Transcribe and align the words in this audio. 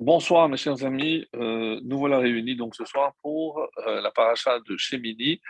Bonsoir 0.00 0.48
mes 0.48 0.56
chers 0.56 0.84
amis, 0.84 1.26
euh, 1.34 1.80
nous 1.82 1.98
voilà 1.98 2.18
réunis 2.18 2.54
donc 2.54 2.76
ce 2.76 2.84
soir 2.84 3.14
pour 3.20 3.58
euh, 3.84 4.00
la 4.00 4.12
paracha 4.12 4.60
de 4.60 4.76
Shemini 4.76 5.40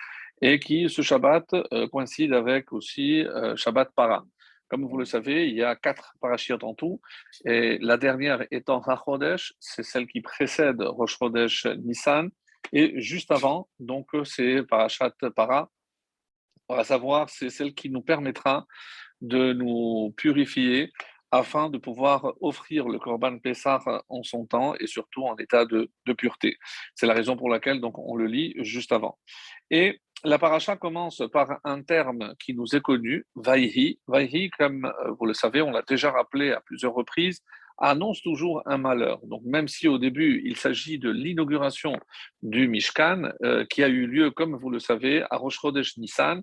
et 0.41 0.59
qui 0.59 0.89
ce 0.89 1.03
Shabbat 1.03 1.53
euh, 1.53 1.87
coïncide 1.89 2.33
avec 2.33 2.73
aussi 2.73 3.27
Shabbat 3.57 3.91
Para. 3.95 4.25
Comme 4.69 4.87
vous 4.87 4.97
le 4.97 5.05
savez, 5.05 5.49
il 5.49 5.55
y 5.55 5.63
a 5.63 5.77
quatre 5.77 6.15
parachiotes 6.23 6.65
en 6.65 6.73
tout 6.73 6.99
et 7.45 7.77
la 7.83 7.99
dernière 7.99 8.47
étant 8.51 8.81
Rachodesh, 8.81 9.53
c'est 9.61 9.83
celle 9.83 10.07
qui 10.07 10.23
précède 10.23 10.81
Rosh 10.81 11.19
Chodesh 11.19 11.67
Nissan. 11.67 12.31
Et 12.73 12.99
juste 13.03 13.31
avant, 13.31 13.69
donc 13.79 14.07
c'est 14.25 14.63
Parashat 14.63 15.13
Para, 15.37 15.69
à 16.71 16.85
savoir 16.85 17.29
c'est 17.29 17.51
celle 17.51 17.75
qui 17.75 17.91
nous 17.91 18.03
permettra 18.03 18.67
de 19.21 19.53
nous 19.53 20.15
purifier 20.17 20.91
afin 21.31 21.69
de 21.71 21.79
pouvoir 21.79 22.33
offrir 22.41 22.89
le 22.89 22.99
Korban 22.99 23.39
Pessah 23.39 23.81
en 24.09 24.23
son 24.23 24.47
temps 24.47 24.75
et 24.77 24.87
surtout 24.87 25.25
en 25.25 25.37
état 25.37 25.65
de, 25.65 25.91
pureté. 26.17 26.57
C'est 26.95 27.07
la 27.07 27.15
raison 27.15 27.37
pour 27.37 27.49
laquelle 27.51 27.81
donc, 27.81 27.99
on 27.99 28.17
le 28.17 28.27
lit 28.27 28.55
juste 28.59 28.93
avant. 28.93 29.19
Et 29.71 30.01
la 30.25 30.39
paracha 30.39 30.77
commence 30.77 31.23
par 31.33 31.61
un 31.65 31.83
terme 31.83 32.35
qui 32.43 32.55
nous 32.55 32.75
est 32.75 32.81
connu, 32.81 33.25
Vaihi. 33.37 34.01
Vaihi, 34.09 34.51
comme 34.51 34.87
euh, 34.87 35.13
vous 35.19 35.27
le 35.27 35.35
savez, 35.35 35.63
on 35.63 35.71
l'a 35.71 35.83
déjà 35.83 36.11
rappelé 36.11 36.51
à 36.51 36.61
plusieurs 36.61 36.95
reprises, 36.95 37.41
annonce 37.79 38.23
toujours 38.23 38.63
un 38.67 38.79
malheur. 38.79 39.21
Donc 39.25 39.43
même 39.45 39.69
si 39.69 39.87
au 39.87 39.99
début 39.99 40.43
il 40.45 40.57
s'agit 40.57 40.99
de 40.99 41.11
l'inauguration 41.11 41.93
du 42.43 42.69
Mishkan, 42.69 43.31
euh, 43.45 43.65
qui 43.67 43.83
a 43.83 43.89
eu 43.89 44.07
lieu, 44.07 44.31
comme 44.31 44.57
vous 44.57 44.71
le 44.71 44.81
savez, 44.81 45.23
à 45.31 45.37
Rosh 45.37 45.61
Chodesh 45.61 45.97
Nissan, 45.97 46.43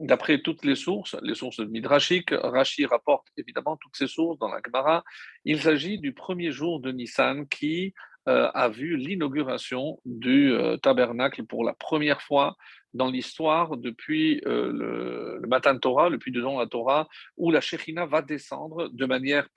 d'après 0.00 0.40
toutes 0.40 0.64
les 0.64 0.74
sources, 0.74 1.16
les 1.22 1.34
sources 1.34 1.60
midrashiques, 1.60 2.32
Rashi 2.32 2.86
rapporte 2.86 3.28
évidemment 3.36 3.76
toutes 3.76 3.96
ces 3.96 4.06
sources 4.06 4.38
dans 4.38 4.48
la 4.48 4.60
Gemara, 4.64 5.04
il 5.44 5.60
s'agit 5.60 5.98
du 5.98 6.12
premier 6.12 6.50
jour 6.50 6.80
de 6.80 6.90
Nissan 6.90 7.46
qui 7.46 7.94
euh, 8.28 8.50
a 8.52 8.68
vu 8.68 8.96
l'inauguration 8.96 9.98
du 10.04 10.52
euh, 10.52 10.76
tabernacle 10.76 11.44
pour 11.44 11.64
la 11.64 11.72
première 11.72 12.20
fois 12.20 12.56
dans 12.92 13.08
l'histoire 13.10 13.76
depuis 13.78 14.42
euh, 14.46 14.70
le, 14.72 15.38
le, 15.40 15.48
Matan 15.48 15.78
Torah, 15.78 16.08
le 16.10 16.18
puits 16.18 16.32
de 16.32 16.40
la 16.40 16.66
Torah, 16.66 17.08
où 17.36 17.50
la 17.50 17.60
Shekhinah 17.60 18.06
va 18.06 18.20
descendre 18.20 18.88
de 18.88 19.06
manière 19.06 19.48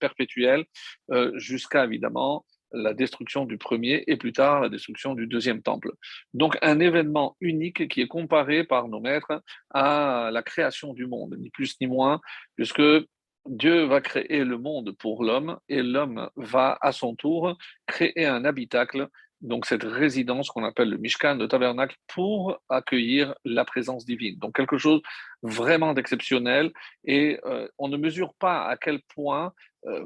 perpétuelle 0.00 0.64
jusqu'à 1.36 1.84
évidemment 1.84 2.44
la 2.72 2.94
destruction 2.94 3.44
du 3.44 3.58
premier 3.58 4.04
et 4.06 4.16
plus 4.16 4.32
tard 4.32 4.60
la 4.60 4.68
destruction 4.68 5.14
du 5.14 5.26
deuxième 5.26 5.62
temple. 5.62 5.92
Donc 6.34 6.58
un 6.62 6.80
événement 6.80 7.36
unique 7.40 7.88
qui 7.88 8.00
est 8.00 8.08
comparé 8.08 8.64
par 8.64 8.88
nos 8.88 9.00
maîtres 9.00 9.42
à 9.70 10.30
la 10.32 10.42
création 10.42 10.94
du 10.94 11.06
monde, 11.06 11.36
ni 11.38 11.50
plus 11.50 11.76
ni 11.80 11.86
moins, 11.86 12.20
puisque 12.56 12.82
Dieu 13.46 13.84
va 13.84 14.00
créer 14.00 14.44
le 14.44 14.58
monde 14.58 14.94
pour 14.98 15.24
l'homme 15.24 15.58
et 15.68 15.82
l'homme 15.82 16.28
va 16.36 16.76
à 16.80 16.92
son 16.92 17.14
tour 17.14 17.56
créer 17.86 18.26
un 18.26 18.44
habitacle 18.44 19.08
donc 19.40 19.66
cette 19.66 19.84
résidence 19.84 20.50
qu'on 20.50 20.64
appelle 20.64 20.90
le 20.90 20.98
Mishkan, 20.98 21.36
le 21.36 21.48
tabernacle, 21.48 21.96
pour 22.08 22.60
accueillir 22.68 23.34
la 23.44 23.64
présence 23.64 24.04
divine. 24.04 24.36
Donc 24.38 24.56
quelque 24.56 24.78
chose 24.78 25.00
vraiment 25.42 25.94
d'exceptionnel 25.94 26.72
et 27.04 27.38
euh, 27.44 27.68
on 27.78 27.88
ne 27.88 27.96
mesure 27.96 28.34
pas 28.34 28.66
à 28.66 28.76
quel 28.76 29.00
point, 29.14 29.52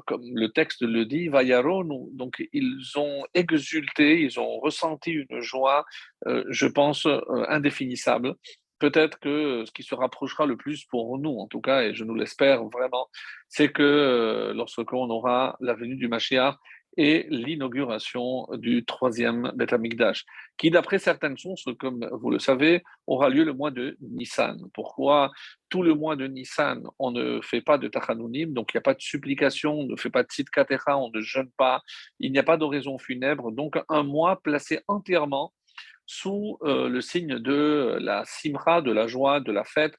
comme 0.05 0.23
le 0.35 0.49
texte 0.49 0.81
le 0.81 1.05
dit, 1.05 1.27
Vayaron, 1.27 2.09
donc 2.13 2.43
ils 2.53 2.81
ont 2.95 3.23
exulté, 3.33 4.21
ils 4.21 4.39
ont 4.39 4.59
ressenti 4.59 5.11
une 5.11 5.41
joie, 5.41 5.85
euh, 6.27 6.43
je 6.49 6.67
pense, 6.67 7.07
indéfinissable. 7.47 8.35
Peut-être 8.79 9.19
que 9.19 9.63
ce 9.65 9.71
qui 9.71 9.83
se 9.83 9.95
rapprochera 9.95 10.45
le 10.45 10.57
plus 10.57 10.85
pour 10.85 11.17
nous, 11.17 11.37
en 11.37 11.47
tout 11.47 11.61
cas, 11.61 11.83
et 11.83 11.93
je 11.93 12.03
nous 12.03 12.15
l'espère 12.15 12.65
vraiment, 12.65 13.07
c'est 13.47 13.71
que 13.71 14.51
lorsqu'on 14.53 15.09
aura 15.09 15.55
la 15.61 15.73
venue 15.73 15.95
du 15.95 16.07
Mashiach, 16.07 16.57
et 16.97 17.25
l'inauguration 17.29 18.47
du 18.53 18.85
troisième 18.85 19.51
Beth 19.55 19.73
Amikdash, 19.73 20.25
qui, 20.57 20.69
d'après 20.69 20.99
certaines 20.99 21.37
sources, 21.37 21.65
comme 21.79 22.07
vous 22.11 22.29
le 22.29 22.39
savez, 22.39 22.83
aura 23.07 23.29
lieu 23.29 23.43
le 23.43 23.53
mois 23.53 23.71
de 23.71 23.97
Nissan. 24.01 24.57
Pourquoi 24.73 25.31
tout 25.69 25.81
le 25.81 25.95
mois 25.95 26.15
de 26.15 26.27
Nissan, 26.27 26.83
on 26.99 27.11
ne 27.11 27.41
fait 27.41 27.61
pas 27.61 27.77
de 27.77 27.87
Tachanunim, 27.87 28.53
donc 28.53 28.73
il 28.73 28.77
n'y 28.77 28.79
a 28.79 28.83
pas 28.83 28.93
de 28.93 29.01
supplication, 29.01 29.79
on 29.79 29.85
ne 29.85 29.95
fait 29.95 30.11
pas 30.11 30.23
de 30.23 30.27
Tzidkatera, 30.27 30.97
on 30.97 31.09
ne 31.09 31.21
jeûne 31.21 31.49
pas, 31.57 31.81
il 32.19 32.31
n'y 32.31 32.39
a 32.39 32.43
pas 32.43 32.57
d'oraison 32.57 32.97
funèbre, 32.99 33.51
donc 33.51 33.75
un 33.89 34.03
mois 34.03 34.39
placé 34.41 34.81
entièrement 34.87 35.51
sous 36.05 36.59
euh, 36.63 36.89
le 36.89 37.01
signe 37.01 37.39
de 37.39 37.97
la 38.01 38.23
simra, 38.25 38.81
de 38.81 38.91
la 38.91 39.07
joie, 39.07 39.39
de 39.39 39.51
la 39.51 39.63
fête, 39.63 39.95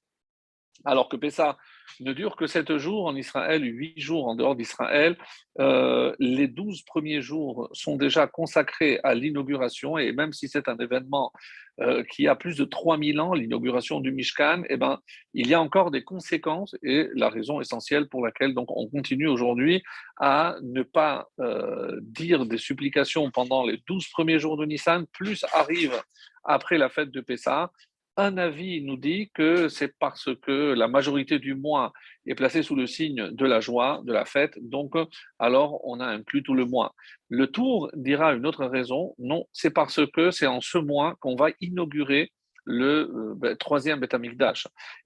alors 0.84 1.08
que 1.08 1.16
Pessah 1.16 1.56
ne 2.00 2.12
dure 2.12 2.36
que 2.36 2.46
sept 2.46 2.76
jours 2.76 3.06
en 3.06 3.16
Israël, 3.16 3.62
huit 3.64 3.98
jours 4.00 4.26
en 4.26 4.34
dehors 4.34 4.56
d'Israël. 4.56 5.16
Euh, 5.60 6.14
les 6.18 6.48
douze 6.48 6.82
premiers 6.82 7.20
jours 7.20 7.68
sont 7.72 7.96
déjà 7.96 8.26
consacrés 8.26 8.98
à 9.04 9.14
l'inauguration, 9.14 9.98
et 9.98 10.12
même 10.12 10.32
si 10.32 10.48
c'est 10.48 10.68
un 10.68 10.76
événement 10.78 11.32
euh, 11.80 12.02
qui 12.10 12.28
a 12.28 12.34
plus 12.34 12.56
de 12.56 12.64
3000 12.64 13.20
ans, 13.20 13.34
l'inauguration 13.34 14.00
du 14.00 14.12
Mishkan, 14.12 14.62
eh 14.68 14.76
ben, 14.76 14.98
il 15.32 15.48
y 15.48 15.54
a 15.54 15.60
encore 15.60 15.90
des 15.90 16.04
conséquences, 16.04 16.76
et 16.82 17.08
la 17.14 17.28
raison 17.28 17.60
essentielle 17.60 18.08
pour 18.08 18.24
laquelle 18.24 18.54
donc, 18.54 18.70
on 18.70 18.88
continue 18.88 19.28
aujourd'hui 19.28 19.82
à 20.18 20.56
ne 20.62 20.82
pas 20.82 21.28
euh, 21.40 21.98
dire 22.02 22.46
des 22.46 22.58
supplications 22.58 23.30
pendant 23.30 23.64
les 23.64 23.78
douze 23.86 24.08
premiers 24.08 24.38
jours 24.38 24.56
de 24.56 24.64
Nissan, 24.64 25.06
plus 25.12 25.44
arrive 25.52 26.00
après 26.44 26.78
la 26.78 26.88
fête 26.88 27.10
de 27.10 27.20
Pessah, 27.20 27.70
un 28.16 28.36
avis 28.38 28.82
nous 28.82 28.96
dit 28.96 29.30
que 29.34 29.68
c'est 29.68 29.96
parce 29.98 30.28
que 30.42 30.72
la 30.74 30.88
majorité 30.88 31.38
du 31.38 31.54
mois 31.54 31.92
est 32.26 32.34
placée 32.34 32.62
sous 32.62 32.76
le 32.76 32.86
signe 32.86 33.30
de 33.30 33.46
la 33.46 33.60
joie, 33.60 34.02
de 34.04 34.12
la 34.12 34.24
fête, 34.24 34.56
donc 34.60 34.94
alors 35.38 35.80
on 35.84 36.00
a 36.00 36.06
inclus 36.06 36.42
tout 36.42 36.54
le 36.54 36.64
mois. 36.64 36.94
Le 37.28 37.48
tour 37.48 37.90
dira 37.94 38.34
une 38.34 38.46
autre 38.46 38.66
raison, 38.66 39.14
non, 39.18 39.46
c'est 39.52 39.70
parce 39.70 40.00
que 40.12 40.30
c'est 40.30 40.46
en 40.46 40.60
ce 40.60 40.78
mois 40.78 41.16
qu'on 41.20 41.36
va 41.36 41.48
inaugurer 41.60 42.32
le 42.64 43.10
euh, 43.14 43.34
ben, 43.36 43.56
troisième 43.56 44.00
Beth 44.00 44.16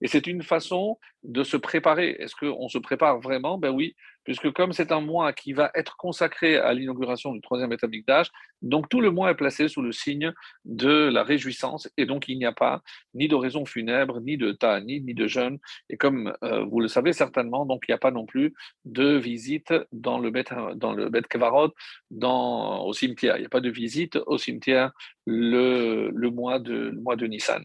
Et 0.01 0.07
c'est 0.07 0.27
une 0.27 0.43
façon 0.43 0.99
de 1.25 1.43
se 1.43 1.57
préparer. 1.57 2.17
Est-ce 2.19 2.35
qu'on 2.37 2.69
se 2.69 2.79
prépare 2.79 3.21
vraiment? 3.21 3.59
Ben 3.59 3.71
oui, 3.71 3.95
puisque 4.25 4.51
comme 4.53 4.73
c'est 4.73 4.93
un 4.93 5.01
mois 5.01 5.33
qui 5.33 5.53
va 5.53 5.71
être 5.75 5.97
consacré 5.97 6.57
à 6.57 6.75
l'inauguration 6.75 7.33
du 7.33 7.41
troisième 7.41 7.73
état 7.73 7.87
d'âge, 8.07 8.31
donc 8.63 8.89
tout 8.89 9.01
le 9.01 9.11
mois 9.11 9.31
est 9.31 9.35
placé 9.35 9.69
sous 9.69 9.83
le 9.83 9.91
signe 9.93 10.33
de 10.65 11.09
la 11.09 11.25
réjouissance, 11.25 11.89
et 11.97 12.07
donc 12.07 12.29
il 12.29 12.39
n'y 12.39 12.45
a 12.45 12.53
pas 12.53 12.83
ni 13.15 13.27
d'oraison 13.27 13.65
funèbre, 13.65 14.21
ni 14.21 14.37
de 14.37 14.53
ta'anid, 14.53 15.07
ni 15.07 15.15
de 15.15 15.27
jeûne, 15.27 15.59
et 15.89 15.97
comme 15.97 16.35
euh, 16.45 16.65
vous 16.65 16.81
le 16.81 16.89
savez 16.89 17.13
certainement, 17.13 17.67
donc 17.67 17.85
il 17.89 17.93
n'y 17.93 17.95
a 17.95 17.99
pas 17.99 18.11
non 18.11 18.27
plus 18.27 18.55
de 18.85 19.17
visite 19.17 19.73
dans 19.93 20.19
le 20.19 20.31
dans 20.75 20.93
le 20.93 21.11
dans, 22.11 22.85
au 22.85 22.93
cimetière, 22.93 23.37
il 23.37 23.41
n'y 23.41 23.47
a 23.47 23.51
pas 23.51 23.61
de 23.61 23.71
visite 23.71 24.19
au 24.27 24.39
cimetière 24.39 24.93
le 25.27 26.29
mois 26.31 26.59
de 26.59 27.27
Nissan. 27.27 27.65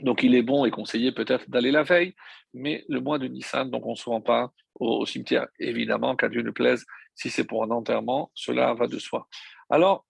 Donc 0.00 0.22
il 0.22 0.34
est 0.34 0.42
bon 0.42 0.64
et 0.64 0.70
conseillé 0.70 1.12
peut-être 1.12 1.48
d'aller 1.50 1.70
la 1.70 1.82
veille, 1.82 2.14
mais 2.52 2.84
le 2.88 3.00
mois 3.00 3.18
de 3.18 3.26
Nissan, 3.26 3.70
donc 3.70 3.86
on 3.86 3.92
ne 3.92 3.96
se 3.96 4.08
rend 4.08 4.20
pas 4.20 4.52
au, 4.74 5.06
cimetière. 5.06 5.46
Évidemment, 5.58 6.16
qu'à 6.16 6.28
Dieu 6.28 6.42
ne 6.42 6.50
plaise, 6.50 6.84
si 7.14 7.30
c'est 7.30 7.44
pour 7.44 7.62
un 7.64 7.70
enterrement, 7.70 8.30
cela 8.34 8.74
va 8.74 8.86
de 8.86 8.98
soi. 8.98 9.28
Alors, 9.70 10.04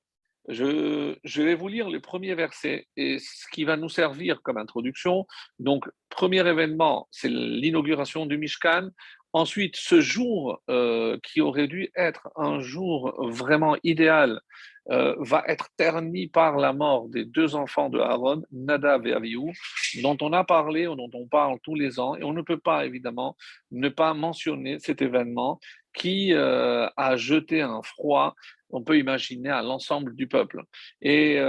je, 0.49 1.17
je, 1.25 1.43
vais 1.43 1.55
vous 1.55 1.69
lire 1.69 1.89
les 1.89 2.01
premiers 2.01 2.35
versets 2.35 2.87
et 2.97 3.19
ce 3.19 3.47
qui 3.51 3.65
va 3.65 3.77
nous 3.77 3.89
servir 3.89 4.43
comme 4.43 4.59
introduction. 4.59 5.27
Donc, 5.59 5.89
premier 6.11 6.47
événement, 6.47 7.09
c'est 7.11 7.31
l'inauguration 7.31 8.27
du 8.27 8.37
Mishkan. 8.37 8.91
Ensuite, 9.35 9.75
ce 9.75 10.01
jour 10.01 10.63
euh, 10.71 11.19
qui 11.25 11.41
aurait 11.41 11.67
dû 11.67 11.91
être 11.97 12.29
un 12.37 12.61
jour 12.61 13.13
vraiment 13.29 13.77
idéal 13.83 14.41
euh, 14.91 15.17
va 15.19 15.43
être 15.49 15.71
terni 15.77 16.29
par 16.29 16.57
la 16.57 16.73
mort 16.73 17.09
des 17.09 17.25
deux 17.25 17.57
enfants 17.57 17.89
de 17.89 17.99
Aaron, 17.99 18.45
Nadav 18.53 19.05
et 19.09 19.13
Avihu, 19.13 19.53
dont 20.03 20.17
on 20.21 20.33
a 20.33 20.45
parlé, 20.45 20.85
dont 20.85 21.11
on 21.15 21.27
parle 21.27 21.59
tous 21.65 21.75
les 21.75 21.99
ans, 21.99 22.15
et 22.15 22.23
on 22.23 22.33
ne 22.33 22.43
peut 22.43 22.61
pas 22.61 22.87
évidemment 22.87 23.37
ne 23.73 23.89
pas 23.89 24.15
mentionner 24.15 24.79
cet 24.79 25.03
événement 25.03 25.59
qui 25.97 26.33
euh, 26.33 26.87
a 26.97 27.17
jeté 27.17 27.61
un 27.61 27.83
froid, 27.83 28.37
on 28.71 28.85
peut 28.85 28.99
imaginer, 28.99 29.51
à 29.51 29.63
l'ensemble 29.63 30.15
du 30.15 30.29
peuple. 30.29 30.63
Et 31.03 31.41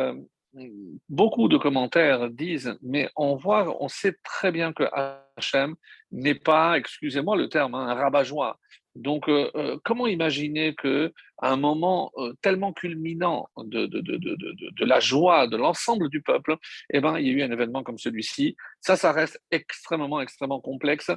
beaucoup 1.10 1.48
de 1.48 1.57
commentaires 1.57 2.30
disent, 2.30 2.78
mais 2.81 3.10
on 3.16 3.36
voit, 3.36 3.81
on 3.81 3.88
sait 3.88 4.16
très 4.24 4.52
bien 4.52 4.74
que 4.74 4.84
Hachem 5.38 5.75
n'est 6.12 6.36
pas, 6.36 6.78
excusez-moi 6.78 7.36
le 7.36 7.50
terme, 7.50 7.75
hein, 7.75 7.88
un 7.88 7.94
rabat-joie. 7.94 8.60
Donc, 8.96 9.28
euh, 9.28 9.52
euh, 9.56 9.78
comment 9.84 10.07
imaginer 10.07 10.74
que 10.74 11.13
à 11.40 11.52
un 11.52 11.57
moment 11.57 12.12
euh, 12.18 12.34
tellement 12.42 12.72
culminant 12.72 13.50
de, 13.57 13.88
de, 13.88 14.00
de, 14.00 14.18
de, 14.18 14.86
la 14.86 15.02
joie 15.02 15.48
de 15.48 15.57
l'ensemble 15.57 16.10
du 16.10 16.22
peuple, 16.22 16.56
eh 16.94 17.02
ben, 17.02 17.19
il 17.19 17.28
y 17.28 17.30
a 17.30 17.34
eu 17.34 17.42
un 17.42 17.52
événement 17.52 17.84
comme 17.84 17.98
celui-ci. 17.98 18.56
Ça, 18.80 18.96
ça 18.96 19.12
reste 19.12 19.42
extrêmement, 19.52 20.22
extrêmement 20.22 20.62
complexe. 20.62 21.12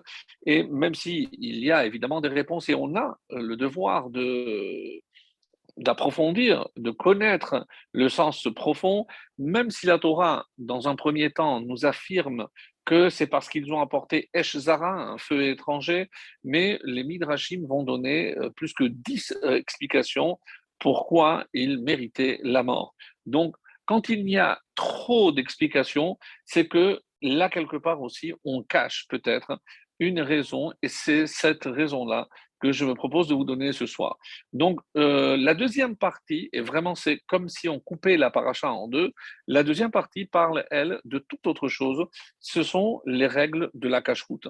Et 0.44 0.64
même 0.64 0.94
s'il 0.94 1.28
y 1.38 1.70
a 1.70 1.86
évidemment 1.86 2.20
des 2.20 2.28
réponses 2.28 2.68
et 2.68 2.74
on 2.74 2.96
a 2.96 3.16
le 3.30 3.54
devoir 3.54 4.10
de 4.10 5.00
d'approfondir, 5.78 6.68
de 6.76 6.90
connaître 6.90 7.66
le 7.92 8.08
sens 8.08 8.46
profond, 8.54 9.06
même 9.38 9.70
si 9.70 9.86
la 9.86 9.98
Torah, 9.98 10.46
dans 10.58 10.88
un 10.88 10.96
premier 10.96 11.30
temps, 11.30 11.60
nous 11.60 11.86
affirme 11.86 12.48
que 12.84 13.10
c'est 13.10 13.26
parce 13.26 13.48
qu'ils 13.48 13.72
ont 13.72 13.80
apporté 13.80 14.30
Eshzara, 14.32 14.90
un 14.90 15.18
feu 15.18 15.48
étranger, 15.48 16.08
mais 16.42 16.78
les 16.84 17.04
Midrashim 17.04 17.66
vont 17.66 17.82
donner 17.82 18.36
euh, 18.38 18.50
plus 18.50 18.72
que 18.72 18.84
dix 18.84 19.34
euh, 19.44 19.56
explications 19.56 20.38
pourquoi 20.78 21.44
il 21.52 21.82
méritait 21.82 22.38
la 22.42 22.62
mort. 22.62 22.94
Donc, 23.26 23.56
quand 23.84 24.08
il 24.08 24.28
y 24.28 24.38
a 24.38 24.60
trop 24.74 25.32
d'explications, 25.32 26.18
c'est 26.44 26.66
que 26.66 27.00
là, 27.20 27.48
quelque 27.48 27.76
part 27.76 28.00
aussi, 28.00 28.32
on 28.44 28.62
cache 28.62 29.06
peut-être 29.08 29.58
une 29.98 30.20
raison, 30.20 30.72
et 30.82 30.88
c'est 30.88 31.26
cette 31.26 31.64
raison-là 31.64 32.28
que 32.60 32.72
je 32.72 32.84
me 32.84 32.94
propose 32.94 33.28
de 33.28 33.34
vous 33.34 33.44
donner 33.44 33.72
ce 33.72 33.86
soir. 33.86 34.18
Donc, 34.52 34.80
euh, 34.96 35.36
la 35.36 35.54
deuxième 35.54 35.96
partie, 35.96 36.48
et 36.52 36.60
vraiment 36.60 36.94
c'est 36.94 37.20
comme 37.26 37.48
si 37.48 37.68
on 37.68 37.80
coupait 37.80 38.16
la 38.16 38.30
paracha 38.30 38.70
en 38.70 38.88
deux, 38.88 39.12
la 39.46 39.62
deuxième 39.62 39.90
partie 39.90 40.26
parle, 40.26 40.64
elle, 40.70 41.00
de 41.04 41.18
toute 41.18 41.46
autre 41.46 41.68
chose, 41.68 42.04
ce 42.40 42.62
sont 42.62 43.00
les 43.06 43.26
règles 43.26 43.70
de 43.74 43.88
la 43.88 44.02
cache-route. 44.02 44.48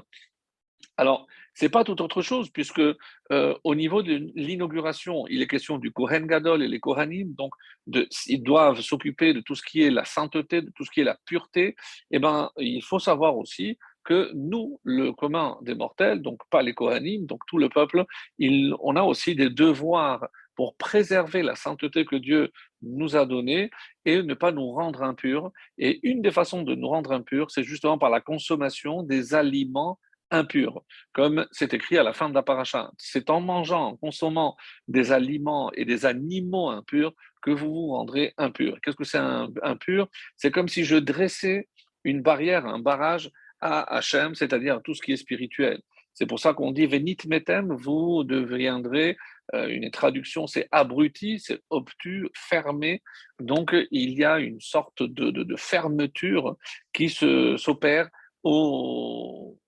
Alors, 0.96 1.26
ce 1.55 1.64
n'est 1.64 1.70
pas 1.70 1.84
tout 1.84 2.02
autre 2.02 2.22
chose, 2.22 2.50
puisque 2.50 2.81
euh, 2.81 3.55
au 3.62 3.75
niveau 3.76 4.02
de 4.02 4.31
l'inauguration, 4.34 5.26
il 5.28 5.43
est 5.43 5.46
question 5.46 5.78
du 5.78 5.93
Kohen 5.93 6.26
Gadol 6.26 6.62
et 6.62 6.69
les 6.69 6.81
Kohanim, 6.81 7.34
donc 7.34 7.52
ils 8.26 8.43
doivent 8.43 8.81
s'occuper 8.81 9.32
de 9.32 9.40
tout 9.40 9.54
ce 9.54 9.62
qui 9.62 9.82
est 9.82 9.90
la 9.90 10.04
sainteté, 10.04 10.61
de 10.61 10.70
tout 10.75 10.84
ce 10.84 10.90
qui 10.90 11.00
est 11.00 11.04
la 11.04 11.19
pureté. 11.25 11.76
Eh 12.11 12.19
ben, 12.19 12.50
il 12.58 12.82
faut 12.82 12.99
savoir 12.99 13.37
aussi 13.37 13.78
que 14.08 14.31
nous, 14.32 14.81
le 14.84 15.12
commun 15.12 15.58
des 15.60 15.75
mortels, 15.75 16.22
donc 16.22 16.40
pas 16.49 16.62
les 16.62 16.72
Kohanim, 16.72 17.26
donc 17.26 17.40
tout 17.46 17.58
le 17.58 17.69
peuple, 17.69 18.06
on 18.40 18.96
a 18.96 19.02
aussi 19.02 19.34
des 19.34 19.50
devoirs 19.50 20.26
pour 20.55 20.76
préserver 20.76 21.43
la 21.43 21.55
sainteté 21.55 22.06
que 22.06 22.16
Dieu 22.16 22.50
nous 22.81 23.16
a 23.16 23.26
donnée 23.26 23.69
et 24.06 24.22
ne 24.22 24.32
pas 24.32 24.50
nous 24.50 24.70
rendre 24.72 25.02
impurs. 25.02 25.50
Et 25.76 26.00
une 26.08 26.22
des 26.22 26.31
façons 26.31 26.62
de 26.62 26.75
nous 26.75 26.88
rendre 26.88 27.12
impurs, 27.12 27.50
c'est 27.50 27.64
justement 27.64 27.99
par 27.99 28.08
la 28.08 28.22
consommation 28.22 29.02
des 29.02 29.34
aliments 29.34 29.99
impurs, 30.31 30.81
comme 31.12 31.46
c'est 31.52 31.75
écrit 31.75 31.99
à 31.99 32.02
la 32.02 32.14
fin 32.14 32.31
de 32.31 32.34
la 32.34 32.43
paracha. 32.43 32.90
C'est 32.96 33.28
en 33.28 33.43
mangeant, 33.43 33.88
en 33.88 33.96
consommant 33.96 34.56
des 34.87 35.12
aliments 35.12 35.70
et 35.72 35.84
des 35.84 36.06
animaux 36.06 36.70
impurs 36.70 37.12
que 37.43 37.50
vous 37.50 37.72
vous 37.75 37.88
rendrez 37.88 38.32
impur. 38.38 38.78
Qu'est-ce 38.82 38.96
que 38.96 39.04
c'est 39.04 39.20
impur? 39.62 40.08
C'est 40.38 40.50
comme 40.50 40.69
si 40.69 40.84
je 40.84 40.96
dressais 40.96 41.69
une 42.04 42.22
barrière, 42.22 42.64
un 42.64 42.78
barrage 42.78 43.31
à 43.60 43.96
Hachem, 43.96 44.34
c'est-à-dire 44.34 44.81
tout 44.82 44.94
ce 44.94 45.02
qui 45.02 45.12
est 45.12 45.16
spirituel. 45.16 45.81
C'est 46.14 46.26
pour 46.26 46.40
ça 46.40 46.52
qu'on 46.52 46.72
dit 46.72 46.87
Venit 46.87 47.16
metem, 47.26 47.72
vous 47.72 48.25
deviendrez, 48.25 49.16
euh, 49.55 49.69
une 49.69 49.90
traduction 49.90 50.46
c'est 50.46 50.66
abruti, 50.72 51.38
c'est 51.38 51.60
obtus, 51.70 52.28
fermé. 52.34 53.02
Donc 53.38 53.75
il 53.93 54.19
y 54.19 54.25
a 54.25 54.40
une 54.40 54.60
sorte 54.60 55.02
de, 55.02 55.56
fermeture 55.56 56.56
qui 56.93 57.08
s'opère 57.08 58.08
au, 58.43 59.58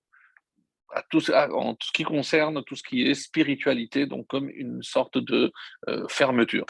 à 0.92 1.02
tout, 1.08 1.30
en 1.30 1.76
ce 1.80 1.92
qui 1.92 2.02
concerne 2.02 2.64
tout 2.64 2.76
ce 2.76 2.82
qui 2.82 3.02
est 3.02 3.14
spiritualité, 3.14 4.06
donc 4.06 4.26
comme 4.26 4.50
une 4.50 4.82
sorte 4.82 5.18
de 5.18 5.52
euh, 5.88 6.06
fermeture, 6.08 6.66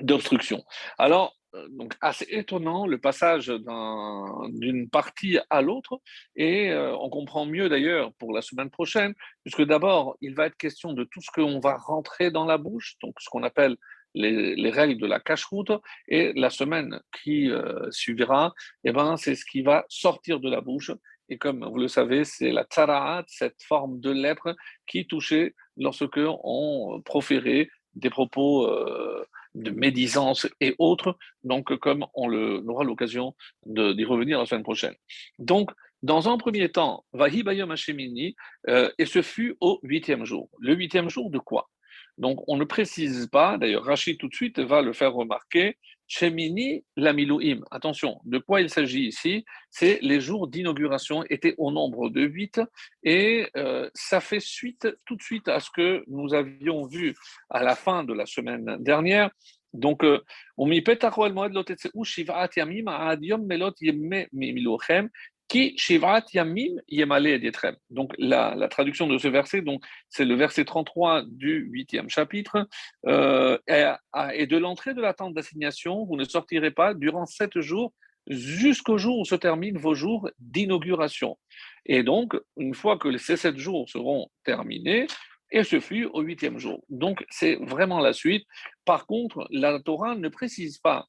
d'obstruction. 0.00 0.62
Alors, 0.98 1.34
donc 1.70 1.94
assez 2.00 2.26
étonnant 2.30 2.86
le 2.86 2.98
passage 2.98 3.48
d'une 3.48 4.88
partie 4.90 5.38
à 5.50 5.62
l'autre. 5.62 6.00
Et 6.36 6.70
euh, 6.70 6.96
on 6.96 7.10
comprend 7.10 7.46
mieux 7.46 7.68
d'ailleurs 7.68 8.12
pour 8.14 8.32
la 8.32 8.42
semaine 8.42 8.70
prochaine 8.70 9.14
puisque 9.44 9.62
d'abord 9.62 10.16
il 10.20 10.34
va 10.34 10.46
être 10.46 10.56
question 10.56 10.92
de 10.92 11.04
tout 11.04 11.20
ce 11.20 11.30
qu'on 11.30 11.60
va 11.60 11.76
rentrer 11.76 12.30
dans 12.30 12.44
la 12.44 12.58
bouche 12.58 12.96
donc 13.02 13.14
ce 13.20 13.28
qu'on 13.28 13.42
appelle 13.42 13.76
les, 14.14 14.70
règles 14.70 15.00
de 15.00 15.06
la 15.06 15.20
cache-route. 15.20 15.72
Et 16.08 16.32
la 16.34 16.50
semaine 16.50 17.00
qui 17.22 17.50
euh, 17.50 17.90
suivra 17.90 18.54
eh 18.84 18.92
ben 18.92 19.16
c'est 19.16 19.34
ce 19.34 19.44
qui 19.44 19.62
va 19.62 19.84
sortir 19.88 20.40
de 20.40 20.50
la 20.50 20.60
bouche. 20.60 20.90
Et 21.28 21.38
comme 21.38 21.64
vous 21.64 21.78
le 21.78 21.88
savez 21.88 22.24
c'est 22.24 22.50
la 22.50 22.64
tsaraat 22.64 23.24
cette 23.26 23.62
forme 23.62 24.00
de 24.00 24.10
lettre 24.10 24.56
qui 24.86 25.06
touchait 25.06 25.54
lorsque 25.76 26.18
on 26.44 27.00
proférait 27.04 27.68
des 27.94 28.10
propos 28.10 28.66
de 29.54 29.70
médisance 29.70 30.46
et 30.60 30.74
autres, 30.78 31.16
donc 31.44 31.76
comme 31.78 32.06
on, 32.14 32.28
le, 32.28 32.64
aura 32.66 32.84
l'occasion 32.84 33.34
d'y 33.66 34.04
revenir 34.04 34.38
la 34.38 34.46
semaine 34.46 34.62
prochaine. 34.62 34.94
Donc, 35.38 35.70
dans 36.02 36.28
un 36.28 36.36
premier 36.36 36.68
temps, 36.68 37.04
Vahi 37.12 37.42
Bayom 37.42 37.70
Hashemini, 37.70 38.34
euh, 38.68 38.90
et 38.98 39.06
ce 39.06 39.22
fut 39.22 39.56
au 39.60 39.78
huitième 39.82 40.24
jour. 40.24 40.48
Le 40.58 40.74
huitième 40.74 41.08
jour 41.08 41.30
de 41.30 41.38
quoi? 41.38 41.70
Donc, 42.18 42.42
on 42.48 42.56
ne 42.56 42.64
précise 42.64 43.28
pas, 43.30 43.56
d'ailleurs, 43.56 43.84
Rachid 43.84 44.18
tout 44.18 44.28
de 44.28 44.34
suite 44.34 44.58
va 44.58 44.82
le 44.82 44.92
faire 44.92 45.12
remarquer, 45.12 45.78
Shemini 46.06 46.84
Lamilouim. 46.96 47.60
Attention, 47.70 48.20
de 48.24 48.38
quoi 48.38 48.60
il 48.60 48.70
s'agit 48.70 49.06
ici? 49.06 49.44
C'est 49.70 49.98
les 50.02 50.20
jours 50.20 50.48
d'inauguration 50.48 51.24
étaient 51.30 51.54
au 51.58 51.72
nombre 51.72 52.10
de 52.10 52.22
huit 52.22 52.60
et 53.02 53.48
euh, 53.56 53.88
ça 53.94 54.20
fait 54.20 54.40
suite 54.40 54.88
tout 55.06 55.16
de 55.16 55.22
suite 55.22 55.48
à 55.48 55.60
ce 55.60 55.70
que 55.70 56.04
nous 56.08 56.34
avions 56.34 56.86
vu 56.86 57.14
à 57.50 57.62
la 57.62 57.74
fin 57.74 58.04
de 58.04 58.12
la 58.12 58.26
semaine 58.26 58.76
dernière. 58.80 59.30
Donc, 59.72 60.04
euh, 60.04 60.22
qui 65.52 65.76
Shivat 65.76 66.24
Yamim 66.32 66.76
Donc, 67.90 68.14
la, 68.16 68.68
traduction 68.68 69.06
de 69.06 69.18
ce 69.18 69.28
verset, 69.28 69.60
donc, 69.60 69.84
c'est 70.08 70.24
le 70.24 70.34
verset 70.34 70.64
33 70.64 71.24
du 71.26 71.68
huitième 71.70 72.08
chapitre. 72.08 72.66
Euh, 73.06 73.58
et, 73.66 74.46
de 74.46 74.56
l'entrée 74.56 74.94
de 74.94 75.02
la 75.02 75.12
tente 75.12 75.34
d'assignation, 75.34 76.06
vous 76.06 76.16
ne 76.16 76.24
sortirez 76.24 76.70
pas 76.70 76.94
durant 76.94 77.26
sept 77.26 77.60
jours 77.60 77.92
jusqu'au 78.28 78.96
jour 78.96 79.18
où 79.18 79.24
se 79.26 79.34
terminent 79.34 79.78
vos 79.78 79.94
jours 79.94 80.30
d'inauguration. 80.38 81.36
Et 81.84 82.02
donc, 82.02 82.34
une 82.56 82.74
fois 82.74 82.96
que 82.96 83.14
ces 83.18 83.36
sept 83.36 83.58
jours 83.58 83.90
seront 83.90 84.28
terminés, 84.44 85.06
et 85.50 85.64
ce 85.64 85.80
fut 85.80 86.06
au 86.06 86.22
huitième 86.22 86.58
jour. 86.58 86.82
Donc, 86.88 87.26
c'est 87.28 87.56
vraiment 87.56 88.00
la 88.00 88.14
suite. 88.14 88.46
Par 88.86 89.06
contre, 89.06 89.46
la 89.50 89.80
Torah 89.80 90.14
ne 90.14 90.30
précise 90.30 90.78
pas 90.78 91.08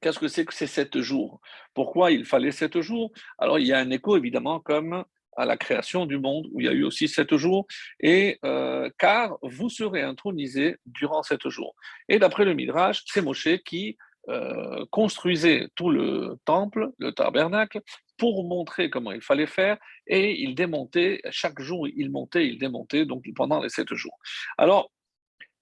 Qu'est-ce 0.00 0.18
que 0.18 0.28
c'est 0.28 0.44
que 0.44 0.54
ces 0.54 0.66
sept 0.66 1.00
jours? 1.00 1.40
Pourquoi 1.74 2.10
il 2.10 2.24
fallait 2.24 2.52
sept 2.52 2.80
jours? 2.80 3.12
Alors, 3.38 3.58
il 3.58 3.66
y 3.66 3.72
a 3.72 3.78
un 3.78 3.90
écho, 3.90 4.16
évidemment, 4.16 4.60
comme 4.60 5.04
à 5.36 5.44
la 5.44 5.56
création 5.56 6.06
du 6.06 6.18
monde, 6.18 6.48
où 6.52 6.60
il 6.60 6.66
y 6.66 6.68
a 6.68 6.72
eu 6.72 6.84
aussi 6.84 7.08
sept 7.08 7.36
jours, 7.36 7.66
et 8.00 8.38
euh, 8.44 8.90
car 8.98 9.36
vous 9.42 9.68
serez 9.68 10.02
intronisés 10.02 10.76
durant 10.86 11.22
sept 11.22 11.48
jours. 11.48 11.74
Et 12.08 12.18
d'après 12.18 12.44
le 12.44 12.54
Midrash, 12.54 13.02
c'est 13.06 13.22
Moshe 13.22 13.58
qui 13.64 13.96
euh, 14.28 14.84
construisait 14.90 15.68
tout 15.74 15.90
le 15.90 16.38
temple, 16.44 16.90
le 16.98 17.12
tabernacle, 17.12 17.80
pour 18.18 18.44
montrer 18.44 18.88
comment 18.88 19.12
il 19.12 19.20
fallait 19.20 19.46
faire, 19.46 19.76
et 20.06 20.40
il 20.40 20.54
démontait, 20.54 21.20
chaque 21.30 21.60
jour 21.60 21.86
il 21.86 22.10
montait, 22.10 22.46
il 22.46 22.58
démontait, 22.58 23.04
donc 23.04 23.24
pendant 23.34 23.60
les 23.60 23.68
sept 23.68 23.92
jours. 23.94 24.18
Alors, 24.56 24.90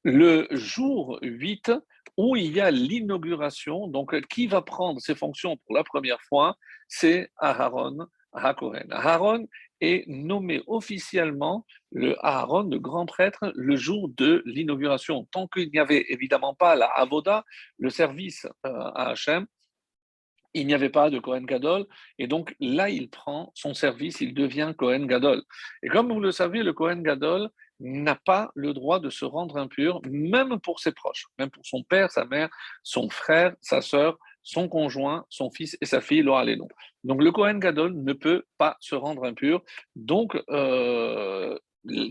le 0.04 0.46
jour 0.50 1.18
8, 1.22 1.72
où 2.16 2.36
il 2.36 2.52
y 2.52 2.60
a 2.60 2.70
l'inauguration. 2.70 3.88
Donc, 3.88 4.18
qui 4.28 4.46
va 4.46 4.62
prendre 4.62 5.00
ses 5.00 5.14
fonctions 5.14 5.56
pour 5.56 5.74
la 5.74 5.84
première 5.84 6.20
fois? 6.22 6.56
C'est 6.88 7.30
Aharon 7.38 8.06
Hakoren. 8.32 8.92
Aharon 8.92 9.46
est 9.80 10.04
nommé 10.06 10.62
officiellement 10.66 11.66
le 11.92 12.16
Aharon, 12.24 12.64
le 12.64 12.78
grand 12.78 13.06
prêtre, 13.06 13.52
le 13.54 13.76
jour 13.76 14.08
de 14.16 14.42
l'inauguration. 14.46 15.26
Tant 15.30 15.46
qu'il 15.46 15.70
n'y 15.70 15.78
avait 15.78 16.04
évidemment 16.08 16.54
pas 16.54 16.74
la 16.74 16.86
Avoda, 16.86 17.44
le 17.78 17.90
service 17.90 18.46
euh, 18.66 18.70
à 18.94 19.10
Hachem, 19.10 19.46
il 20.54 20.66
n'y 20.66 20.74
avait 20.74 20.90
pas 20.90 21.10
de 21.10 21.18
Kohen 21.18 21.46
Gadol, 21.46 21.84
et 22.18 22.28
donc 22.28 22.54
là, 22.60 22.88
il 22.88 23.10
prend 23.10 23.50
son 23.54 23.74
service, 23.74 24.20
il 24.20 24.34
devient 24.34 24.72
Kohen 24.78 25.06
Gadol. 25.06 25.42
Et 25.82 25.88
comme 25.88 26.12
vous 26.12 26.20
le 26.20 26.30
savez, 26.30 26.62
le 26.62 26.72
Kohen 26.72 27.02
Gadol, 27.02 27.50
n'a 27.80 28.14
pas 28.14 28.50
le 28.54 28.72
droit 28.72 29.00
de 29.00 29.10
se 29.10 29.24
rendre 29.24 29.56
impur, 29.56 30.00
même 30.08 30.58
pour 30.60 30.80
ses 30.80 30.92
proches, 30.92 31.26
même 31.38 31.50
pour 31.50 31.66
son 31.66 31.82
père, 31.82 32.10
sa 32.10 32.24
mère, 32.24 32.48
son 32.82 33.08
frère, 33.08 33.54
sa 33.60 33.80
sœur, 33.80 34.18
son 34.42 34.68
conjoint, 34.68 35.24
son 35.28 35.50
fils 35.50 35.76
et 35.80 35.86
sa 35.86 36.00
fille, 36.00 36.22
Laura 36.22 36.44
Lénon. 36.44 36.68
Donc 37.02 37.22
le 37.22 37.32
Kohen 37.32 37.58
Gadol 37.58 37.94
ne 37.94 38.12
peut 38.12 38.44
pas 38.58 38.76
se 38.80 38.94
rendre 38.94 39.24
impur. 39.24 39.62
Donc 39.96 40.40
euh, 40.50 41.58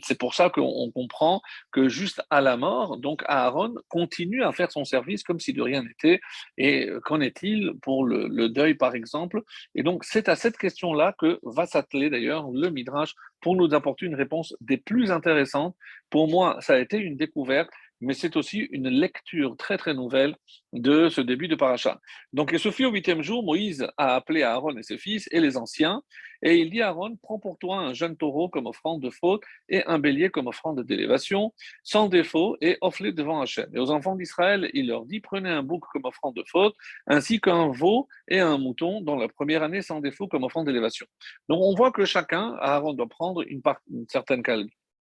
c'est 0.04 0.18
pour 0.18 0.34
ça 0.34 0.50
qu'on 0.50 0.92
comprend 0.92 1.42
que 1.72 1.90
juste 1.90 2.22
à 2.30 2.42
la 2.42 2.58
mort, 2.58 2.98
donc 2.98 3.24
Aaron 3.28 3.76
continue 3.90 4.44
à 4.44 4.52
faire 4.52 4.72
son 4.72 4.86
service 4.86 5.24
comme 5.24 5.40
si 5.40 5.54
de 5.54 5.62
rien 5.62 5.84
n'était. 5.84 6.20
Et 6.58 6.90
qu'en 7.04 7.22
est-il 7.22 7.74
pour 7.82 8.06
le, 8.06 8.50
deuil, 8.50 8.76
par 8.76 8.96
exemple? 8.96 9.42
Et 9.76 9.84
donc, 9.84 10.04
c'est 10.04 10.30
à 10.30 10.36
cette 10.36 10.58
question-là 10.58 11.14
que 11.18 11.40
va 11.44 11.66
s'atteler 11.66 12.10
d'ailleurs 12.10 12.50
le 12.52 12.70
Midrash 12.70 13.14
pour 13.42 13.56
nous 13.56 13.74
apporter 13.74 14.06
une 14.06 14.16
réponse 14.16 14.56
des 14.62 14.78
plus 14.78 15.12
intéressantes. 15.12 15.76
Pour 16.10 16.30
moi, 16.30 16.58
ça 16.62 16.74
a 16.74 16.80
été 16.80 16.98
une 16.98 17.18
découverte 17.18 17.70
mais 18.04 18.14
c'est 18.14 18.36
aussi 18.36 18.60
une 18.72 18.90
lecture 18.90 19.56
très 19.58 19.78
très 19.78 19.94
nouvelle 19.94 20.36
de 20.74 21.10
ce 21.10 21.22
début 21.22 21.48
de 21.48 21.56
paracha. 21.56 22.00
Donc, 22.34 22.54
ce 22.58 22.72
fut 22.72 22.86
au 22.86 22.92
huitième 22.92 23.22
jour, 23.22 23.44
Moïse 23.44 23.88
a 23.98 24.16
appelé 24.16 24.44
Aaron 24.44 24.78
et 24.78 24.84
ses 24.84 24.98
fils 24.98 25.28
et 25.32 25.40
les 25.40 25.58
anciens, 25.58 26.02
et 26.42 26.58
il 26.58 26.70
dit 26.70 26.82
à 26.82 26.90
Aaron, 26.90 27.16
prends 27.22 27.40
pour 27.40 27.58
toi 27.58 27.78
un 27.78 27.94
jeune 27.94 28.18
taureau 28.18 28.50
comme 28.50 28.68
offrande 28.68 29.02
de 29.02 29.10
faute 29.10 29.42
et 29.70 29.86
un 29.86 29.98
bélier 29.98 30.30
comme 30.30 30.48
offrande 30.48 30.82
d'élévation, 30.82 31.54
sans 31.84 32.10
défaut, 32.10 32.58
et 32.60 32.78
offre-les 32.82 33.14
devant 33.14 33.42
Hachem. 33.42 33.70
Et 33.74 33.80
aux 33.80 33.92
enfants 33.92 34.16
d'Israël, 34.16 34.70
il 34.74 34.88
leur 34.88 35.06
dit, 35.06 35.22
prenez 35.22 35.50
un 35.50 35.64
bouc 35.64 35.84
comme 35.94 36.06
offrande 36.06 36.36
de 36.36 36.44
faute, 36.46 36.76
ainsi 37.08 37.40
qu'un 37.40 37.72
veau 37.72 38.08
et 38.28 38.40
un 38.40 38.58
mouton 38.58 39.00
dans 39.02 39.16
la 39.16 39.30
première 39.30 39.64
année 39.64 39.82
sans 39.82 40.02
défaut 40.02 40.28
comme 40.28 40.44
offrande 40.44 40.66
d'élévation. 40.66 41.06
Donc 41.48 41.62
on 41.62 41.74
voit 41.76 41.92
que 41.92 42.04
chacun, 42.04 42.58
Aaron 42.60 42.94
doit 42.94 43.08
prendre 43.08 43.42
une, 43.48 43.62
part, 43.62 43.80
une 43.90 44.08
certaine 44.10 44.44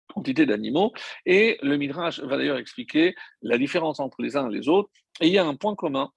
quantité 0.07 0.45
d'animaux. 0.45 0.93
Et 1.25 1.57
le 1.61 1.77
Midrash 1.77 2.19
va 2.19 2.37
d'ailleurs 2.37 2.57
expliquer 2.57 3.15
la 3.41 3.57
différence 3.57 3.99
entre 3.99 4.21
les 4.21 4.35
uns 4.35 4.49
et 4.49 4.53
les 4.53 4.67
autres. 4.67 4.89
Et 5.21 5.27
il 5.27 5.33
y 5.33 5.37
a 5.37 5.45
un 5.45 5.55
point 5.55 5.75
commun, 5.75 6.11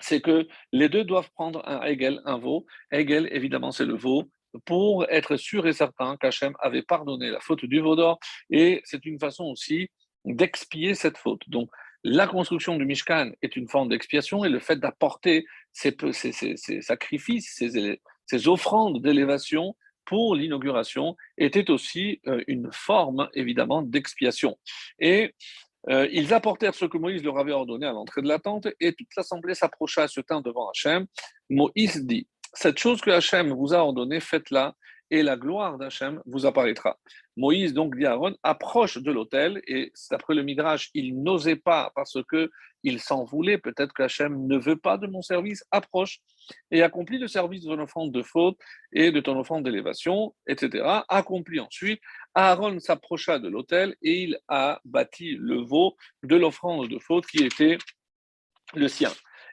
c'est 0.00 0.20
que 0.20 0.48
les 0.72 0.88
deux 0.88 1.04
doivent 1.04 1.30
prendre 1.32 1.62
un 1.66 1.82
Hegel, 1.82 2.20
un 2.24 2.38
veau. 2.38 2.66
Hegel, 2.90 3.28
évidemment, 3.32 3.72
c'est 3.72 3.86
le 3.86 3.96
veau 3.96 4.24
pour 4.64 5.08
être 5.08 5.36
sûr 5.36 5.66
et 5.66 5.72
certain 5.72 6.16
qu'Hachem 6.16 6.54
avait 6.60 6.82
pardonné 6.82 7.30
la 7.30 7.40
faute 7.40 7.64
du 7.64 7.80
veau 7.80 7.96
d'or. 7.96 8.18
Et 8.50 8.80
c'est 8.84 9.04
une 9.06 9.18
façon 9.18 9.44
aussi 9.44 9.88
d'expier 10.24 10.94
cette 10.94 11.18
faute. 11.18 11.42
Donc, 11.48 11.70
la 12.02 12.26
construction 12.26 12.76
du 12.76 12.86
Mishkan 12.86 13.32
est 13.42 13.56
une 13.56 13.68
forme 13.68 13.90
d'expiation 13.90 14.44
et 14.44 14.48
le 14.48 14.58
fait 14.58 14.76
d'apporter 14.76 15.44
ces, 15.72 15.94
sacrifices, 16.80 17.62
ces 18.26 18.48
offrandes 18.48 19.02
d'élévation 19.02 19.76
pour 20.04 20.34
l'inauguration 20.34 21.16
était 21.38 21.70
aussi 21.70 22.20
euh, 22.26 22.42
une 22.46 22.68
forme, 22.72 23.28
évidemment, 23.34 23.82
d'expiation. 23.82 24.58
Et 24.98 25.34
euh, 25.88 26.08
ils 26.12 26.34
apportèrent 26.34 26.74
ce 26.74 26.84
que 26.84 26.98
Moïse 26.98 27.22
leur 27.22 27.38
avait 27.38 27.52
ordonné 27.52 27.86
à 27.86 27.92
l'entrée 27.92 28.22
de 28.22 28.28
la 28.28 28.38
tente, 28.38 28.68
et 28.80 28.92
toute 28.92 29.14
l'assemblée 29.16 29.54
s'approcha 29.54 30.02
à 30.02 30.08
ce 30.08 30.20
temps 30.20 30.40
devant 30.40 30.68
Hachem. 30.68 31.06
Moïse 31.48 32.04
dit 32.04 32.28
Cette 32.52 32.78
chose 32.78 33.00
que 33.00 33.10
Hachem 33.10 33.52
vous 33.52 33.72
a 33.72 33.78
ordonnée, 33.78 34.20
faites-la, 34.20 34.74
et 35.10 35.22
la 35.22 35.36
gloire 35.36 35.78
d'Hachem 35.78 36.22
vous 36.26 36.46
apparaîtra. 36.46 36.98
Moïse 37.40 37.72
donc 37.72 37.96
dit 37.96 38.04
Aaron, 38.04 38.36
approche 38.42 38.98
de 38.98 39.10
l'autel, 39.10 39.62
et 39.66 39.92
d'après 40.10 40.34
le 40.34 40.42
Midrash, 40.42 40.90
il 40.94 41.22
n'osait 41.22 41.56
pas 41.56 41.90
parce 41.94 42.18
que 42.28 42.50
il 42.82 43.00
s'en 43.00 43.24
voulait, 43.24 43.58
peut-être 43.58 43.92
qu'Hachem 43.92 44.46
ne 44.46 44.56
veut 44.56 44.76
pas 44.76 44.96
de 44.96 45.06
mon 45.06 45.22
service, 45.22 45.64
approche 45.70 46.20
et 46.70 46.82
accomplis 46.82 47.18
le 47.18 47.28
service 47.28 47.62
de 47.62 47.74
ton 47.74 47.82
offrande 47.82 48.12
de 48.12 48.22
faute 48.22 48.58
et 48.92 49.10
de 49.10 49.20
ton 49.20 49.38
offrande 49.38 49.64
d'élévation, 49.64 50.34
etc. 50.46 51.02
Accomplis 51.08 51.60
ensuite. 51.60 52.00
Aaron 52.34 52.78
s'approcha 52.78 53.38
de 53.38 53.48
l'autel 53.48 53.96
et 54.02 54.22
il 54.22 54.38
a 54.48 54.80
bâti 54.84 55.36
le 55.38 55.62
veau 55.62 55.96
de 56.22 56.36
l'offrande 56.36 56.88
de 56.88 56.98
faute 56.98 57.26
qui 57.26 57.44
était 57.44 57.76
le 58.74 58.88
sien. 58.88 59.10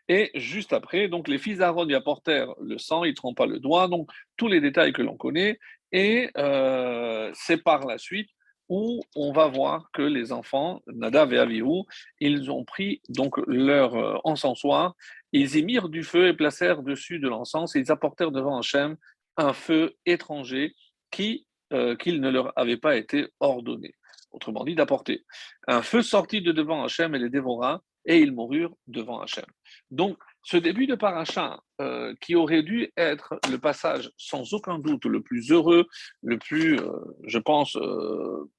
Et 0.09 0.31
juste 0.35 0.71
après, 0.71 1.09
donc 1.09 1.27
les 1.27 1.37
fils 1.37 1.57
d'Aaron 1.57 1.87
y 1.89 1.93
apportèrent 1.93 2.53
le 2.61 2.77
sang, 2.77 3.03
ils 3.03 3.09
ne 3.09 3.15
trompa 3.15 3.45
le 3.45 3.59
doigt, 3.59 3.89
donc 3.89 4.09
tous 4.37 4.47
les 4.47 4.61
détails 4.61 4.93
que 4.93 5.01
l'on 5.01 5.17
connaît. 5.17 5.59
Et 5.91 6.29
euh, 6.37 7.31
c'est 7.33 7.63
par 7.63 7.85
la 7.85 7.97
suite 7.97 8.29
où 8.69 9.01
on 9.15 9.31
va 9.31 9.47
voir 9.47 9.89
que 9.93 10.01
les 10.01 10.31
enfants, 10.31 10.81
Nadav 10.87 11.33
et 11.33 11.37
Avihu, 11.37 11.83
ils 12.19 12.51
ont 12.51 12.65
pris 12.65 13.01
donc 13.07 13.37
leur 13.47 13.95
euh, 13.95 14.17
encensoir, 14.25 14.95
ils 15.31 15.55
y 15.55 15.63
mirent 15.63 15.89
du 15.89 16.03
feu 16.03 16.27
et 16.27 16.33
placèrent 16.33 16.83
dessus 16.83 17.19
de 17.19 17.29
l'encens, 17.29 17.75
et 17.75 17.79
ils 17.79 17.91
apportèrent 17.91 18.31
devant 18.31 18.57
Hachem 18.57 18.97
un 19.37 19.53
feu 19.53 19.95
étranger 20.05 20.75
qui 21.11 21.47
euh, 21.73 21.97
qu'il 21.97 22.21
ne 22.21 22.29
leur 22.29 22.57
avait 22.57 22.77
pas 22.77 22.95
été 22.95 23.27
ordonné. 23.41 23.93
Autrement 24.31 24.63
dit, 24.63 24.73
d'apporter. 24.73 25.25
Un 25.67 25.81
feu 25.81 26.01
sortit 26.01 26.41
de 26.41 26.53
devant 26.53 26.83
Hachem 26.85 27.13
et 27.13 27.19
les 27.19 27.29
dévora, 27.29 27.81
et 28.05 28.19
ils 28.19 28.31
moururent 28.31 28.73
devant 28.87 29.19
Hachem. 29.19 29.43
Donc, 29.91 30.17
ce 30.47 30.55
début 30.55 30.87
de 30.87 30.95
paracha, 30.95 31.59
euh, 31.81 32.15
qui 32.21 32.33
aurait 32.33 32.63
dû 32.63 32.89
être 32.95 33.37
le 33.51 33.57
passage 33.57 34.09
sans 34.15 34.53
aucun 34.53 34.79
doute 34.79 35.03
le 35.03 35.21
plus 35.21 35.51
heureux, 35.51 35.87
le 36.23 36.37
plus, 36.37 36.79
euh, 36.79 36.89
je 37.25 37.37
pense, 37.37 37.75
euh, 37.75 38.49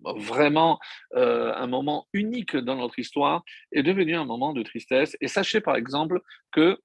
vraiment 0.00 0.78
un 1.12 1.66
moment 1.66 2.06
unique 2.14 2.56
dans 2.56 2.76
notre 2.76 2.98
histoire, 2.98 3.42
est 3.72 3.82
devenu 3.82 4.16
un 4.16 4.24
moment 4.24 4.54
de 4.54 4.62
tristesse. 4.62 5.18
Et 5.20 5.28
sachez 5.28 5.60
par 5.60 5.76
exemple 5.76 6.22
que 6.50 6.78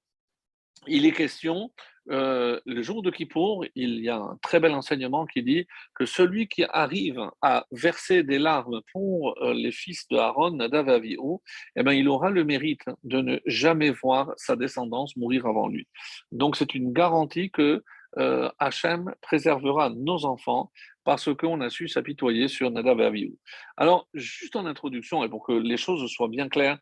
il 0.88 1.06
est 1.06 1.12
question 1.12 1.72
euh, 2.10 2.60
le 2.66 2.82
jour 2.82 3.02
de 3.02 3.10
Kippour, 3.10 3.64
il 3.74 4.00
y 4.00 4.08
a 4.08 4.16
un 4.16 4.38
très 4.42 4.60
bel 4.60 4.72
enseignement 4.72 5.26
qui 5.26 5.42
dit 5.42 5.66
que 5.94 6.04
celui 6.04 6.48
qui 6.48 6.64
arrive 6.64 7.20
à 7.40 7.66
verser 7.72 8.22
des 8.22 8.38
larmes 8.38 8.80
pour 8.92 9.34
euh, 9.42 9.54
les 9.54 9.72
fils 9.72 10.06
de 10.08 10.16
Aaron, 10.16 10.50
Nadav 10.52 10.88
et 10.88 10.92
Avihu, 10.92 11.38
eh 11.76 11.82
ben, 11.82 11.92
il 11.92 12.08
aura 12.08 12.30
le 12.30 12.44
mérite 12.44 12.84
de 13.04 13.20
ne 13.20 13.38
jamais 13.46 13.90
voir 13.90 14.32
sa 14.36 14.56
descendance 14.56 15.16
mourir 15.16 15.46
avant 15.46 15.68
lui. 15.68 15.88
Donc 16.30 16.56
c'est 16.56 16.74
une 16.74 16.92
garantie 16.92 17.50
que 17.50 17.82
euh, 18.18 18.50
Hachem 18.58 19.12
préservera 19.20 19.90
nos 19.90 20.24
enfants 20.24 20.70
parce 21.04 21.34
qu'on 21.34 21.60
a 21.60 21.70
su 21.70 21.88
s'apitoyer 21.88 22.48
sur 22.48 22.70
Nadav 22.70 23.00
et 23.00 23.04
Avihu. 23.04 23.34
Alors, 23.76 24.08
juste 24.14 24.56
en 24.56 24.66
introduction, 24.66 25.24
et 25.24 25.28
pour 25.28 25.44
que 25.44 25.52
les 25.52 25.76
choses 25.76 26.06
soient 26.10 26.28
bien 26.28 26.48
claires, 26.48 26.78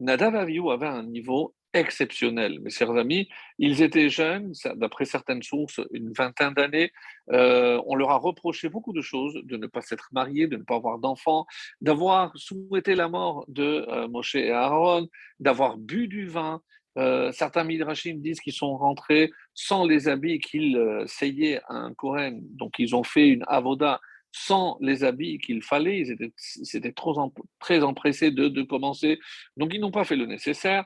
Nadav 0.00 0.34
Avihu 0.36 0.70
avaient 0.70 0.86
un 0.86 1.02
niveau 1.02 1.54
exceptionnel. 1.74 2.60
Mes 2.60 2.70
chers 2.70 2.90
amis, 2.90 3.28
ils 3.58 3.82
étaient 3.82 4.08
jeunes, 4.08 4.52
d'après 4.76 5.04
certaines 5.04 5.42
sources, 5.42 5.80
une 5.92 6.12
vingtaine 6.12 6.54
d'années. 6.54 6.90
Euh, 7.32 7.80
on 7.86 7.94
leur 7.94 8.10
a 8.10 8.16
reproché 8.16 8.68
beaucoup 8.68 8.92
de 8.92 9.02
choses, 9.02 9.34
de 9.44 9.56
ne 9.56 9.66
pas 9.66 9.82
s'être 9.82 10.08
mariés, 10.12 10.46
de 10.46 10.56
ne 10.56 10.62
pas 10.62 10.76
avoir 10.76 10.98
d'enfants, 10.98 11.46
d'avoir 11.80 12.32
souhaité 12.36 12.94
la 12.94 13.08
mort 13.08 13.44
de 13.48 13.86
euh, 13.88 14.08
Moshe 14.08 14.34
et 14.34 14.50
Aaron, 14.50 15.08
d'avoir 15.40 15.76
bu 15.76 16.08
du 16.08 16.26
vin. 16.26 16.62
Euh, 16.96 17.30
certains 17.32 17.64
midrashim 17.64 18.14
disent 18.14 18.40
qu'ils 18.40 18.54
sont 18.54 18.76
rentrés 18.76 19.30
sans 19.54 19.84
les 19.86 20.08
habits 20.08 20.40
qu'ils 20.40 21.04
seyaient 21.06 21.60
à 21.68 21.74
un 21.74 21.94
Kohen, 21.94 22.40
donc 22.56 22.78
ils 22.78 22.96
ont 22.96 23.04
fait 23.04 23.28
une 23.28 23.44
avoda 23.46 24.00
sans 24.30 24.76
les 24.80 25.04
habits 25.04 25.38
qu'il 25.38 25.62
fallait, 25.62 26.00
ils 26.00 26.76
étaient, 26.76 26.92
trop 26.92 27.32
très 27.60 27.82
empressés 27.82 28.30
de 28.30 28.62
commencer, 28.62 29.18
donc 29.56 29.72
ils 29.72 29.80
n'ont 29.80 29.90
pas 29.90 30.04
fait 30.04 30.16
le 30.16 30.26
nécessaire. 30.26 30.84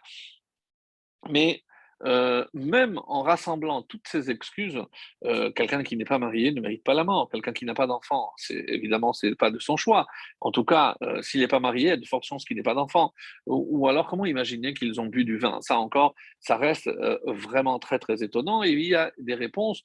Mais 1.30 1.62
euh, 2.04 2.44
même 2.52 3.00
en 3.06 3.22
rassemblant 3.22 3.82
toutes 3.82 4.08
ces 4.08 4.30
excuses, 4.30 4.80
euh, 5.24 5.52
quelqu'un 5.52 5.84
qui 5.84 5.96
n'est 5.96 6.04
pas 6.04 6.18
marié 6.18 6.50
ne 6.50 6.60
mérite 6.60 6.82
pas 6.82 6.94
la 6.94 7.04
mort. 7.04 7.28
Quelqu'un 7.30 7.52
qui 7.52 7.64
n'a 7.64 7.74
pas 7.74 7.86
d'enfant, 7.86 8.32
évidemment 8.50 9.12
c'est 9.12 9.36
pas 9.36 9.50
de 9.50 9.58
son 9.60 9.76
choix. 9.76 10.06
En 10.40 10.50
tout 10.50 10.64
cas, 10.64 10.96
euh, 11.02 11.22
s'il 11.22 11.40
n'est 11.40 11.48
pas 11.48 11.60
marié, 11.60 11.82
il 11.82 11.88
y 11.88 11.92
a 11.92 11.96
de 11.96 12.06
fortes 12.06 12.24
chances 12.24 12.44
qu'il 12.44 12.56
n'ait 12.56 12.62
pas 12.62 12.74
d'enfant. 12.74 13.12
Ou, 13.46 13.88
alors, 13.88 14.08
comment 14.08 14.26
imaginer 14.26 14.74
qu'ils 14.74 15.00
ont 15.00 15.06
bu 15.06 15.24
du 15.24 15.38
vin? 15.38 15.60
Ça 15.62 15.78
encore, 15.78 16.14
ça 16.40 16.56
reste 16.56 16.90
vraiment 17.26 17.78
très 17.78 17.98
très 17.98 18.22
étonnant. 18.22 18.64
Et 18.64 18.70
il 18.70 18.82
y 18.82 18.94
a 18.94 19.12
des 19.18 19.34
réponses, 19.34 19.82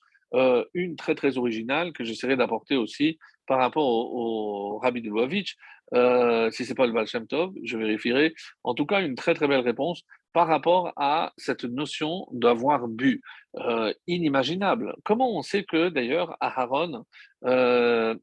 une 0.73 0.95
très 0.95 1.15
très 1.15 1.37
originale 1.37 1.93
que 1.93 2.03
j'essaierai 2.03 2.35
d'apporter 2.35 2.75
aussi 2.75 3.19
par 3.45 3.59
rapport 3.59 3.87
au, 3.87 4.75
au 4.75 4.77
Rabbi 4.79 5.01
de 5.01 6.51
si 6.51 6.65
c'est 6.65 6.75
pas 6.75 6.87
le 6.87 6.93
Baal 6.93 7.07
je 7.07 7.77
vérifierai. 7.77 8.33
En 8.63 8.73
tout 8.73 8.85
cas, 8.85 9.01
une 9.01 9.15
très 9.15 9.33
très 9.33 9.47
belle 9.47 9.61
réponse 9.61 10.03
par 10.37 10.49
rapport 10.49 10.93
à 10.97 11.33
cette 11.35 11.63
notion 11.63 12.27
d'avoir 12.31 12.87
bu. 12.87 13.23
Euh, 13.55 13.91
inimaginable. 14.05 14.93
Comment 15.03 15.35
on 15.35 15.41
sait 15.41 15.63
que 15.63 15.89
d'ailleurs 15.89 16.37
Aharon 16.39 17.05
euh, 17.45 18.13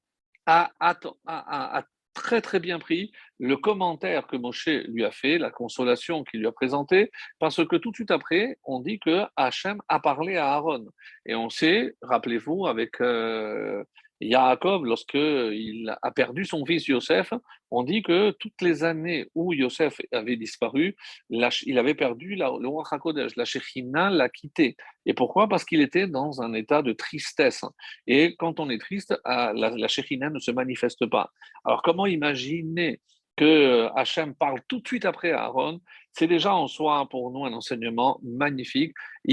a, 0.47 1.83
très 2.14 2.40
très 2.40 2.61
bien 2.61 2.78
pris 2.78 3.11
le 3.40 3.56
commentaire 3.56 4.28
que 4.28 4.37
Moshe 4.37 4.68
lui 4.87 5.04
a 5.04 5.11
fait, 5.11 5.38
la 5.38 5.50
consolation 5.50 6.23
qu'il 6.23 6.38
lui 6.38 6.47
a 6.47 6.52
présentée, 6.52 7.11
parce 7.40 7.66
que 7.66 7.75
tout 7.75 7.90
de 7.90 7.97
suite 7.97 8.12
après, 8.12 8.59
on 8.62 8.78
dit 8.78 9.00
que 9.00 9.25
Hachem 9.35 9.80
a 9.88 9.99
parlé 9.99 10.37
à 10.37 10.52
Aaron. 10.52 10.87
Et 11.26 11.35
on 11.35 11.50
sait, 11.50 11.97
rappelez-vous, 12.00 12.68
avec 12.68 13.00
euh, 13.00 13.83
Yaakov, 14.21 14.85
lorsqu'il 14.85 15.94
a 16.00 16.11
perdu 16.11 16.44
son 16.44 16.64
fils 16.64 16.87
Yosef, 16.87 17.33
on 17.71 17.83
dit 17.83 18.02
que 18.02 18.30
toutes 18.33 18.61
les 18.62 18.85
années 18.85 19.26
où 19.35 19.52
Yosef 19.52 20.00
avait 20.12 20.37
disparu, 20.37 20.97
il 21.30 21.78
avait 21.78 21.94
perdu 21.94 22.35
la, 22.37 22.50
le 22.59 22.68
roi 22.68 22.85
HaKodesh, 22.90 23.37
la 23.37 23.44
Shekhinah 23.44 24.11
l'a 24.11 24.28
quitté. 24.28 24.76
Et 25.06 25.14
pourquoi? 25.14 25.49
Parce 25.49 25.64
qu'il 25.64 25.80
était 25.80 26.06
dans 26.06 26.40
un 26.40 26.54
état 26.54 26.83
de 26.83 26.92
tristesse. 26.92 27.64
Et 28.06 28.37
quand 28.37 28.61
on 28.61 28.71
est 28.71 28.78
triste, 28.78 29.18
ah, 29.25 29.52
la, 29.54 29.71
la 29.71 29.88
ne 30.30 30.38
se 30.38 30.50
manifeste 30.50 31.06
pas. 31.06 31.30
Alors 31.64 31.83
comment 31.83 32.06
imaginer 32.06 33.00
que 33.37 33.44
euh, 33.44 33.92
Hachem 33.94 34.35
parle 34.35 34.61
tout 34.68 34.80
de 34.80 34.87
suite 34.87 35.04
après 35.04 35.33
Aaron, 35.33 35.80
c'est 36.12 36.28
déjà 36.28 36.54
en 36.54 36.68
soi 36.68 37.09
pour 37.11 37.33
nous 37.33 37.44
un 37.44 37.52
enseignement 37.52 38.21
magnifique. 38.23 38.92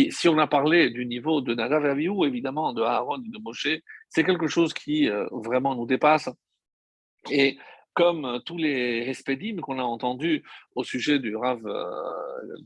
Si 0.10 0.28
on 0.28 0.38
a 0.40 0.48
parlé 0.48 0.90
du 0.90 1.06
niveau 1.06 1.42
de 1.42 1.54
Nadav 1.54 1.86
évidemment 2.00 2.74
de 2.74 2.82
Aaron 2.82 3.22
et 3.22 3.30
de 3.30 3.38
Moshe, 3.38 3.68
c'est 4.12 4.24
quelque 4.24 4.48
chose 4.48 4.74
qui 4.74 5.10
euh, 5.10 5.26
vraiment 5.32 5.74
nous 5.74 5.88
dépasse. 5.88 6.30
Et 7.32 7.58
comme 7.94 8.42
tous 8.46 8.58
les 8.58 9.06
hespédim 9.08 9.58
qu'on 9.62 9.80
a 9.80 9.84
entendus 9.84 10.44
au 10.76 10.84
sujet 10.84 11.20
du 11.20 11.36
Rav 11.36 11.66
euh, 11.66 11.84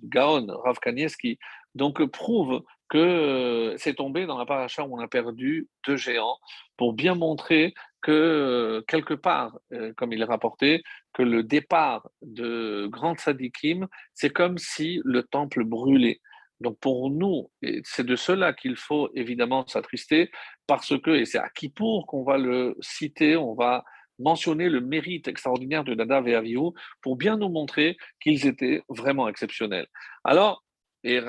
Gaon, 0.04 0.48
Rav 0.64 0.78
Kanievski, 0.80 1.40
donc 1.74 2.04
prouve 2.06 2.64
que 2.90 3.76
c'est 3.78 3.96
tombé 3.96 4.26
dans 4.26 4.38
la 4.38 4.46
paracha 4.46 4.84
où 4.84 4.96
on 4.96 5.00
a 5.00 5.08
perdu 5.08 5.68
deux 5.88 5.98
géants 5.98 6.38
pour 6.78 6.94
bien 6.94 7.16
montrer 7.16 7.74
que 8.02 8.84
quelque 8.88 9.16
part, 9.16 9.58
euh, 9.74 9.94
comme 9.98 10.14
il 10.14 10.22
est 10.22 10.26
rapporté, 10.26 10.84
que 11.14 11.24
le 11.24 11.44
départ 11.44 12.08
de 12.22 12.88
Grand 12.92 13.18
Sadikim, 13.20 13.88
c'est 14.14 14.30
comme 14.30 14.58
si 14.58 15.02
le 15.04 15.24
temple 15.24 15.64
brûlait. 15.64 16.20
Donc 16.62 16.80
pour 16.80 17.10
nous, 17.10 17.52
c'est 17.84 18.06
de 18.06 18.16
cela 18.16 18.54
qu'il 18.54 18.76
faut 18.76 19.10
évidemment 19.14 19.68
s'attrister, 19.68 20.32
parce 20.68 20.98
que, 21.00 21.12
et 21.12 21.26
c'est 21.26 21.38
à 21.38 21.50
Kippour 21.50 22.08
qu'on 22.08 22.24
va 22.24 22.38
le 22.38 22.76
citer, 22.82 23.36
on 23.36 23.54
va 23.54 23.84
mentionner 24.20 24.70
le 24.70 24.82
mérite 24.82 25.28
extraordinaire 25.28 25.84
de 25.84 25.94
Nadav 25.94 26.28
et 26.28 26.36
Avihu 26.36 26.72
pour 27.02 27.18
bien 27.18 27.38
nous 27.38 27.50
montrer 27.50 27.98
qu'ils 28.22 28.48
étaient 28.48 28.82
vraiment 28.90 29.28
exceptionnels. 29.28 29.88
Alors, 30.24 30.64
Et, 31.08 31.22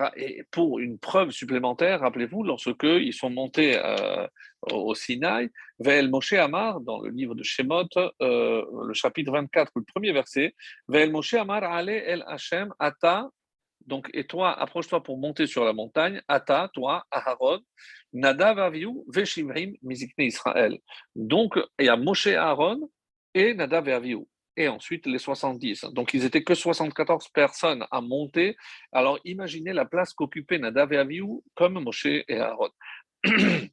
pour 0.50 0.78
une 0.78 0.98
preuve 0.98 1.32
supplémentaire, 1.32 2.00
rappelez-vous, 2.00 2.42
lorsque 2.42 2.84
ils 2.84 3.12
sont 3.12 3.28
montés 3.28 3.76
euh, 3.76 4.26
au 4.72 4.94
Sinaï, 4.94 5.50
Ve'el 5.78 6.08
Moshe 6.08 6.32
Amar, 6.32 6.80
dans 6.80 6.98
le 7.02 7.10
livre 7.10 7.34
de 7.34 7.42
Shemot, 7.42 7.84
euh, 7.98 8.64
le 8.88 8.94
chapitre 8.94 9.32
24, 9.32 9.72
le 9.76 9.82
premier 9.82 10.12
verset, 10.12 10.54
Ve'el 10.88 11.10
Moshe 11.10 11.34
Amar 11.34 11.62
Ale 11.62 11.90
El 11.90 12.24
Hashem 12.26 12.72
Ata, 12.78 13.28
donc, 13.86 14.10
et 14.12 14.24
toi, 14.24 14.52
approche-toi 14.58 15.02
pour 15.02 15.18
monter 15.18 15.46
sur 15.46 15.64
la 15.64 15.72
montagne, 15.72 16.20
Ata, 16.28 16.70
toi, 16.74 17.06
Aharon, 17.10 17.60
Nadav 18.12 18.58
Aviou, 18.58 19.04
Veshimrim, 19.08 19.74
Mizikne 19.82 20.24
Israël. 20.24 20.78
Donc, 21.14 21.54
il 21.78 21.86
y 21.86 21.88
a 21.88 21.96
Moshe 21.96 22.26
Aaron 22.26 22.90
et 23.34 23.54
Nadav 23.54 23.88
et 23.88 23.92
Aviou 23.92 24.28
et 24.56 24.68
ensuite 24.68 25.06
les 25.06 25.18
70. 25.18 25.84
Donc, 25.92 26.14
ils 26.14 26.22
n'étaient 26.22 26.42
que 26.42 26.54
74 26.54 27.28
personnes 27.28 27.84
à 27.90 28.00
monter. 28.00 28.56
Alors, 28.90 29.18
imaginez 29.24 29.72
la 29.72 29.84
place 29.84 30.12
qu'occupaient 30.14 30.58
Nadav 30.58 30.92
et 30.92 30.96
Avihu 30.96 31.42
comme 31.54 31.78
Moshe 31.80 32.06
et 32.06 32.38
Aaron. 32.38 32.70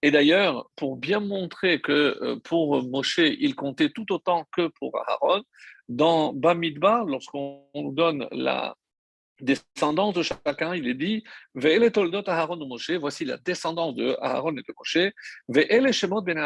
Et 0.00 0.10
d'ailleurs, 0.10 0.70
pour 0.76 0.96
bien 0.96 1.20
montrer 1.20 1.80
que 1.82 1.92
euh, 1.92 2.36
pour 2.42 2.82
Moshe, 2.84 3.18
il 3.18 3.54
comptait 3.54 3.90
tout 3.90 4.10
autant 4.12 4.46
que 4.52 4.68
pour 4.78 4.96
Aaron, 5.08 5.42
dans 5.88 6.32
Bamidbar, 6.32 7.04
lorsqu'on 7.04 7.64
donne 7.74 8.28
la, 8.30 8.76
descendance 9.40 10.14
de 10.14 10.22
chacun, 10.22 10.74
il 10.74 10.88
est 10.88 10.94
dit 10.94 11.22
Ve'ele 11.54 11.90
Aaron 12.26 12.66
Moshe, 12.66 12.90
voici 12.92 13.24
la 13.24 13.36
descendance 13.36 13.94
de 13.94 14.16
Aaron 14.20 14.52
et 14.52 14.62
de 14.62 14.74
Moshe, 14.76 15.12
Ve'ele 15.48 15.92
Shemot 15.92 16.22
ben 16.22 16.38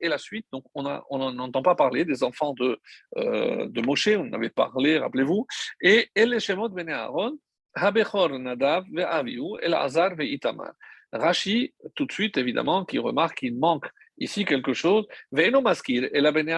et 0.00 0.08
la 0.08 0.18
suite, 0.18 0.46
donc 0.52 0.64
on 0.74 0.82
n'entend 0.82 1.62
pas 1.62 1.74
parler 1.74 2.04
des 2.04 2.22
enfants 2.22 2.54
de, 2.54 2.78
euh, 3.16 3.68
Moshe, 3.84 4.08
on 4.08 4.32
avait 4.32 4.50
parlé, 4.50 4.98
rappelez-vous, 4.98 5.46
et 5.80 6.08
Ele 6.14 6.38
Shemot 6.40 6.68
ben 6.68 6.88
Aaron, 6.88 7.36
Habechor 7.74 8.38
Nadav 8.38 8.84
Ve'aviu, 8.92 9.58
Elazar 9.62 10.14
Ve'itamar. 10.14 10.72
Rashi, 11.12 11.72
tout 11.94 12.04
de 12.04 12.12
suite, 12.12 12.36
évidemment, 12.36 12.84
qui 12.84 12.98
remarque 12.98 13.38
qu'il 13.38 13.56
manque 13.56 13.86
ici 14.18 14.44
quelque 14.44 14.72
chose, 14.72 15.06
Ve'eno 15.30 15.60
Maskir, 15.60 16.08
Ela 16.12 16.32
ben 16.32 16.48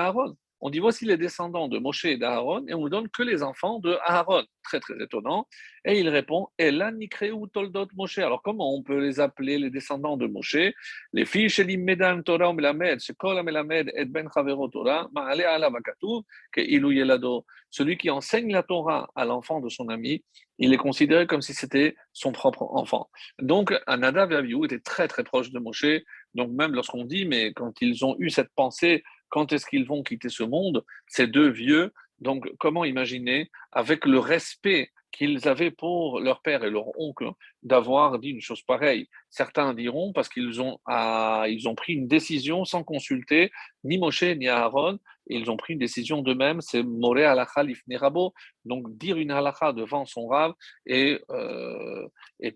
on 0.61 0.71
dit 0.71 0.79
voici 0.79 1.05
les 1.05 1.17
descendants 1.17 1.69
de 1.69 1.79
Moshe 1.79 2.05
et 2.05 2.17
d'Aaron, 2.17 2.65
et 2.67 2.75
on 2.75 2.85
ne 2.85 2.89
donne 2.89 3.09
que 3.09 3.23
les 3.23 3.43
enfants 3.43 3.79
de 3.79 3.97
Aaron. 4.05 4.45
Très 4.63 4.81
très 4.81 5.03
étonnant. 5.03 5.47
Et 5.87 5.99
il 5.99 6.09
répond 6.11 6.49
ou 7.33 7.47
Toldot 7.47 7.89
Moshe. 7.97 8.19
Alors 8.19 8.43
comment 8.43 8.75
on 8.75 8.83
peut 8.83 8.99
les 8.99 9.19
appeler 9.19 9.57
les 9.59 9.71
descendants 9.71 10.19
de 10.19 10.27
Moshe? 10.27 10.75
Les 11.15 11.25
filles 11.25 11.49
chez 11.49 11.65
Medan 11.79 12.23
Torah 12.23 12.53
Melamed, 12.53 13.01
Shekol 13.01 13.43
Melamed 13.43 13.91
et 13.95 14.05
Ben 14.05 14.29
Chavero 14.33 14.69
Torah, 14.69 15.09
Maale 15.13 15.43
Ala 15.43 15.71
que 16.53 16.61
Yelado. 16.61 17.47
Celui 17.71 17.97
qui 17.97 18.11
enseigne 18.11 18.53
la 18.53 18.63
Torah 18.63 19.09
à 19.15 19.25
l'enfant 19.25 19.61
de 19.61 19.69
son 19.69 19.89
ami, 19.89 20.25
il 20.59 20.73
est 20.73 20.79
considéré 20.79 21.27
comme 21.27 21.43
si 21.43 21.55
c'était 21.55 21.97
son 22.13 22.33
propre 22.33 22.63
enfant. 22.63 23.11
Donc, 23.41 23.75
Anada 23.87 24.27
et 24.27 24.65
était 24.65 24.81
très 24.81 25.07
très 25.07 25.23
proche 25.23 25.51
de 25.51 25.59
Moshe. 25.59 26.03
Donc, 26.35 26.51
même 26.51 26.75
lorsqu'on 26.75 27.05
dit, 27.05 27.27
mais 27.27 27.53
quand 27.53 27.73
ils 27.81 28.05
ont 28.05 28.17
eu 28.19 28.31
cette 28.31 28.51
pensée, 28.55 29.03
quand 29.29 29.53
est-ce 29.53 29.67
qu'ils 29.67 29.87
vont 29.87 30.03
quitter 30.03 30.29
ce 30.29 30.43
monde? 30.43 30.85
Ces 31.07 31.27
deux 31.27 31.49
vieux, 31.49 31.93
donc 32.21 32.49
comment 32.59 32.85
imaginer, 32.85 33.51
avec 33.73 34.05
le 34.05 34.19
respect 34.19 34.91
qu'ils 35.13 35.49
avaient 35.49 35.71
pour 35.71 36.21
leur 36.21 36.43
père 36.43 36.65
et 36.65 36.71
leur 36.71 36.99
oncle, 36.99 37.31
d'avoir 37.63 38.19
dit 38.19 38.31
une 38.31 38.41
chose 38.41 38.63
pareille? 38.63 39.09
Certains 39.31 39.75
diront 39.75 40.13
parce 40.13 40.29
qu'ils 40.29 40.61
ont, 40.61 40.79
ah, 40.87 41.47
pris 41.77 41.95
une 41.95 42.09
décision 42.09 42.65
sans 42.65 42.85
consulter 42.85 43.51
ni 43.85 43.99
Moshe 43.99 44.23
ni 44.23 44.49
Aaron, 44.49 44.99
ils 45.29 45.51
ont 45.51 45.57
pris 45.57 45.75
une 45.75 45.79
décision 45.79 46.23
d'eux-mêmes, 46.23 46.61
c'est 46.61 46.83
Moré 46.83 47.25
halakha 47.25 47.63
lifnerabo, 47.63 48.33
donc 48.65 48.97
dire 48.97 49.17
une 49.17 49.31
halakha 49.31 49.73
devant 49.73 50.07
son 50.07 50.27
rave 50.27 50.55
est, 50.87 51.23
euh, 51.31 52.09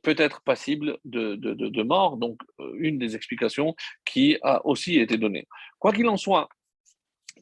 peut-être 0.02 0.42
passible 0.42 0.98
de, 1.04 1.82
mort, 1.82 2.16
donc 2.16 2.40
euh, 2.60 2.72
une 2.78 2.98
des 2.98 3.14
explications 3.14 3.74
qui 4.04 4.38
a 4.42 4.64
aussi 4.66 4.98
été 4.98 5.18
donnée. 5.18 5.46
Quoi 5.78 5.92
qu'il 5.92 6.08
en 6.08 6.16
soit, 6.16 6.48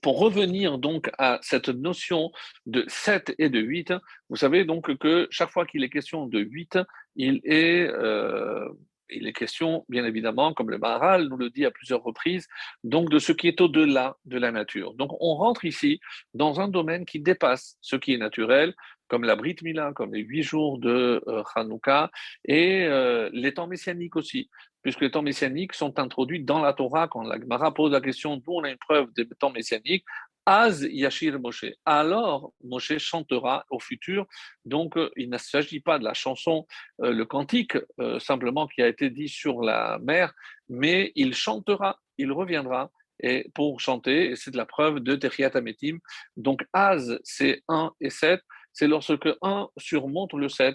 pour 0.01 0.19
revenir 0.19 0.79
donc 0.79 1.11
à 1.19 1.39
cette 1.43 1.69
notion 1.69 2.31
de 2.67 2.85
7 2.89 3.35
et 3.39 3.49
de 3.49 3.61
8, 3.61 3.95
vous 4.29 4.37
savez 4.37 4.65
donc 4.65 4.97
que 4.99 5.29
chaque 5.31 5.51
fois 5.51 5.67
qu'il 5.67 5.85
est 5.85 5.91
question 5.91 6.27
de 6.27 6.39
8, 6.39 6.79
il 7.17 7.41
est, 7.45 7.89
euh, 7.89 8.69
il 9.11 9.27
est 9.27 9.33
question, 9.33 9.85
bien 9.89 10.05
évidemment, 10.05 10.55
comme 10.55 10.71
le 10.71 10.79
Maharal 10.79 11.29
nous 11.29 11.37
le 11.37 11.51
dit 11.51 11.65
à 11.65 11.71
plusieurs 11.71 12.03
reprises, 12.03 12.47
donc 12.85 13.11
de 13.11 13.19
ce 13.19 13.33
qui 13.33 13.49
est 13.49 13.61
au-delà 13.61 14.17
de 14.25 14.39
la 14.39 14.53
nature. 14.53 14.95
Donc 14.95 15.13
on 15.21 15.35
rentre 15.35 15.65
ici 15.65 16.01
dans 16.35 16.61
un 16.61 16.69
domaine 16.69 17.05
qui 17.05 17.21
dépasse 17.21 17.77
ce 17.81 17.97
qui 17.97 18.15
est 18.15 18.19
naturel, 18.19 18.75
comme 19.09 19.25
la 19.25 19.35
Brit 19.37 19.57
Mila, 19.63 19.93
comme 19.93 20.15
les 20.15 20.21
huit 20.21 20.45
jours 20.45 20.79
de 20.79 21.23
euh, 21.27 21.43
Hanouka, 21.57 22.11
et 22.45 22.85
euh, 22.85 23.29
les 23.33 23.53
temps 23.53 23.67
messianiques 23.67 24.17
aussi 24.17 24.49
puisque 24.83 25.01
les 25.01 25.11
temps 25.11 25.23
messianiques 25.23 25.75
sont 25.75 25.99
introduits 25.99 26.43
dans 26.43 26.61
la 26.61 26.73
Torah. 26.73 27.09
Quand 27.09 27.23
la 27.23 27.39
Gemara 27.39 27.73
pose 27.73 27.93
la 27.93 28.01
question 28.01 28.37
d'où 28.37 28.53
on 28.55 28.65
a 28.65 28.71
une 28.71 28.79
preuve 28.79 29.13
des 29.15 29.27
temps 29.39 29.51
messianiques, 29.51 30.05
Az 30.47 30.83
Yashir 30.91 31.39
Moshe. 31.39 31.67
Alors 31.85 32.53
Moshe 32.65 32.99
chantera 32.99 33.65
au 33.71 33.79
futur. 33.79 34.27
Donc 34.65 34.95
il 35.17 35.29
ne 35.31 35.39
s'agit 35.39 35.81
pas 35.81 35.99
de 35.99 36.05
la 36.05 36.15
chanson, 36.15 36.67
euh, 37.03 37.13
le 37.13 37.25
cantique, 37.25 37.77
euh, 38.01 38.19
simplement 38.19 38.67
qui 38.67 38.83
a 38.83 38.89
été 38.89 39.11
dit 39.11 39.29
sur 39.29 39.61
la 39.63 39.99
mer, 40.01 40.33
mais 40.69 41.13
il 41.15 41.35
chantera, 41.35 41.99
il 42.19 42.33
reviendra 42.33 42.91
et 43.23 43.51
pour 43.55 43.81
chanter, 43.81 44.31
et 44.31 44.37
c'est 44.37 44.51
de 44.51 44.57
la 44.57 44.67
preuve 44.67 45.01
de 45.01 45.15
Techiat 45.15 45.51
Ametim. 45.55 45.99
Donc 46.37 46.65
Az, 46.73 47.21
c'est 47.23 47.63
1 47.69 47.93
et 48.01 48.11
7, 48.11 48.41
c'est 48.73 48.89
lorsque 48.89 49.29
1 49.43 49.69
surmonte 49.77 50.33
le 50.33 50.49
7. 50.49 50.75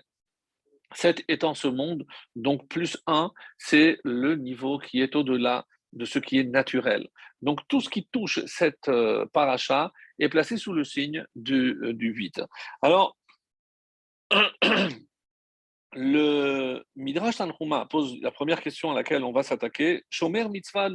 7 0.95 1.23
étant 1.27 1.53
ce 1.53 1.67
monde, 1.67 2.05
donc 2.35 2.67
plus 2.67 2.97
1, 3.07 3.31
c'est 3.57 3.99
le 4.03 4.35
niveau 4.35 4.79
qui 4.79 5.01
est 5.01 5.15
au-delà 5.15 5.65
de 5.93 6.05
ce 6.05 6.19
qui 6.19 6.39
est 6.39 6.43
naturel. 6.43 7.07
Donc 7.41 7.59
tout 7.67 7.81
ce 7.81 7.89
qui 7.89 8.07
touche 8.11 8.39
cette 8.45 8.89
euh, 8.89 9.25
paracha 9.33 9.91
est 10.19 10.29
placé 10.29 10.57
sous 10.57 10.73
le 10.73 10.83
signe 10.83 11.25
du, 11.35 11.79
euh, 11.83 11.93
du 11.93 12.09
8. 12.09 12.41
Alors, 12.81 13.17
le 15.93 16.83
Midrash 16.95 17.37
Tanhuma 17.37 17.85
pose 17.85 18.19
la 18.21 18.31
première 18.31 18.61
question 18.61 18.91
à 18.91 18.95
laquelle 18.95 19.23
on 19.23 19.31
va 19.31 19.43
s'attaquer. 19.43 20.03
Mitzvah 20.49 20.89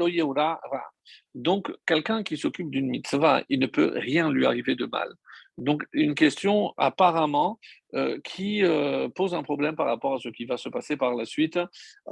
Donc, 1.35 1.73
quelqu'un 1.87 2.23
qui 2.23 2.37
s'occupe 2.37 2.71
d'une 2.71 2.89
mitzvah, 2.89 3.43
il 3.49 3.61
ne 3.61 3.67
peut 3.67 3.93
rien 3.97 4.31
lui 4.31 4.45
arriver 4.45 4.75
de 4.75 4.87
mal. 4.87 5.09
Donc, 5.57 5.85
une 5.93 6.15
question 6.15 6.75
apparemment 6.77 7.59
euh, 7.95 8.21
qui 8.23 8.63
euh, 8.63 9.09
pose 9.09 9.35
un 9.35 9.43
problème 9.43 9.75
par 9.75 9.87
rapport 9.87 10.15
à 10.15 10.19
ce 10.19 10.29
qui 10.29 10.45
va 10.45 10.57
se 10.57 10.69
passer 10.69 10.97
par 10.97 11.15
la 11.15 11.25
suite. 11.25 11.59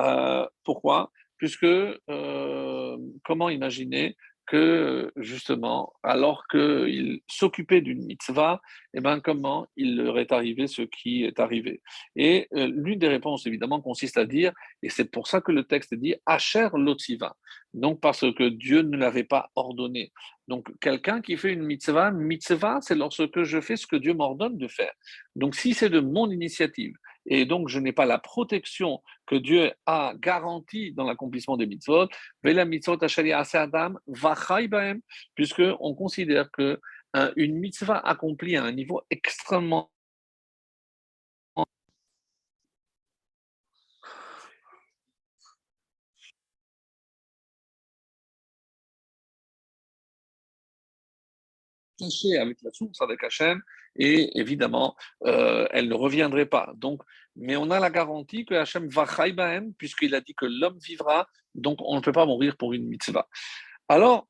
Euh, 0.01 0.47
pourquoi? 0.65 1.11
Puisque, 1.37 1.67
comment 3.23 3.49
imaginer 3.49 4.17
que 4.49 5.13
justement, 5.17 5.93
alors 6.03 6.47
qu'il 6.49 7.21
s'occupait 7.29 7.83
d'une 7.83 8.05
mitzvah, 8.05 8.61
eh 8.95 9.01
ben, 9.01 9.21
comment 9.21 9.67
il 9.77 9.97
leur 9.97 10.19
est 10.19 10.33
arrivé 10.33 10.67
ce 10.67 10.83
qui 10.83 11.25
est 11.25 11.39
arrivé 11.39 11.83
Et 12.17 12.49
l'une 12.53 12.99
des 12.99 13.09
réponses, 13.09 13.47
évidemment, 13.47 13.81
consiste 13.81 14.17
à 14.17 14.25
dire, 14.25 14.53
et 14.83 14.89
c'est 14.89 15.11
pour 15.11 15.27
ça 15.27 15.41
que 15.41 15.53
le 15.53 15.65
texte 15.65 15.95
dit 15.95 16.15
Asher 16.27 16.69
Lotziva, 16.73 17.37
donc 17.75 18.01
parce 18.01 18.25
que 18.33 18.49
Dieu 18.49 18.83
ne 18.83 18.97
l'avait 18.97 19.25
pas 19.25 19.51
ordonné. 19.55 20.13
Donc, 20.49 20.67
quelqu'un 20.81 21.21
qui 21.21 21.37
fait 21.37 21.53
une 21.53 21.63
mitzvah, 21.63 22.11
mitzvah, 22.11 22.79
c'est 22.81 22.95
lorsque 22.95 23.43
je 23.43 23.61
fais 23.61 23.77
ce 23.77 23.87
que 23.87 23.97
Dieu 23.97 24.15
m'ordonne 24.15 24.57
de 24.57 24.67
faire. 24.67 24.93
Donc, 25.37 25.55
si 25.55 25.75
c'est 25.75 25.91
de 25.91 26.01
mon 26.01 26.31
initiative, 26.31 26.95
et 27.29 27.45
donc 27.45 27.69
je 27.69 27.79
n'ai 27.79 27.93
pas 27.93 28.07
la 28.07 28.19
protection 28.19 29.03
que 29.27 29.37
Dieu 29.37 29.73
a 29.87 30.15
garantie 30.17 30.93
dans 30.93 31.05
l'accomplissement 31.05 31.57
des 31.57 31.67
mitzvot, 31.67 32.09
puisque 35.35 35.63
on 35.81 35.95
considère 35.95 36.51
que 36.51 36.81
une 37.37 37.59
mitzvah 37.59 37.99
accomplie 37.99 38.57
à 38.57 38.65
un 38.65 38.73
niveau 38.73 39.03
extrêmement 39.11 39.91
avec 52.41 52.59
la 52.63 52.71
source, 52.73 53.01
avec 53.01 53.23
Hachem, 53.25 53.61
et 53.99 54.39
évidemment, 54.39 54.97
euh, 55.27 55.67
elle 55.71 55.89
ne 55.89 55.95
reviendrait 55.95 56.47
pas. 56.47 56.73
Donc, 56.77 57.03
mais 57.37 57.57
on 57.57 57.71
a 57.71 57.81
la 57.81 57.91
garantie 57.91 58.45
que 58.45 58.55
Hachem 58.55 58.89
va 58.89 59.07
chaïbahem, 59.07 59.75
puisqu'il 59.75 60.15
a 60.15 60.21
dit 60.21 60.35
que 60.35 60.47
l'homme 60.47 60.79
vivra, 60.79 61.29
donc 61.55 61.79
on 61.81 61.97
ne 61.97 62.01
peut 62.01 62.13
pas 62.13 62.27
mourir 62.27 62.57
pour 62.57 62.73
une 62.73 62.87
mitzvah. 62.87 63.29
Alors, 63.89 64.29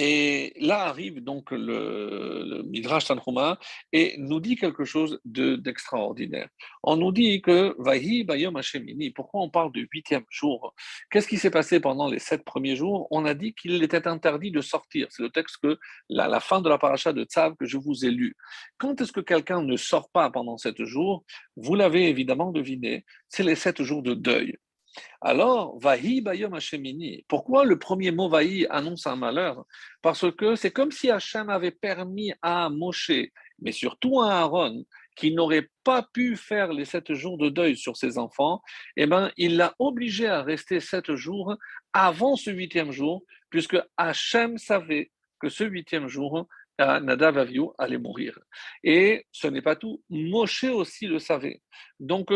Et 0.00 0.52
là 0.60 0.82
arrive 0.82 1.24
donc 1.24 1.50
le, 1.50 2.62
Midrash 2.68 3.06
Tanhuma 3.06 3.58
et 3.92 4.14
nous 4.18 4.38
dit 4.38 4.54
quelque 4.54 4.84
chose 4.84 5.18
d'extraordinaire. 5.24 6.48
on 6.84 6.96
nous 6.96 7.10
dit 7.10 7.42
que 7.42 7.74
Vahi 7.80 8.22
Bayom 8.22 8.54
Hashemini, 8.54 9.10
pourquoi 9.10 9.40
on 9.40 9.50
parle 9.50 9.72
du 9.72 9.88
huitième 9.92 10.22
jour? 10.30 10.72
Qu'est-ce 11.10 11.26
qui 11.26 11.36
s'est 11.36 11.50
passé 11.50 11.80
pendant 11.80 12.08
les 12.08 12.20
sept 12.20 12.44
premiers 12.44 12.76
jours? 12.76 13.08
On 13.10 13.24
a 13.24 13.34
dit 13.34 13.54
qu'il 13.54 13.82
était 13.82 14.06
interdit 14.06 14.52
de 14.52 14.60
sortir. 14.60 15.08
C'est 15.10 15.24
le 15.24 15.30
texte 15.30 15.56
que 15.64 15.76
la, 16.08 16.28
la, 16.28 16.38
fin 16.38 16.60
de 16.60 16.68
la 16.68 16.78
paracha 16.78 17.12
de 17.12 17.24
Tzav 17.24 17.56
que 17.56 17.66
je 17.66 17.76
vous 17.76 18.04
ai 18.04 18.12
lu. 18.12 18.36
Quand 18.78 19.00
est-ce 19.00 19.10
que 19.10 19.20
quelqu'un 19.20 19.62
ne 19.62 19.76
sort 19.76 20.10
pas 20.10 20.30
pendant 20.30 20.58
sept 20.58 20.80
jours? 20.84 21.24
Vous 21.56 21.74
l'avez 21.74 22.08
évidemment 22.08 22.52
deviné, 22.52 23.04
c'est 23.28 23.42
les 23.42 23.56
sept 23.56 23.82
jours 23.82 24.04
de 24.04 24.14
deuil. 24.14 24.54
Alors, 25.20 25.78
Vahi 25.78 26.20
Bayom 26.20 26.54
Hashemini. 26.54 27.24
Pourquoi 27.28 27.64
le 27.64 27.78
premier 27.78 28.10
mot 28.10 28.28
Vahi 28.28 28.66
annonce 28.70 29.06
un 29.06 29.16
malheur? 29.16 29.64
Parce 30.02 30.30
que 30.32 30.54
c'est 30.54 30.70
comme 30.70 30.92
si 30.92 31.10
Hachem 31.10 31.50
avait 31.50 31.72
permis 31.72 32.32
à 32.42 32.68
Moshe, 32.70 33.10
mais 33.60 33.72
surtout 33.72 34.20
à 34.20 34.34
Aaron, 34.34 34.84
qui 35.16 35.34
n'aurait 35.34 35.68
pas 35.82 36.06
pu 36.12 36.36
faire 36.36 36.72
les 36.72 36.84
sept 36.84 37.12
jours 37.12 37.38
de 37.38 37.48
deuil 37.48 37.76
sur 37.76 37.96
ses 37.96 38.18
enfants, 38.18 38.62
eh 38.96 39.06
ben, 39.06 39.32
il 39.36 39.56
l'a 39.56 39.74
obligé 39.78 40.28
à 40.28 40.42
rester 40.42 40.78
sept 40.78 41.12
jours 41.14 41.56
avant 41.92 42.36
ce 42.36 42.50
huitième 42.50 42.92
jour, 42.92 43.24
puisque 43.50 43.76
Hachem 43.96 44.58
savait 44.58 45.10
que 45.40 45.48
ce 45.48 45.64
huitième 45.64 46.06
jour, 46.08 46.46
Nadav 46.78 47.38
Aviou 47.38 47.72
allait 47.78 47.98
mourir. 47.98 48.38
Et 48.84 49.26
ce 49.32 49.48
n'est 49.48 49.62
pas 49.62 49.74
tout, 49.74 50.02
Moshe 50.08 50.64
aussi 50.64 51.06
le 51.06 51.18
savait. 51.18 51.60
Donc, 51.98 52.30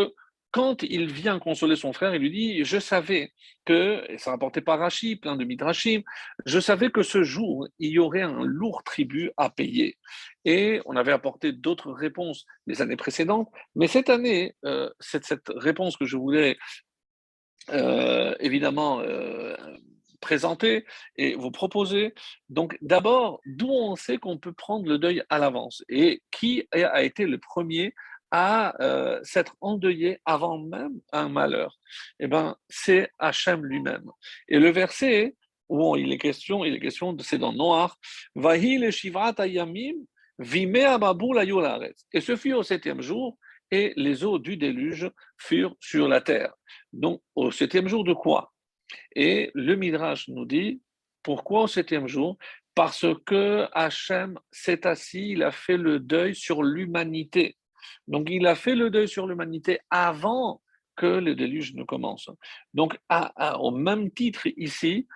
quand 0.52 0.82
il 0.82 1.10
vient 1.10 1.38
consoler 1.38 1.76
son 1.76 1.92
frère, 1.92 2.14
il 2.14 2.20
lui 2.20 2.30
dit 2.30 2.64
Je 2.64 2.78
savais 2.78 3.32
que, 3.64 4.04
et 4.08 4.18
ça 4.18 4.30
rapporté 4.30 4.60
par 4.60 4.78
Rachid, 4.78 5.20
plein 5.20 5.36
de 5.36 5.44
midrashim, 5.44 6.02
je 6.44 6.60
savais 6.60 6.90
que 6.90 7.02
ce 7.02 7.24
jour, 7.24 7.66
il 7.78 7.90
y 7.90 7.98
aurait 7.98 8.22
un 8.22 8.44
lourd 8.44 8.84
tribut 8.84 9.30
à 9.38 9.48
payer. 9.48 9.96
Et 10.44 10.82
on 10.84 10.94
avait 10.94 11.12
apporté 11.12 11.52
d'autres 11.52 11.90
réponses 11.90 12.44
les 12.66 12.82
années 12.82 12.96
précédentes, 12.96 13.48
mais 13.74 13.86
cette 13.86 14.10
année, 14.10 14.54
euh, 14.66 14.90
cette, 15.00 15.24
cette, 15.24 15.48
réponse 15.56 15.96
que 15.96 16.04
je 16.04 16.18
voulais 16.18 16.58
euh, 17.70 18.34
évidemment 18.38 19.00
euh, 19.00 19.56
présenter 20.20 20.84
et 21.16 21.34
vous 21.34 21.50
proposer. 21.50 22.14
Donc, 22.50 22.76
d'abord, 22.82 23.40
d'où 23.46 23.70
on 23.70 23.96
sait 23.96 24.18
qu'on 24.18 24.36
peut 24.36 24.52
prendre 24.52 24.86
le 24.86 24.98
deuil 24.98 25.22
à 25.30 25.38
l'avance 25.38 25.82
et 25.88 26.22
qui 26.30 26.66
a 26.72 27.02
été 27.02 27.24
le 27.24 27.38
premier 27.38 27.94
à 28.32 28.74
euh, 28.82 29.20
s'être 29.22 29.54
endeuillé 29.60 30.18
avant 30.24 30.58
même 30.58 31.00
un 31.12 31.28
malheur 31.28 31.78
Eh 32.18 32.26
ben, 32.26 32.56
c'est 32.68 33.10
Hachem 33.18 33.64
lui-même. 33.64 34.10
Et 34.48 34.58
le 34.58 34.70
verset 34.70 35.36
où 35.68 35.96
il 35.96 36.12
est 36.12 36.18
question, 36.18 36.64
il 36.64 36.74
est 36.74 36.80
question, 36.80 37.16
c'est 37.20 37.38
dans 37.38 37.52
Noir, 37.52 37.98
Vahi 38.34 38.78
le 38.78 38.90
Shivrat 38.90 39.34
Ayamim, 39.38 39.94
Vime 40.38 40.76
Et 42.12 42.20
ce 42.20 42.36
fut 42.36 42.52
au 42.54 42.62
septième 42.62 43.00
jour, 43.00 43.38
et 43.70 43.92
les 43.96 44.24
eaux 44.24 44.38
du 44.38 44.56
déluge 44.56 45.10
furent 45.38 45.76
sur 45.80 46.08
la 46.08 46.20
terre. 46.20 46.52
Donc, 46.92 47.22
au 47.34 47.50
septième 47.50 47.88
jour 47.88 48.04
de 48.04 48.12
quoi? 48.12 48.52
Et 49.14 49.50
le 49.54 49.76
Midrash 49.76 50.28
nous 50.28 50.44
dit, 50.44 50.82
pourquoi 51.22 51.62
au 51.62 51.66
septième 51.66 52.08
jour? 52.08 52.36
Parce 52.74 53.06
que 53.24 53.66
Hachem 53.72 54.38
s'est 54.50 54.86
assis, 54.86 55.30
il 55.30 55.42
a 55.42 55.52
fait 55.52 55.76
le 55.76 56.00
deuil 56.00 56.34
sur 56.34 56.62
l'humanité. 56.62 57.56
Donc 58.08 58.28
il 58.30 58.46
a 58.46 58.54
fait 58.54 58.74
le 58.74 58.90
deuil 58.90 59.08
sur 59.08 59.26
l'humanité 59.26 59.80
avant 59.90 60.60
que 60.96 61.06
le 61.06 61.34
déluge 61.34 61.74
ne 61.74 61.84
commence. 61.84 62.28
Donc 62.74 62.98
au 63.58 63.70
même 63.70 64.10
titre 64.10 64.46
ici, 64.56 65.06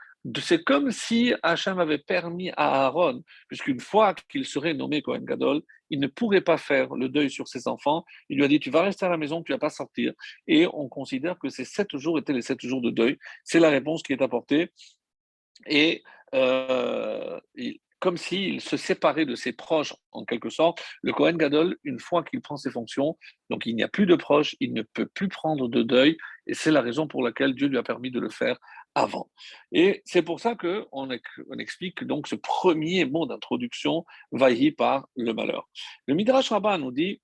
c'est 0.41 0.65
comme 0.65 0.91
si 0.91 1.35
Hachem 1.43 1.79
avait 1.79 1.99
permis 1.99 2.51
à 2.57 2.87
Aaron, 2.87 3.23
puisqu'une 3.49 3.81
fois 3.81 4.15
qu'il 4.29 4.45
serait 4.45 4.75
nommé 4.75 5.03
Kohen 5.03 5.25
Gadol, 5.25 5.63
il 5.91 6.01
ne 6.01 6.09
pourrait 6.09 6.41
pas 6.41 6.59
faire 6.59 6.95
le 6.95 7.09
deuil 7.09 7.31
sur 7.31 7.47
ses 7.47 7.69
enfants. 7.69 8.05
Il 8.29 8.39
lui 8.39 8.45
a 8.45 8.49
dit 8.49 8.59
Tu 8.59 8.71
vas 8.71 8.83
rester 8.83 9.07
à 9.07 9.09
la 9.09 9.17
maison, 9.17 9.43
tu 9.43 9.53
ne 9.53 9.57
vas 9.57 9.61
pas 9.61 9.71
sortir. 9.71 10.13
Et 10.49 10.67
on 10.73 10.89
considère 10.89 11.39
que 11.39 11.49
ces 11.49 11.65
sept 11.65 11.97
jours 11.97 12.19
étaient 12.19 12.33
les 12.33 12.43
sept 12.43 12.61
jours 12.61 12.81
de 12.81 12.91
deuil. 12.91 13.19
C'est 13.45 13.61
la 13.61 13.71
réponse 13.71 14.03
qui 14.03 14.13
est 14.13 14.23
apportée. 14.23 14.73
Et 15.67 16.03
euh, 16.35 17.39
comme 17.99 18.17
s'il 18.17 18.61
se 18.61 18.77
séparait 18.77 19.27
de 19.27 19.35
ses 19.35 19.53
proches 19.53 19.95
en 20.13 20.25
quelque 20.25 20.51
sorte. 20.51 20.83
Le 21.03 21.13
Kohen 21.13 21.37
Gadol, 21.37 21.77
une 21.85 21.99
fois 21.99 22.23
qu'il 22.23 22.41
prend 22.41 22.57
ses 22.57 22.71
fonctions, 22.71 23.17
donc 23.51 23.67
il 23.67 23.75
n'y 23.75 23.83
a 23.83 23.89
plus 23.89 24.07
de 24.07 24.17
proches, 24.17 24.55
il 24.61 24.73
ne 24.73 24.83
peut 24.83 25.07
plus 25.07 25.29
prendre 25.29 25.69
de 25.69 25.83
deuil, 25.83 26.17
et 26.47 26.55
c'est 26.55 26.71
la 26.71 26.83
raison 26.83 27.07
pour 27.09 27.23
laquelle 27.23 27.55
Dieu 27.55 27.69
lui 27.69 27.79
a 27.79 27.83
permis 27.83 28.11
de 28.11 28.21
le 28.21 28.29
faire 28.29 28.59
avant. 28.95 29.31
Et 29.73 30.03
c'est 30.05 30.23
pour 30.23 30.41
ça 30.41 30.55
qu'on 30.55 30.87
on 30.93 31.59
explique 31.59 32.05
donc 32.05 32.29
ce 32.29 32.35
premier 32.35 33.05
mot 33.05 33.27
d'introduction, 33.27 34.05
vailli 34.33 34.73
par 34.73 35.09
le 35.17 35.33
malheur. 35.33 35.69
Le 36.07 36.15
Midrash 36.15 36.51
Rabbah 36.51 36.79
nous 36.79 36.93
dit, 36.93 37.21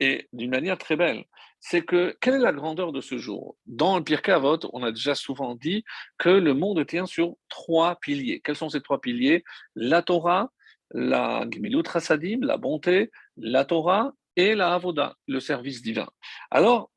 et 0.00 0.28
d'une 0.32 0.50
manière 0.50 0.78
très 0.78 0.96
belle, 0.96 1.24
c'est 1.60 1.82
que 1.82 2.16
quelle 2.20 2.34
est 2.34 2.38
la 2.38 2.52
grandeur 2.52 2.92
de 2.92 3.00
ce 3.00 3.18
jour? 3.18 3.56
Dans 3.66 3.98
le 3.98 4.04
Pirkei 4.04 4.32
Avot, 4.32 4.58
on 4.72 4.82
a 4.82 4.92
déjà 4.92 5.14
souvent 5.14 5.54
dit 5.54 5.84
que 6.18 6.28
le 6.28 6.54
monde 6.54 6.86
tient 6.86 7.06
sur 7.06 7.34
trois 7.48 7.96
piliers. 7.96 8.40
Quels 8.44 8.56
sont 8.56 8.68
ces 8.68 8.82
trois 8.82 9.00
piliers? 9.00 9.42
La 9.74 10.02
Torah, 10.02 10.50
la 10.92 11.46
Gemilut 11.50 11.82
Hasadim, 11.92 12.40
la 12.42 12.56
bonté, 12.56 13.10
la 13.36 13.64
Torah 13.64 14.12
et 14.36 14.54
la 14.54 14.74
Avoda, 14.74 15.16
le 15.26 15.40
service 15.40 15.82
divin. 15.82 16.08
Alors, 16.50 16.90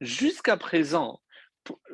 jusqu'à 0.00 0.56
présent, 0.56 1.20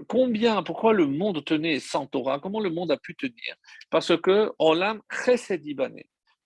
combien, 0.08 0.62
pourquoi 0.62 0.92
le 0.94 1.06
monde 1.06 1.44
tenait 1.44 1.80
sans 1.80 2.06
Torah? 2.06 2.40
Comment 2.40 2.60
le 2.60 2.70
monde 2.70 2.90
a 2.90 2.96
pu 2.96 3.14
tenir? 3.14 3.56
Parce 3.90 4.16
que 4.20 4.52
Olam 4.58 5.00
Chesed 5.10 5.62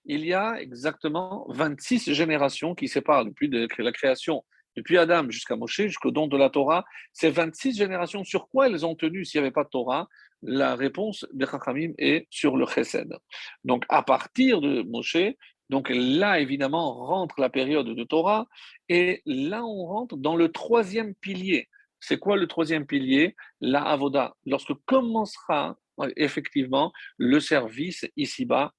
il 0.05 0.25
y 0.25 0.33
a 0.33 0.59
exactement 0.59 1.45
26 1.49 2.13
générations 2.13 2.75
qui 2.75 2.87
séparent 2.87 3.25
depuis 3.25 3.49
la 3.49 3.91
création, 3.91 4.43
depuis 4.75 4.97
Adam 4.97 5.29
jusqu'à 5.29 5.55
Moshe, 5.55 5.81
jusqu'au 5.81 6.11
don 6.11 6.27
de 6.27 6.37
la 6.37 6.49
Torah. 6.49 6.85
Ces 7.13 7.29
26 7.29 7.77
générations, 7.77 8.23
sur 8.23 8.47
quoi 8.49 8.67
elles 8.67 8.85
ont 8.85 8.95
tenu 8.95 9.25
s'il 9.25 9.41
n'y 9.41 9.45
avait 9.47 9.53
pas 9.53 9.63
de 9.63 9.69
Torah? 9.69 10.07
La 10.41 10.75
réponse 10.75 11.25
des 11.33 11.45
Chachamim 11.45 11.93
est 11.97 12.25
sur 12.29 12.57
le 12.57 12.65
Chesed. 12.65 13.13
Donc, 13.63 13.85
à 13.89 14.01
partir 14.01 14.59
de 14.59 14.81
Moshe, 14.81 15.35
donc 15.69 15.89
là, 15.89 16.39
évidemment, 16.39 17.05
rentre 17.05 17.39
la 17.39 17.49
période 17.49 17.87
de 17.87 18.03
Torah, 18.03 18.47
et 18.89 19.21
là, 19.25 19.63
on 19.63 19.85
rentre 19.85 20.17
dans 20.17 20.35
le 20.35 20.49
troisième 20.51 21.15
pilier. 21.15 21.69
C'est 21.99 22.17
quoi 22.17 22.35
le 22.35 22.47
troisième 22.47 22.87
pilier? 22.87 23.35
La 23.61 23.83
Avoda. 23.83 24.35
Lorsque 24.45 24.73
commencera 24.85 25.77
effectivement 26.17 26.91
le 27.17 27.39
service 27.39 28.05
ici-bas 28.17 28.73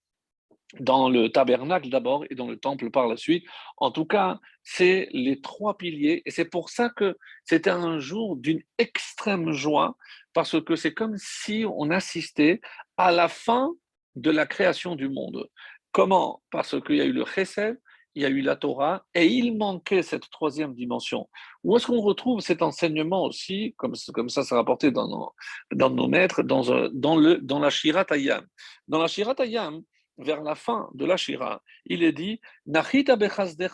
dans 0.81 1.09
le 1.09 1.31
tabernacle 1.31 1.89
d'abord 1.89 2.25
et 2.31 2.35
dans 2.35 2.49
le 2.49 2.57
temple 2.57 2.91
par 2.91 3.07
la 3.09 3.17
suite. 3.17 3.45
En 3.77 3.91
tout 3.91 4.07
cas, 4.07 4.41
c'est 4.63 5.09
les 5.13 5.41
trois 5.41 5.77
piliers 5.77 6.23
et 6.25 6.31
c'est 6.31 6.45
pour 6.45 6.71
ça 6.71 6.89
que 6.89 7.17
c'était 7.45 7.71
un 7.71 7.99
jour 7.99 8.37
d'une 8.37 8.63
extrême 8.79 9.53
joie 9.53 9.97
parce 10.33 10.61
que 10.63 10.77
c'est 10.77 10.95
comme 10.95 11.17
si 11.19 11.65
on 11.69 11.91
assistait 11.91 12.61
à 12.97 13.13
la 13.13 13.29
fin 13.29 13.71
de 14.17 14.31
la 14.31 14.47
création 14.47 14.95
du 14.95 15.09
monde. 15.09 15.49
Comment? 15.93 16.43
Parce 16.51 16.81
qu'il 16.81 16.97
y 16.97 17.01
a 17.01 17.05
eu 17.05 17.13
le 17.13 17.25
chesed, 17.25 17.79
il 18.15 18.23
y 18.23 18.27
a 18.27 18.29
eu 18.29 18.43
la 18.43 18.57
Torah 18.57 19.05
et 19.15 19.27
il 19.27 19.57
manquait 19.57 20.03
cette 20.03 20.29
troisième 20.31 20.75
dimension. 20.75 21.29
Où 21.65 21.77
est-ce 21.77 21.87
qu'on 21.87 22.01
retrouve 22.01 22.41
cet 22.41 22.63
enseignement 22.63 23.25
aussi, 23.25 23.75
comme, 23.77 23.95
comme 24.13 24.29
ça 24.29 24.43
c'est 24.43 24.55
rapporté 24.55 24.91
dans 24.91 25.09
nos, 25.09 25.33
dans 25.75 25.91
nos 25.91 26.09
maîtres, 26.09 26.43
dans, 26.43 26.63
dans, 26.93 27.17
le, 27.17 27.39
dans 27.39 27.59
la 27.59 27.71
Shirat 27.71 28.07
Ayam? 28.11 28.47
Dans 28.89 28.99
la 28.99 29.07
Shirat 29.07 29.37
Ayam, 29.39 29.83
vers 30.19 30.43
la 30.43 30.55
fin 30.55 30.91
de 30.95 31.05
la 31.05 31.17
Shira, 31.17 31.63
il 31.87 32.03
est 32.03 32.13
dit 32.13 32.41
Nachita 32.67 33.17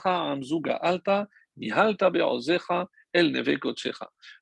amzuga 0.04 0.76
alta, 0.76 1.28
nihalta 1.56 2.10
el 3.14 3.58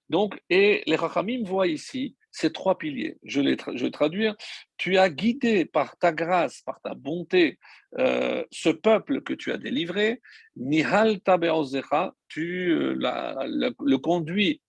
Donc, 0.09 0.41
et 0.51 0.83
les 0.87 0.97
Rachamim 0.97 1.45
voient 1.45 1.69
ici 1.69 2.17
ces 2.31 2.53
trois 2.53 2.77
piliers. 2.77 3.17
Je, 3.23 3.41
les 3.41 3.57
traduire. 3.91 4.35
Tu 4.77 4.99
as 4.99 5.09
guidé 5.09 5.65
par 5.65 5.97
ta 5.97 6.13
grâce, 6.13 6.63
par 6.63 6.81
ta 6.83 6.95
bonté, 6.95 7.59
euh, 7.99 8.45
ce 8.51 8.69
peuple 8.69 9.23
que 9.23 9.33
tu 9.33 9.53
as 9.53 9.57
délivré. 9.57 10.21
Beozecha, 10.57 12.15
tu 12.29 12.71
euh, 12.73 12.95
le 12.99 13.97
conduis 13.97 14.61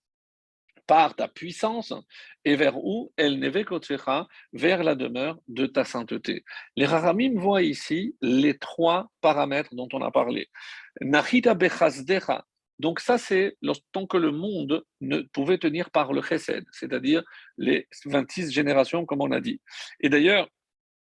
par 0.88 1.14
ta 1.14 1.28
puissance 1.28 1.92
et 2.44 2.56
vers 2.56 2.76
où 2.76 3.12
Elle 3.16 3.38
vers 4.52 4.82
la 4.82 4.94
demeure 4.96 5.38
de 5.46 5.66
ta 5.66 5.84
sainteté. 5.84 6.44
Les 6.74 6.86
Rahamim 6.86 7.38
voient 7.38 7.62
ici 7.62 8.16
les 8.22 8.58
trois 8.58 9.12
paramètres 9.20 9.74
dont 9.74 9.88
on 9.92 10.02
a 10.02 10.10
parlé. 10.10 10.48
Nachita 11.00 11.54
bechazdecha. 11.54 12.44
Donc 12.78 13.00
ça, 13.00 13.18
c'est 13.18 13.56
tant 13.92 14.06
que 14.06 14.16
le 14.16 14.30
monde 14.30 14.84
ne 15.00 15.20
pouvait 15.20 15.58
tenir 15.58 15.90
par 15.90 16.12
le 16.12 16.22
chesed, 16.22 16.64
c'est-à-dire 16.72 17.22
les 17.58 17.88
26 18.06 18.50
générations, 18.52 19.04
comme 19.04 19.20
on 19.20 19.32
a 19.32 19.40
dit. 19.40 19.60
Et 20.00 20.08
d'ailleurs, 20.08 20.48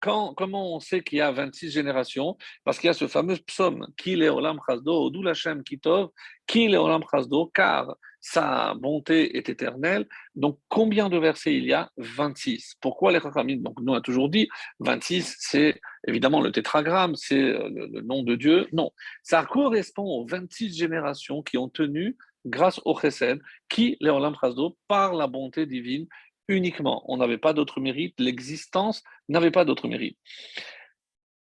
quand, 0.02 0.34
comment 0.34 0.76
on 0.76 0.80
sait 0.80 1.02
qu'il 1.02 1.20
y 1.20 1.22
a 1.22 1.32
26 1.32 1.70
générations? 1.70 2.36
Parce 2.64 2.80
qu'il 2.80 2.88
y 2.88 2.90
a 2.90 2.94
ce 2.94 3.08
fameux 3.08 3.38
psaume, 3.46 3.86
Ki 3.96 4.16
le 4.16 4.30
olam 4.30 4.60
chasdo, 4.68 5.06
odou 5.06 5.22
lachem 5.22 5.64
kitov, 5.64 6.10
Ki 6.48 6.68
le 6.68 6.78
olam 6.80 7.04
chasdo, 7.10 7.52
car 7.54 7.96
sa 8.22 8.76
bonté 8.76 9.36
est 9.38 9.50
éternelle. 9.50 10.08
Donc, 10.36 10.60
combien 10.70 11.10
de 11.10 11.18
versets 11.18 11.56
il 11.56 11.66
y 11.66 11.74
a? 11.74 11.92
26. 11.98 12.76
Pourquoi 12.80 13.12
les 13.12 13.20
Chachamim 13.20 13.58
Donc, 13.58 13.80
nous, 13.82 13.92
on 13.92 13.96
a 13.96 14.02
toujours 14.02 14.30
dit 14.30 14.48
26, 14.80 15.36
c'est 15.40 15.82
évidemment 16.08 16.40
le 16.40 16.52
tétragramme, 16.52 17.16
c'est 17.16 17.42
euh, 17.42 17.70
le, 17.70 18.02
nom 18.02 18.24
de 18.24 18.36
Dieu. 18.36 18.68
Non, 18.72 18.92
ça 19.24 19.44
correspond 19.44 20.04
aux 20.04 20.26
26 20.26 20.78
générations 20.78 21.42
qui 21.42 21.58
ont 21.58 21.70
tenu 21.70 22.16
grâce 22.46 22.80
au 22.86 22.98
Chesed, 22.98 23.42
qui, 23.70 23.98
les 24.00 24.10
Olam 24.10 24.36
par 24.88 25.14
la 25.14 25.28
bonté 25.28 25.66
divine 25.66 26.08
uniquement. 26.48 27.04
On 27.08 27.18
n'avait 27.18 27.38
pas 27.38 27.54
d'autre 27.54 27.80
mérite, 27.80 28.20
l'existence 28.20 29.04
n'avait 29.30 29.52
pas 29.52 29.66
d'autre 29.66 29.88
mérite 29.88 30.18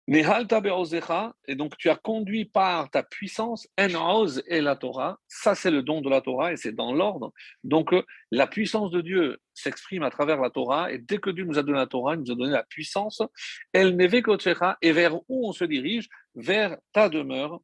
et 0.08 1.56
donc 1.56 1.78
tu 1.78 1.90
as 1.90 1.96
conduit 1.96 2.46
par 2.46 2.90
ta 2.90 3.04
puissance, 3.04 3.68
Oz 3.78 4.44
et 4.48 4.62
la 4.62 4.76
Torah, 4.76 5.20
ça 5.28 5.56
c'est 5.56 5.72
le 5.72 5.84
don 5.84 6.02
de 6.02 6.10
la 6.10 6.22
Torah 6.22 6.54
et 6.54 6.58
c'est 6.58 6.72
dans 6.72 6.92
l'ordre. 6.92 7.32
Donc 7.64 7.94
euh, 7.94 8.04
la 8.32 8.48
puissance 8.48 8.92
de 8.92 9.02
Dieu 9.02 9.38
s'exprime 9.54 10.04
à 10.04 10.10
travers 10.10 10.42
la 10.42 10.50
Torah 10.50 10.92
et 10.92 10.98
dès 10.98 11.20
que 11.20 11.30
Dieu 11.30 11.46
nous 11.46 11.60
a 11.60 11.64
donné 11.64 11.78
la 11.78 11.88
Torah, 11.88 12.16
il 12.16 12.22
nous 12.22 12.32
a 12.32 12.36
donné 12.36 12.52
la 12.52 12.64
puissance, 12.64 13.22
El 13.74 13.96
et 14.82 14.92
vers 14.92 15.16
où 15.30 15.48
on 15.48 15.52
se 15.52 15.66
dirige? 15.66 16.10
Vers 16.34 16.78
ta 16.94 17.10
demeure, 17.10 17.60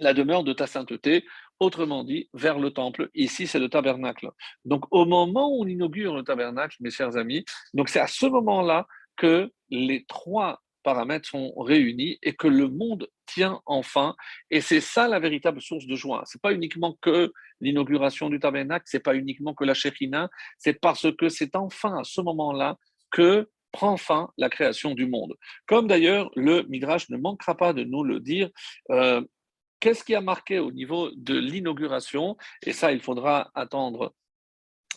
la 0.00 0.14
demeure 0.14 0.42
de 0.42 0.52
ta 0.52 0.66
sainteté, 0.66 1.24
autrement 1.60 2.02
dit, 2.04 2.28
vers 2.32 2.58
le 2.58 2.70
temple. 2.70 3.10
Ici, 3.14 3.46
c'est 3.46 3.58
le 3.58 3.68
tabernacle. 3.68 4.30
Donc, 4.64 4.84
au 4.90 5.04
moment 5.04 5.50
où 5.50 5.62
on 5.62 5.66
inaugure 5.66 6.14
le 6.14 6.22
tabernacle, 6.22 6.76
mes 6.80 6.90
chers 6.90 7.16
amis, 7.16 7.44
donc 7.74 7.88
c'est 7.88 8.00
à 8.00 8.06
ce 8.06 8.26
moment-là 8.26 8.86
que 9.16 9.50
les 9.70 10.04
trois 10.06 10.63
paramètres 10.84 11.28
sont 11.28 11.52
réunis 11.56 12.18
et 12.22 12.34
que 12.34 12.46
le 12.46 12.68
monde 12.68 13.08
tient 13.26 13.60
enfin. 13.66 14.14
Et 14.50 14.60
c'est 14.60 14.80
ça 14.80 15.08
la 15.08 15.18
véritable 15.18 15.60
source 15.60 15.86
de 15.86 15.96
joie. 15.96 16.22
C'est 16.26 16.40
pas 16.40 16.52
uniquement 16.52 16.96
que 17.00 17.32
l'inauguration 17.60 18.30
du 18.30 18.38
tabernacle, 18.38 18.84
c'est 18.86 19.00
pas 19.00 19.16
uniquement 19.16 19.54
que 19.54 19.64
la 19.64 19.74
Shekhina, 19.74 20.28
c'est 20.58 20.80
parce 20.80 21.06
que 21.16 21.28
c'est 21.28 21.56
enfin 21.56 21.98
à 21.98 22.04
ce 22.04 22.20
moment-là 22.20 22.76
que 23.10 23.48
prend 23.72 23.96
fin 23.96 24.30
la 24.38 24.48
création 24.48 24.94
du 24.94 25.06
monde. 25.06 25.34
Comme 25.66 25.88
d'ailleurs 25.88 26.30
le 26.36 26.62
Midrash 26.68 27.10
ne 27.10 27.16
manquera 27.16 27.56
pas 27.56 27.72
de 27.72 27.82
nous 27.82 28.04
le 28.04 28.20
dire. 28.20 28.48
Euh, 28.90 29.20
qu'est-ce 29.80 30.04
qui 30.04 30.14
a 30.14 30.20
marqué 30.20 30.60
au 30.60 30.70
niveau 30.70 31.10
de 31.10 31.36
l'inauguration? 31.36 32.36
Et 32.64 32.72
ça, 32.72 32.92
il 32.92 33.00
faudra 33.00 33.50
attendre 33.54 34.14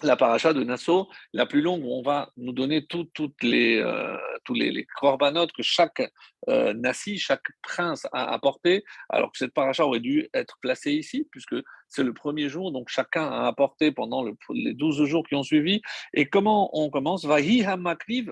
la 0.04 0.16
paracha 0.16 0.54
de 0.54 0.64
Nassau, 0.64 1.08
la 1.34 1.46
plus 1.46 1.62
longue, 1.62 1.84
où 1.84 1.92
on 1.92 2.02
va 2.02 2.32
nous 2.38 2.52
donner 2.52 2.86
toutes 2.86 3.44
les, 3.44 3.78
euh, 3.78 4.18
tous 4.46 4.54
les, 4.54 4.86
corbanotes 4.96 5.52
que 5.52 5.64
chaque 5.64 6.02
euh, 6.50 6.74
nasi, 6.74 7.18
chaque 7.18 7.46
prince 7.62 8.08
a 8.12 8.32
apporté, 8.32 8.84
alors 9.10 9.32
que 9.32 9.38
cette 9.38 9.54
paracha 9.54 9.86
aurait 9.86 10.00
dû 10.00 10.28
être 10.34 10.58
placée 10.62 10.94
ici, 10.94 11.28
puisque 11.32 11.56
c'est 11.88 12.04
le 12.04 12.14
premier 12.14 12.50
jour, 12.50 12.72
donc 12.72 12.90
chacun 12.90 13.28
a 13.28 13.48
apporté 13.48 13.92
pendant 13.92 14.26
les 14.50 14.74
douze 14.74 15.04
jours 15.06 15.26
qui 15.28 15.36
ont 15.36 15.44
suivi. 15.44 15.82
Et 16.14 16.28
comment 16.28 16.70
on 16.74 16.90
commence? 16.90 17.26
Vahi 17.26 17.66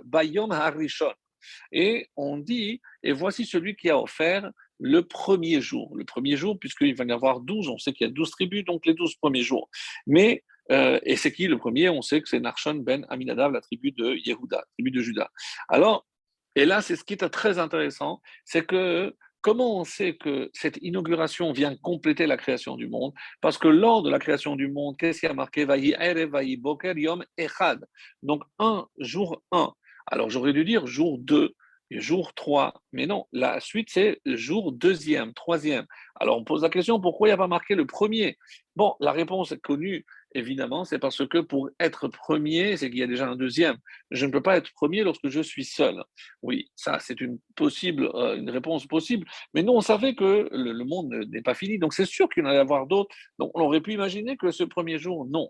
bayom 0.06 0.51
harishon. 0.51 1.13
Et 1.71 2.10
on 2.15 2.38
dit, 2.38 2.82
et 3.04 3.12
voici 3.12 3.45
celui 3.45 3.75
qui 3.75 3.89
a 3.89 3.99
offert 3.99 4.49
le 4.80 5.01
premier 5.01 5.62
jour. 5.62 5.95
Le 5.95 6.04
premier 6.04 6.36
jour, 6.36 6.60
puisqu'il 6.60 6.95
va 6.95 7.06
y 7.06 7.12
avoir 7.12 7.39
douze, 7.39 7.69
on 7.69 7.78
sait 7.78 7.93
qu'il 7.93 8.08
y 8.08 8.10
a 8.10 8.13
douze 8.13 8.32
tribus, 8.32 8.65
donc 8.65 8.86
les 8.86 8.93
douze 8.93 9.15
premiers 9.15 9.43
jours. 9.43 9.69
Mais 10.06 10.43
euh, 10.71 10.99
et 11.04 11.15
c'est 11.15 11.32
qui 11.32 11.47
le 11.47 11.58
premier? 11.58 11.89
On 11.89 12.01
sait 12.01 12.21
que 12.21 12.30
c'est 12.30 12.39
Narshon 12.39 12.75
ben 12.75 13.06
Aminadav, 13.10 13.51
la 13.51 13.62
tribu 13.62 13.91
de 13.91 14.15
Yehuda, 14.15 14.58
la 14.58 14.65
tribu 14.73 14.91
de 14.91 15.01
Juda. 15.01 15.30
Alors, 15.69 16.06
et 16.56 16.65
là, 16.65 16.82
c'est 16.82 16.95
ce 16.95 17.04
qui 17.04 17.13
est 17.13 17.30
très 17.30 17.60
intéressant, 17.60 18.21
c'est 18.45 18.65
que 18.65 19.15
comment 19.41 19.80
on 19.80 19.84
sait 19.84 20.15
que 20.15 20.49
cette 20.54 20.78
inauguration 20.82 21.51
vient 21.51 21.75
compléter 21.75 22.25
la 22.28 22.38
création 22.38 22.78
du 22.78 22.88
monde? 22.88 23.13
Parce 23.41 23.58
que 23.58 23.67
lors 23.67 24.01
de 24.04 24.10
la 24.10 24.19
création 24.19 24.56
du 24.56 24.67
monde, 24.67 24.95
qu'est-ce 24.97 25.19
qui 25.19 25.28
a 25.28 25.34
marqué? 25.34 25.65
Boker, 25.65 26.97
Yom, 26.97 27.23
Echad. 27.38 27.86
Donc, 28.23 28.43
un, 28.58 28.88
jour 28.97 29.43
1. 29.51 29.73
Alors, 30.08 30.30
j'aurais 30.30 30.54
dû 30.54 30.65
dire 30.65 30.88
jour 30.88 31.19
2 31.19 31.54
jour 31.91 32.34
3. 32.34 32.73
Mais 32.93 33.06
non, 33.06 33.28
la 33.32 33.60
suite, 33.60 33.89
c'est 33.91 34.19
jour 34.25 34.71
deuxième, 34.71 35.34
troisième. 35.34 35.86
Alors, 36.15 36.38
on 36.38 36.43
pose 36.43 36.63
la 36.63 36.69
question, 36.69 36.99
pourquoi 36.99 37.28
il 37.28 37.32
n'y 37.32 37.36
a 37.36 37.38
pas 37.38 37.47
marqué 37.47 37.75
le 37.75 37.86
premier? 37.86 38.38
Bon, 38.75 38.95
la 38.99 39.12
réponse 39.12 39.51
est 39.51 39.60
connue, 39.60 40.06
évidemment, 40.35 40.85
c'est 40.85 40.99
parce 40.99 41.25
que 41.25 41.39
pour 41.39 41.69
être 41.79 42.07
premier, 42.07 42.77
c'est 42.77 42.89
qu'il 42.89 42.99
y 42.99 43.03
a 43.03 43.07
déjà 43.07 43.27
un 43.27 43.35
deuxième. 43.35 43.77
Je 44.11 44.25
ne 44.25 44.31
peux 44.31 44.41
pas 44.41 44.57
être 44.57 44.71
premier 44.73 45.03
lorsque 45.03 45.29
je 45.29 45.41
suis 45.41 45.65
seul. 45.65 46.03
Oui, 46.41 46.69
ça, 46.75 46.99
c'est 46.99 47.21
une 47.21 47.39
possible, 47.55 48.09
euh, 48.13 48.35
une 48.35 48.49
réponse 48.49 48.85
possible. 48.85 49.25
Mais 49.53 49.63
nous, 49.63 49.73
on 49.73 49.81
savait 49.81 50.15
que 50.15 50.49
le, 50.51 50.83
monde 50.83 51.13
n'est 51.29 51.41
pas 51.41 51.55
fini, 51.55 51.79
donc 51.79 51.93
c'est 51.93 52.05
sûr 52.05 52.29
qu'il 52.29 52.43
y 52.43 52.45
en 52.45 52.49
allait 52.49 52.59
avoir 52.59 52.85
d'autres. 52.85 53.15
Donc, 53.39 53.51
on 53.55 53.61
aurait 53.61 53.81
pu 53.81 53.93
imaginer 53.93 54.37
que 54.37 54.51
ce 54.51 54.63
premier 54.63 54.99
jour, 54.99 55.25
non. 55.25 55.49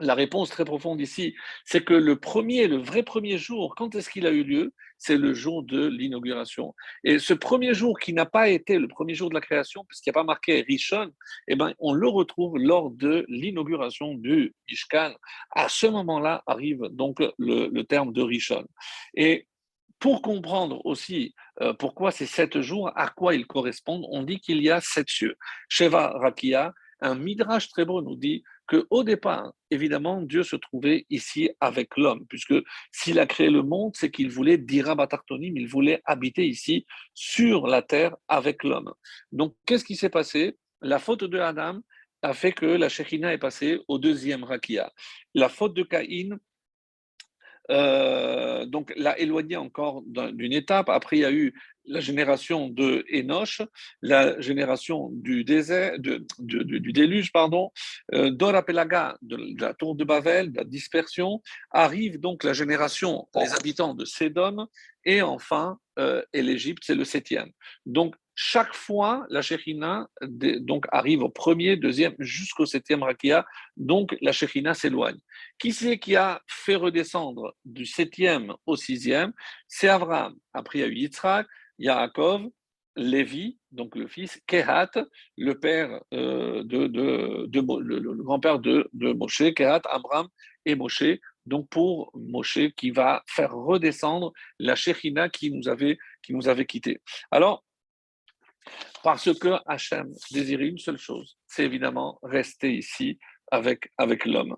La 0.00 0.14
réponse 0.14 0.50
très 0.50 0.64
profonde 0.64 1.00
ici, 1.00 1.34
c'est 1.64 1.84
que 1.84 1.94
le 1.94 2.16
premier, 2.16 2.66
le 2.66 2.78
vrai 2.78 3.04
premier 3.04 3.38
jour, 3.38 3.74
quand 3.76 3.94
est-ce 3.94 4.10
qu'il 4.10 4.26
a 4.26 4.30
eu 4.30 4.42
lieu? 4.42 4.72
C'est 4.98 5.16
le 5.16 5.34
jour 5.34 5.62
de 5.62 5.86
l'inauguration. 5.86 6.74
Et 7.04 7.18
ce 7.18 7.32
premier 7.34 7.74
jour 7.74 7.98
qui 8.00 8.12
n'a 8.12 8.26
pas 8.26 8.48
été 8.48 8.78
le 8.78 8.88
premier 8.88 9.14
jour 9.14 9.28
de 9.28 9.34
la 9.34 9.40
création, 9.40 9.84
puisqu'il 9.84 10.10
n'y 10.10 10.14
a 10.14 10.20
pas 10.20 10.24
marqué 10.24 10.64
Rishon, 10.66 11.12
eh 11.46 11.54
ben, 11.54 11.74
on 11.78 11.92
le 11.92 12.08
retrouve 12.08 12.58
lors 12.58 12.90
de 12.90 13.24
l'inauguration 13.28 14.14
du 14.14 14.54
Mishkan. 14.68 15.14
À 15.52 15.68
ce 15.68 15.86
moment-là 15.86 16.42
arrive 16.46 16.82
donc 16.90 17.22
le, 17.38 17.82
terme 17.82 18.12
de 18.12 18.22
Rishon. 18.22 18.66
Et 19.14 19.46
pour 20.00 20.22
comprendre 20.22 20.84
aussi 20.84 21.34
euh, 21.60 21.72
pourquoi 21.72 22.10
ces 22.10 22.26
sept 22.26 22.60
jours, 22.60 22.90
à 22.96 23.08
quoi 23.08 23.34
ils 23.34 23.46
correspondent, 23.46 24.06
on 24.10 24.22
dit 24.22 24.40
qu'il 24.40 24.60
y 24.60 24.70
a 24.70 24.80
sept 24.80 25.08
cieux. 25.08 25.36
Sheva 25.68 26.10
Rakia, 26.18 26.72
un 27.00 27.14
midrash 27.14 27.68
très 27.68 27.84
beau 27.84 28.02
nous 28.02 28.16
dit 28.16 28.42
que 28.66 28.86
au 28.90 29.04
départ, 29.04 29.52
évidemment, 29.70 30.22
Dieu 30.22 30.42
se 30.42 30.56
trouvait 30.56 31.06
ici 31.10 31.50
avec 31.60 31.96
l'homme, 31.96 32.26
puisque 32.28 32.54
s'il 32.92 33.18
a 33.18 33.26
créé 33.26 33.50
le 33.50 33.62
monde, 33.62 33.92
c'est 33.94 34.10
qu'il 34.10 34.30
voulait 34.30 34.58
dira 34.58 34.94
batartonim, 34.94 35.56
il 35.56 35.68
voulait 35.68 36.00
habiter 36.04 36.46
ici 36.46 36.86
sur 37.14 37.66
la 37.66 37.82
terre 37.82 38.16
avec 38.28 38.64
l'homme. 38.64 38.92
Donc, 39.32 39.54
qu'est-ce 39.66 39.84
qui 39.84 39.96
s'est 39.96 40.10
passé? 40.10 40.56
La 40.80 40.98
faute 40.98 41.24
de 41.24 41.38
Adam 41.38 41.80
a 42.22 42.32
fait 42.32 42.52
que 42.52 42.66
la 42.66 42.88
Shekhina 42.88 43.32
est 43.32 43.38
passée 43.38 43.80
au 43.88 43.98
deuxième 43.98 44.44
rakia. 44.44 44.92
La 45.34 45.48
faute 45.48 45.74
de 45.74 45.82
Caïn 45.82 46.38
euh, 47.70 48.66
donc 48.66 48.92
l'a 48.96 49.18
éloigné 49.18 49.56
encore 49.56 50.02
d'une 50.06 50.52
étape. 50.52 50.88
Après, 50.88 51.16
il 51.16 51.20
y 51.20 51.24
a 51.24 51.32
eu 51.32 51.54
la 51.86 52.00
génération 52.00 52.68
de 52.68 53.04
Enoch, 53.12 53.62
la 54.02 54.40
génération 54.40 55.10
du 55.12 55.44
désert, 55.44 55.98
de, 55.98 56.26
du 56.38 56.92
déluge, 56.92 57.32
pardon, 57.32 57.70
euh, 58.14 58.30
Dorapelaga, 58.30 59.16
de, 59.22 59.60
la 59.60 59.74
tour 59.74 59.94
de 59.94 60.04
Babel, 60.04 60.52
de 60.52 60.58
la 60.58 60.64
dispersion, 60.64 61.42
arrive 61.70 62.18
donc 62.18 62.44
la 62.44 62.52
génération, 62.52 63.28
les 63.34 63.52
habitants 63.52 63.94
de 63.94 64.04
Sédom, 64.04 64.66
et 65.04 65.22
enfin, 65.22 65.78
euh, 65.98 66.22
et 66.32 66.42
l'Égypte, 66.42 66.82
c'est 66.86 66.94
le 66.94 67.04
septième. 67.04 67.50
Donc, 67.84 68.14
chaque 68.34 68.74
fois, 68.74 69.26
la 69.30 69.42
Shekhina 69.42 70.08
donc, 70.22 70.86
arrive 70.90 71.22
au 71.22 71.28
premier, 71.28 71.76
deuxième, 71.76 72.14
jusqu'au 72.18 72.66
septième 72.66 73.04
Rakia, 73.04 73.46
donc 73.76 74.16
la 74.20 74.32
Shekhina 74.32 74.74
s'éloigne. 74.74 75.18
Qui 75.58 75.72
c'est 75.72 75.98
qui 75.98 76.16
a 76.16 76.42
fait 76.48 76.74
redescendre 76.74 77.54
du 77.64 77.86
septième 77.86 78.54
au 78.66 78.74
sixième? 78.74 79.32
C'est 79.68 79.88
Abraham. 79.88 80.34
Après, 80.52 80.80
il 80.80 80.82
y 80.82 80.84
a 80.84 80.88
eu 80.88 80.94
Yitzhak, 80.96 81.46
Yaakov, 81.78 82.48
Lévi, 82.96 83.58
donc 83.72 83.96
le 83.96 84.06
fils, 84.06 84.40
Kehat, 84.46 84.90
le 85.36 85.58
père 85.58 86.00
euh, 86.12 86.62
de, 86.64 86.86
le, 86.86 88.22
grand-père 88.22 88.60
de, 88.60 88.88
de 88.92 89.12
Moshe, 89.12 89.52
Kehat, 89.54 89.82
Abraham 89.86 90.28
et 90.64 90.76
Moshe, 90.76 91.18
donc 91.46 91.68
pour 91.68 92.10
Moshe 92.14 92.70
qui 92.76 92.90
va 92.90 93.22
faire 93.26 93.52
redescendre 93.52 94.32
la 94.58 94.76
Shekhina 94.76 95.28
qui 95.28 95.50
nous 95.50 95.68
avait, 95.68 96.66
quittés. 96.66 97.00
Alors, 97.30 97.64
parce 99.02 99.36
que 99.38 99.56
Hachem 99.66 100.10
désirait 100.30 100.68
une 100.68 100.78
seule 100.78 100.98
chose, 100.98 101.36
c'est 101.46 101.64
évidemment 101.64 102.18
rester 102.22 102.72
ici 102.74 103.18
avec, 103.50 103.90
avec 103.98 104.24
l'homme. 104.24 104.56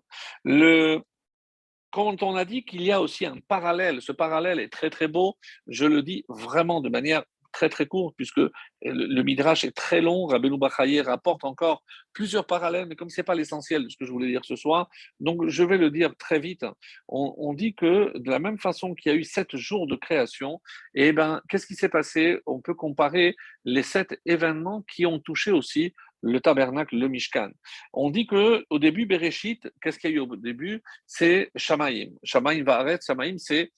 Quand 1.97 2.23
on 2.23 2.37
a 2.37 2.45
dit 2.45 2.63
qu'il 2.63 2.83
y 2.83 2.93
a 2.93 3.01
aussi 3.01 3.25
un 3.25 3.39
parallèle, 3.49 4.03
ce 4.03 4.13
parallèle 4.13 4.61
est 4.61 4.69
très 4.69 4.91
très 4.91 5.09
beau, 5.09 5.39
je 5.67 5.87
le 5.87 6.03
dis 6.03 6.27
vraiment 6.29 6.83
de 6.83 6.91
manière 6.91 7.23
très 7.53 7.71
très 7.71 7.87
court, 7.87 8.13
puisque 8.15 8.43
le, 8.83 9.23
Midrash 9.23 9.65
est 9.65 9.75
très 9.75 10.03
long. 10.03 10.27
Rabbeinu 10.27 10.59
Bachaye 10.59 11.01
rapporte 11.01 11.43
encore 11.45 11.83
plusieurs 12.13 12.47
parallèles, 12.47 12.85
mais 12.85 12.97
comme 12.97 13.09
ce 13.09 13.19
n'est 13.19 13.25
pas 13.25 13.35
l'essentiel 13.35 13.85
de 13.85 13.89
ce 13.89 13.97
que 13.97 14.05
je 14.05 14.13
voulais 14.13 14.29
dire 14.29 14.45
ce 14.45 14.57
soir, 14.57 14.91
donc 15.21 15.49
je 15.49 15.65
vais 15.65 15.79
le 15.79 15.91
dire 15.91 16.15
très 16.19 16.39
vite. 16.39 16.67
On, 17.09 17.55
dit 17.55 17.75
que 17.75 18.13
de 18.19 18.31
la 18.31 18.41
même 18.41 18.59
façon 18.59 18.95
qu'il 18.95 19.11
y 19.11 19.15
a 19.15 19.19
eu 19.19 19.25
sept 19.25 19.57
jours 19.57 19.87
de 19.87 19.97
création, 19.97 20.61
eh 20.95 21.13
ben, 21.13 21.41
qu'est-ce 21.49 21.67
qui 21.67 21.77
s'est 21.77 21.89
passé? 21.89 22.41
On 22.45 22.61
peut 22.61 22.75
comparer 22.75 23.37
les 23.65 23.83
sept 23.83 24.21
événements 24.27 24.83
qui 24.83 25.07
ont 25.07 25.19
touché 25.19 25.51
aussi 25.51 25.95
le 26.27 26.41
tabernacle, 26.41 26.97
le 26.97 27.09
Mishkan. 27.09 27.51
On 27.93 28.11
dit 28.11 28.27
que 28.27 28.65
au 28.71 28.79
début, 28.79 29.07
Bereshit, 29.07 29.69
qu'est-ce 29.81 29.99
qu'il 29.99 30.11
y 30.11 30.15
a 30.15 30.17
eu 30.17 30.21
au 30.21 30.37
début? 30.37 30.83
C'est 31.07 31.51
Shamaim. 31.57 32.11
Shamaim 32.23 32.63
va 32.65 32.79
arrêter, 32.79 33.05
Shamaim, 33.07 33.39
c'est 33.39 33.73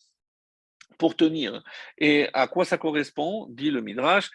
pour 0.99 1.17
tenir. 1.17 1.63
Et 1.99 2.29
à 2.33 2.49
quoi 2.49 2.65
ça 2.65 2.79
correspond? 2.79 3.47
Dit 3.51 3.71
le 3.71 3.81
Midrash, 3.81 4.31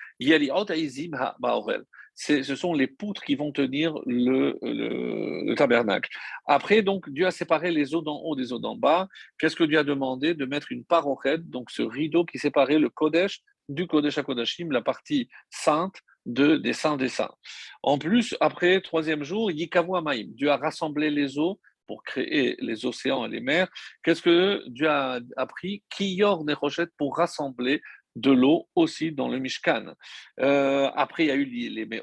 ce 2.15 2.55
sont 2.55 2.73
les 2.73 2.87
poutres 2.87 3.23
qui 3.23 3.35
vont 3.35 3.51
tenir 3.51 3.95
le, 4.05 4.57
le, 4.61 5.55
tabernacle. 5.55 6.09
Après, 6.45 6.81
donc, 6.81 7.09
Dieu 7.09 7.25
a 7.25 7.31
séparé 7.31 7.71
les 7.71 7.95
eaux 7.95 8.01
d'en 8.01 8.21
haut 8.21 8.35
des 8.35 8.53
eaux 8.53 8.59
d'en 8.59 8.75
bas. 8.75 9.07
Qu'est-ce 9.39 9.55
que 9.55 9.63
Dieu 9.63 9.79
a 9.79 9.83
demandé? 9.83 10.33
De 10.33 10.45
mettre 10.45 10.71
une 10.71 10.85
parochet, 10.85 11.39
donc 11.39 11.69
ce 11.69 11.81
rideau 11.81 12.23
qui 12.23 12.39
séparait 12.39 12.79
le 12.79 12.89
Kodesh 12.89 13.41
du 13.69 13.87
Kodesh 13.87 14.17
à 14.17 14.23
Kodashim, 14.23 14.71
la 14.71 14.81
partie 14.81 15.29
sainte 15.49 15.95
de, 16.25 16.57
des 16.57 16.73
saints 16.73 16.97
des 16.97 17.09
saints. 17.09 17.33
En 17.81 17.97
plus, 17.97 18.35
après, 18.39 18.81
troisième 18.81 19.23
jour, 19.23 19.51
Yikavu 19.51 19.95
Amaim, 19.95 20.25
Dieu 20.27 20.49
a 20.49 20.57
rassemblé 20.57 21.09
les 21.09 21.37
eaux 21.37 21.59
pour 21.87 22.03
créer 22.03 22.55
les 22.59 22.85
océans 22.85 23.25
et 23.25 23.29
les 23.29 23.41
mers. 23.41 23.67
Qu'est-ce 24.03 24.21
que 24.21 24.63
Dieu 24.67 24.89
a 24.89 25.19
appris? 25.35 25.83
Kiyor 25.89 26.45
Nechoshet 26.45 26.87
pour 26.97 27.17
rassembler 27.17 27.81
de 28.15 28.31
l'eau 28.31 28.69
aussi 28.75 29.11
dans 29.11 29.27
le 29.27 29.39
Mishkan. 29.39 29.93
Euh, 30.39 30.89
après, 30.95 31.25
il 31.25 31.27
y 31.27 31.31
a 31.31 31.35
eu 31.35 31.45
les, 31.45 31.85
les 31.85 32.01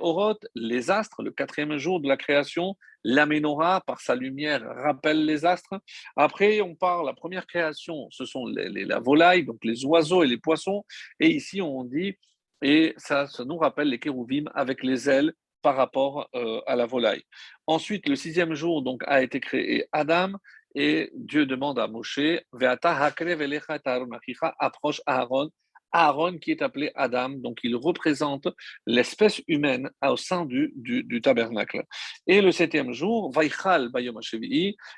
les 0.55 0.91
astres, 0.91 1.23
le 1.23 1.31
quatrième 1.31 1.77
jour 1.79 2.01
de 2.01 2.09
la 2.09 2.17
création. 2.17 2.77
La 3.03 3.27
par 3.87 4.01
sa 4.01 4.15
lumière, 4.15 4.63
rappelle 4.63 5.25
les 5.25 5.47
astres. 5.47 5.81
Après, 6.17 6.61
on 6.61 6.75
parle, 6.75 7.07
la 7.07 7.15
première 7.15 7.47
création, 7.47 8.09
ce 8.11 8.27
sont 8.27 8.47
les, 8.47 8.85
la 8.85 8.99
volaille, 8.99 9.45
donc 9.45 9.65
les 9.65 9.87
oiseaux 9.87 10.23
et 10.23 10.27
les 10.27 10.37
poissons. 10.37 10.85
Et 11.19 11.29
ici, 11.31 11.63
on 11.63 11.85
dit, 11.85 12.19
et 12.63 12.95
ça, 12.97 13.27
ça 13.27 13.45
nous 13.45 13.59
rappelle 13.59 13.89
les 13.89 13.99
kérouvim 13.99 14.45
avec 14.55 14.83
les 14.83 15.09
ailes 15.09 15.33
par 15.63 15.77
rapport 15.77 16.29
euh, 16.35 16.61
à 16.67 16.77
la 16.77 16.87
volaille. 16.87 17.23
Ensuite, 17.67 18.09
le 18.09 18.17
sixième 18.17 18.55
jour 18.55 18.83
donc, 18.83 19.03
a 19.07 19.23
été 19.23 19.41
créé 19.41 19.87
Adam, 19.93 20.33
et 20.75 21.11
Dieu 21.15 21.47
demande 21.47 21.79
à 21.79 21.89
Moshe, 21.89 22.21
approche 24.59 25.01
Aaron, 25.07 25.51
Aaron 25.93 26.39
qui 26.39 26.51
est 26.51 26.63
appelé 26.63 26.91
Adam, 26.95 27.31
donc 27.31 27.59
il 27.63 27.77
représente 27.77 28.49
l'espèce 28.87 29.43
humaine 29.49 29.91
au 30.03 30.17
sein 30.17 30.47
du, 30.47 30.73
du, 30.77 31.21
tabernacle. 31.21 31.83
Et 32.27 32.41
le 32.41 32.53
septième 32.53 32.93
jour, 32.93 33.33
Vaichal 33.33 33.91
Bayom 33.91 34.19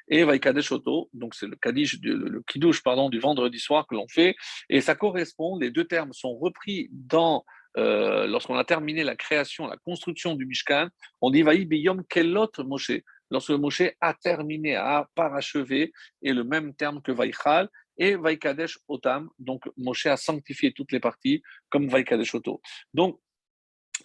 et 0.09 0.25
Vaikadesh 0.25 0.73
donc 1.13 1.35
c'est 1.35 1.47
le 1.47 1.57
Kaddish, 1.57 1.99
le, 2.03 2.43
Kiddush 2.47 2.83
pardon, 2.83 3.09
du 3.09 3.19
vendredi 3.19 3.59
soir 3.59 3.87
que 3.87 3.95
l'on 3.95 4.07
fait, 4.09 4.35
et 4.69 4.81
ça 4.81 4.95
correspond, 4.95 5.59
les 5.59 5.71
deux 5.71 5.85
termes 5.85 6.13
sont 6.13 6.37
repris 6.37 6.89
dans 6.93 7.45
euh, 7.79 8.27
lorsqu'on 8.27 8.57
a 8.57 8.65
terminé 8.65 9.03
la 9.03 9.17
création, 9.17 9.67
la 9.67 9.77
construction 9.79 10.35
du 10.35 10.47
Mishkan, 10.47 10.89
on 11.21 11.31
dit 11.31 11.43
Vaï 11.43 11.65
Biyom 11.65 12.05
Kelot 12.09 12.51
Moshe. 12.59 13.01
Lorsque 13.31 13.51
Moshe 13.51 13.85
a 14.03 14.13
terminé, 14.13 14.77
a 14.77 15.09
parachevé, 15.15 15.91
et 16.21 16.35
le 16.35 16.45
même 16.45 16.75
terme 16.75 17.01
que 17.01 17.13
Vaïchal, 17.13 17.71
et 18.03 18.17
Vaïkadesh 18.17 18.81
Otam, 18.89 19.31
donc 19.39 19.63
Moshe 19.77 20.07
a 20.07 20.17
sanctifié 20.17 20.73
toutes 20.73 20.91
les 20.91 20.99
parties 20.99 21.41
comme 21.71 21.87
Vaïkadesh 21.87 22.35
Oto. 22.35 22.61
Donc, 22.93 23.21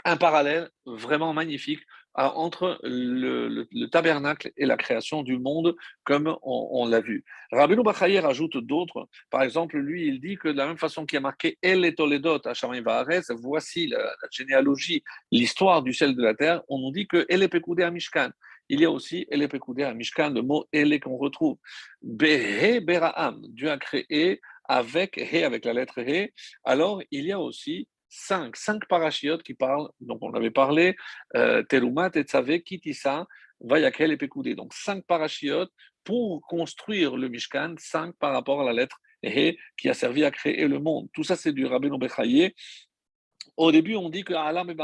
un 0.06 0.18
parallèle 0.18 0.70
vraiment 0.86 1.34
magnifique 1.34 1.82
entre 2.14 2.80
le, 2.84 3.86
tabernacle 3.88 4.52
et 4.56 4.66
la 4.68 4.78
création 4.78 5.24
du 5.24 5.40
monde, 5.40 5.76
comme 6.04 6.36
on, 6.44 6.88
l'a 6.88 7.00
vu. 7.00 7.24
Rabbeinu 7.52 7.84
Bachaye 7.84 8.20
rajoute 8.20 8.58
d'autres. 8.58 9.08
Par 9.32 9.42
exemple, 9.42 9.78
lui, 9.78 10.08
il 10.08 10.20
dit 10.20 10.36
que 10.36 10.48
de 10.48 10.58
la 10.58 10.68
même 10.68 10.78
façon 10.78 11.06
qu'il 11.06 11.18
a 11.18 11.22
marqué 11.22 11.58
El 11.62 11.86
et 11.86 11.96
Toledot 11.96 12.42
à 12.46 12.54
voici 13.40 13.88
la, 13.88 14.16
généalogie, 14.32 15.04
l'histoire 15.32 15.82
du 15.82 15.94
ciel 15.94 16.16
de 16.16 16.22
la 16.22 16.36
terre, 16.36 16.62
on 16.70 16.80
nous 16.80 16.92
dit 16.92 17.08
que 17.08 17.26
El 17.30 17.42
est 17.44 17.84
à 17.84 17.92
Mishkan. 17.92 18.32
Il 18.70 18.82
y 18.82 18.86
a 18.86 18.92
aussi 18.92 19.26
El 19.30 19.42
est 19.42 19.84
à 19.84 19.94
Mishkan, 19.94 20.32
le 20.32 20.42
mot 20.42 20.66
El 20.72 21.00
qu'on 21.00 21.18
retrouve. 21.18 21.58
Behe 22.02 22.80
Beraam, 22.82 23.42
Dieu 23.50 23.72
a 23.72 23.78
créé 23.78 24.42
avec 24.68 25.18
avec 25.18 25.66
la 25.66 25.74
lettre 25.74 26.00
He. 26.00 26.34
Alors, 26.64 27.02
il 27.12 27.26
y 27.26 27.32
a 27.32 27.40
aussi 27.40 27.88
cinq, 28.10 28.56
cinq 28.56 28.88
parachiotes 28.88 29.44
qui 29.44 29.54
parlent, 29.54 29.90
donc 30.00 30.20
on 30.22 30.34
avait 30.34 30.52
parlé, 30.52 30.96
euh, 31.36 31.64
Terumat, 31.64 32.12
Tetzave, 32.12 32.60
Kitissa, 32.60 33.26
Vayakel 33.62 34.12
et 34.12 34.18
Pekoudé. 34.18 34.56
Donc 34.56 34.74
cinq 34.74 35.06
parachiotes 35.06 35.72
pour 36.04 36.42
construire 36.42 37.18
le 37.18 37.28
Mishkan, 37.28 37.76
cinq 37.78 38.16
par 38.18 38.34
rapport 38.34 38.62
à 38.62 38.66
la 38.66 38.74
lettre 38.74 39.00
He 39.24 39.58
qui 39.78 39.90
a 39.90 39.94
servi 39.94 40.24
à 40.24 40.32
créer 40.32 40.68
le 40.68 40.80
monde. 40.80 41.10
Tout 41.14 41.24
ça, 41.24 41.36
c'est 41.36 41.52
du 41.52 41.66
Rabbeinu 41.66 41.98
Bechaye. 41.98 42.54
Au 43.58 43.72
début, 43.72 43.96
on 43.96 44.10
dit 44.10 44.24
que 44.24 44.34
Alam 44.34 44.70
et 44.70 44.76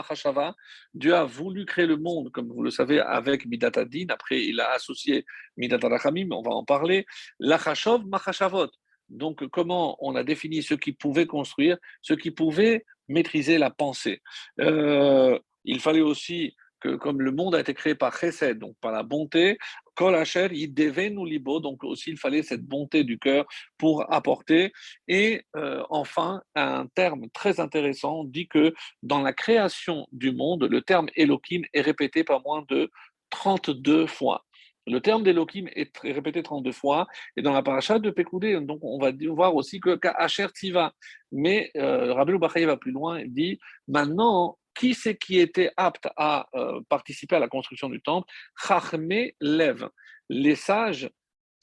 Dieu 0.93 1.15
a 1.15 1.23
voulu 1.23 1.65
créer 1.65 1.85
le 1.85 1.97
monde, 1.97 2.31
comme 2.31 2.51
vous 2.51 2.63
le 2.63 2.71
savez, 2.71 2.99
avec 2.99 3.45
Midatadin. 3.45 4.07
Après, 4.09 4.43
il 4.43 4.59
a 4.59 4.71
associé 4.71 5.25
Midatarachamim, 5.57 6.29
on 6.31 6.41
va 6.41 6.51
en 6.51 6.65
parler. 6.65 7.05
Lachashov, 7.39 8.05
Machashavot. 8.07 8.69
Donc, 9.09 9.47
comment 9.49 9.95
on 9.99 10.15
a 10.15 10.23
défini 10.23 10.63
ce 10.63 10.73
qui 10.73 10.93
pouvait 10.93 11.27
construire, 11.27 11.77
ce 12.01 12.15
qui 12.15 12.31
pouvait 12.31 12.83
maîtriser 13.07 13.57
la 13.57 13.69
pensée. 13.69 14.21
Euh, 14.59 15.37
il 15.65 15.79
fallait 15.79 16.01
aussi 16.01 16.55
que, 16.79 16.95
comme 16.95 17.21
le 17.21 17.31
monde 17.31 17.55
a 17.55 17.59
été 17.59 17.73
créé 17.73 17.95
par 17.95 18.17
Chesed, 18.17 18.59
donc 18.59 18.75
par 18.81 18.91
la 18.91 19.03
bonté, 19.03 19.57
Kol 19.95 20.21
il 20.51 20.73
devait 20.73 21.09
nous 21.09 21.25
libo, 21.25 21.59
donc 21.59 21.83
aussi 21.83 22.11
il 22.11 22.17
fallait 22.17 22.43
cette 22.43 22.63
bonté 22.63 23.03
du 23.03 23.19
cœur 23.19 23.45
pour 23.77 24.11
apporter. 24.11 24.71
Et 25.07 25.43
euh, 25.55 25.83
enfin, 25.89 26.41
un 26.55 26.87
terme 26.95 27.29
très 27.33 27.59
intéressant 27.59 28.23
dit 28.23 28.47
que 28.47 28.73
dans 29.01 29.21
la 29.21 29.33
création 29.33 30.07
du 30.11 30.31
monde, 30.31 30.63
le 30.63 30.81
terme 30.81 31.07
Elohim 31.15 31.63
est 31.73 31.81
répété 31.81 32.23
pas 32.23 32.41
moins 32.45 32.63
de 32.69 32.89
32 33.29 34.07
fois. 34.07 34.43
Le 34.85 34.99
terme 34.99 35.23
d'Elohim 35.23 35.67
est 35.75 35.97
répété 36.03 36.43
32 36.43 36.71
fois, 36.73 37.07
et 37.37 37.41
dans 37.41 37.53
la 37.53 37.63
paracha 37.63 37.99
de 37.99 38.09
Pekoudé, 38.09 38.59
donc 38.59 38.79
on 38.83 38.99
va 38.99 39.11
voir 39.29 39.55
aussi 39.55 39.79
que 39.79 39.97
Asher 40.17 40.47
Tiva. 40.53 40.93
Mais 41.31 41.71
euh, 41.77 42.13
Rabbi 42.13 42.33
va 42.65 42.77
plus 42.77 42.91
loin 42.91 43.17
et 43.17 43.27
dit 43.27 43.59
maintenant, 43.87 44.57
qui 44.73 44.93
c'est 44.93 45.15
qui 45.15 45.39
était 45.39 45.71
apte 45.77 46.07
à 46.17 46.47
euh, 46.55 46.81
participer 46.89 47.35
à 47.35 47.39
la 47.39 47.47
construction 47.47 47.89
du 47.89 48.01
temple? 48.01 48.27
Chachme 48.57 49.31
lève. 49.39 49.89
Les 50.29 50.55
sages 50.55 51.09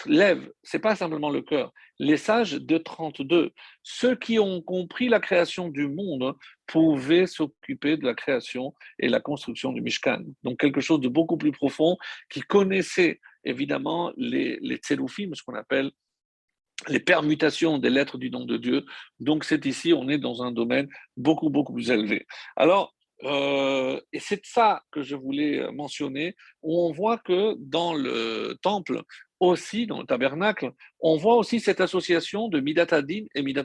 lève, 0.07 0.51
c'est 0.63 0.79
pas 0.79 0.97
simplement 0.97 1.31
le 1.31 1.43
cœur. 1.43 1.73
Les 1.99 2.17
sages 2.17 2.53
de 2.53 2.79
32, 2.79 3.53
ceux 3.83 4.17
qui 4.17 4.39
ont 4.39 4.63
compris 4.63 5.09
la 5.09 5.21
création 5.21 5.69
du 5.69 5.89
monde, 5.89 6.35
pouvaient 6.67 7.27
s'occuper 7.27 7.97
de 7.97 8.07
la 8.07 8.15
création 8.15 8.75
et 8.99 9.09
la 9.09 9.21
construction 9.21 9.73
du 9.73 9.83
Mishkan. 9.83 10.23
Donc 10.43 10.59
quelque 10.59 10.81
chose 10.81 11.01
de 11.01 11.09
beaucoup 11.09 11.37
plus 11.37 11.53
profond, 11.53 11.97
qui 12.31 12.41
connaissait 12.41 13.21
évidemment 13.45 14.13
les, 14.17 14.59
les 14.63 14.77
tseroufim, 14.77 15.35
ce 15.35 15.43
qu'on 15.43 15.55
appelle 15.55 15.91
les 16.89 17.01
permutations 17.01 17.79
des 17.79 17.91
lettres 17.91 18.17
du 18.17 18.31
nom 18.31 18.45
de 18.45 18.57
Dieu. 18.57 18.85
Donc 19.19 19.45
c'est 19.45 19.67
ici, 19.67 19.93
on 19.93 20.09
est 20.09 20.19
dans 20.19 20.43
un 20.43 20.53
domaine 20.53 20.89
beaucoup, 21.17 21.51
beaucoup 21.51 21.75
plus 21.75 21.91
élevé. 21.91 22.27
Alors, 22.57 22.95
euh, 23.25 24.01
et 24.13 24.21
c'est 24.21 24.45
ça 24.45 24.83
que 24.91 25.03
je 25.03 25.15
voulais 25.15 25.71
mentionner, 25.73 26.37
où 26.63 26.81
on 26.81 26.93
voit 26.93 27.19
que 27.19 27.55
dans 27.59 27.95
le 27.95 28.57
temple, 28.63 29.03
aussi 29.41 29.87
dans 29.87 30.01
le 30.01 30.07
tabernacle, 30.07 30.71
on 31.01 31.17
voit 31.17 31.37
aussi 31.37 31.61
cette 31.61 31.81
association 31.81 32.49
de 32.49 32.61
Midatadin 32.61 33.25
et 33.35 33.43
Midat 33.43 33.65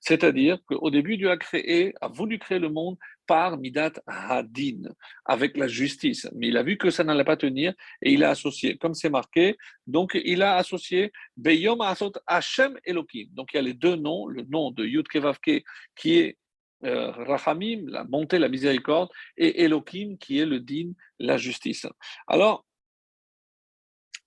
C'est-à-dire 0.00 0.58
qu'au 0.66 0.90
début, 0.90 1.16
Dieu 1.16 1.30
a 1.30 1.36
créé, 1.36 1.94
a 2.00 2.08
voulu 2.08 2.40
créer 2.40 2.58
le 2.58 2.70
monde 2.70 2.96
par 3.26 3.56
Midat 3.56 3.92
Hadin, 4.08 4.82
avec 5.24 5.56
la 5.56 5.68
justice. 5.68 6.28
Mais 6.34 6.48
il 6.48 6.56
a 6.56 6.64
vu 6.64 6.76
que 6.76 6.90
ça 6.90 7.04
n'allait 7.04 7.24
pas 7.24 7.36
tenir 7.36 7.72
et 8.02 8.12
il 8.12 8.24
a 8.24 8.30
associé, 8.30 8.76
comme 8.78 8.94
c'est 8.94 9.10
marqué, 9.10 9.56
donc 9.86 10.20
il 10.24 10.42
a 10.42 10.56
associé 10.56 11.12
Beyom 11.36 11.80
Asot 11.80 12.12
Hashem 12.26 12.76
Elohim. 12.84 13.28
Donc 13.32 13.50
il 13.52 13.56
y 13.56 13.60
a 13.60 13.62
les 13.62 13.74
deux 13.74 13.94
noms, 13.94 14.26
le 14.26 14.42
nom 14.42 14.72
de 14.72 14.84
Yud 14.84 15.06
Kevavke 15.06 15.62
qui 15.94 16.18
est 16.18 16.36
euh, 16.84 17.10
Rachamim, 17.10 17.84
la 17.86 18.04
bonté, 18.04 18.38
la 18.38 18.48
miséricorde, 18.48 19.10
et 19.36 19.62
Elohim 19.64 20.16
qui 20.18 20.38
est 20.38 20.46
le 20.46 20.60
din, 20.60 20.92
la 21.18 21.36
justice. 21.36 21.86
Alors, 22.26 22.64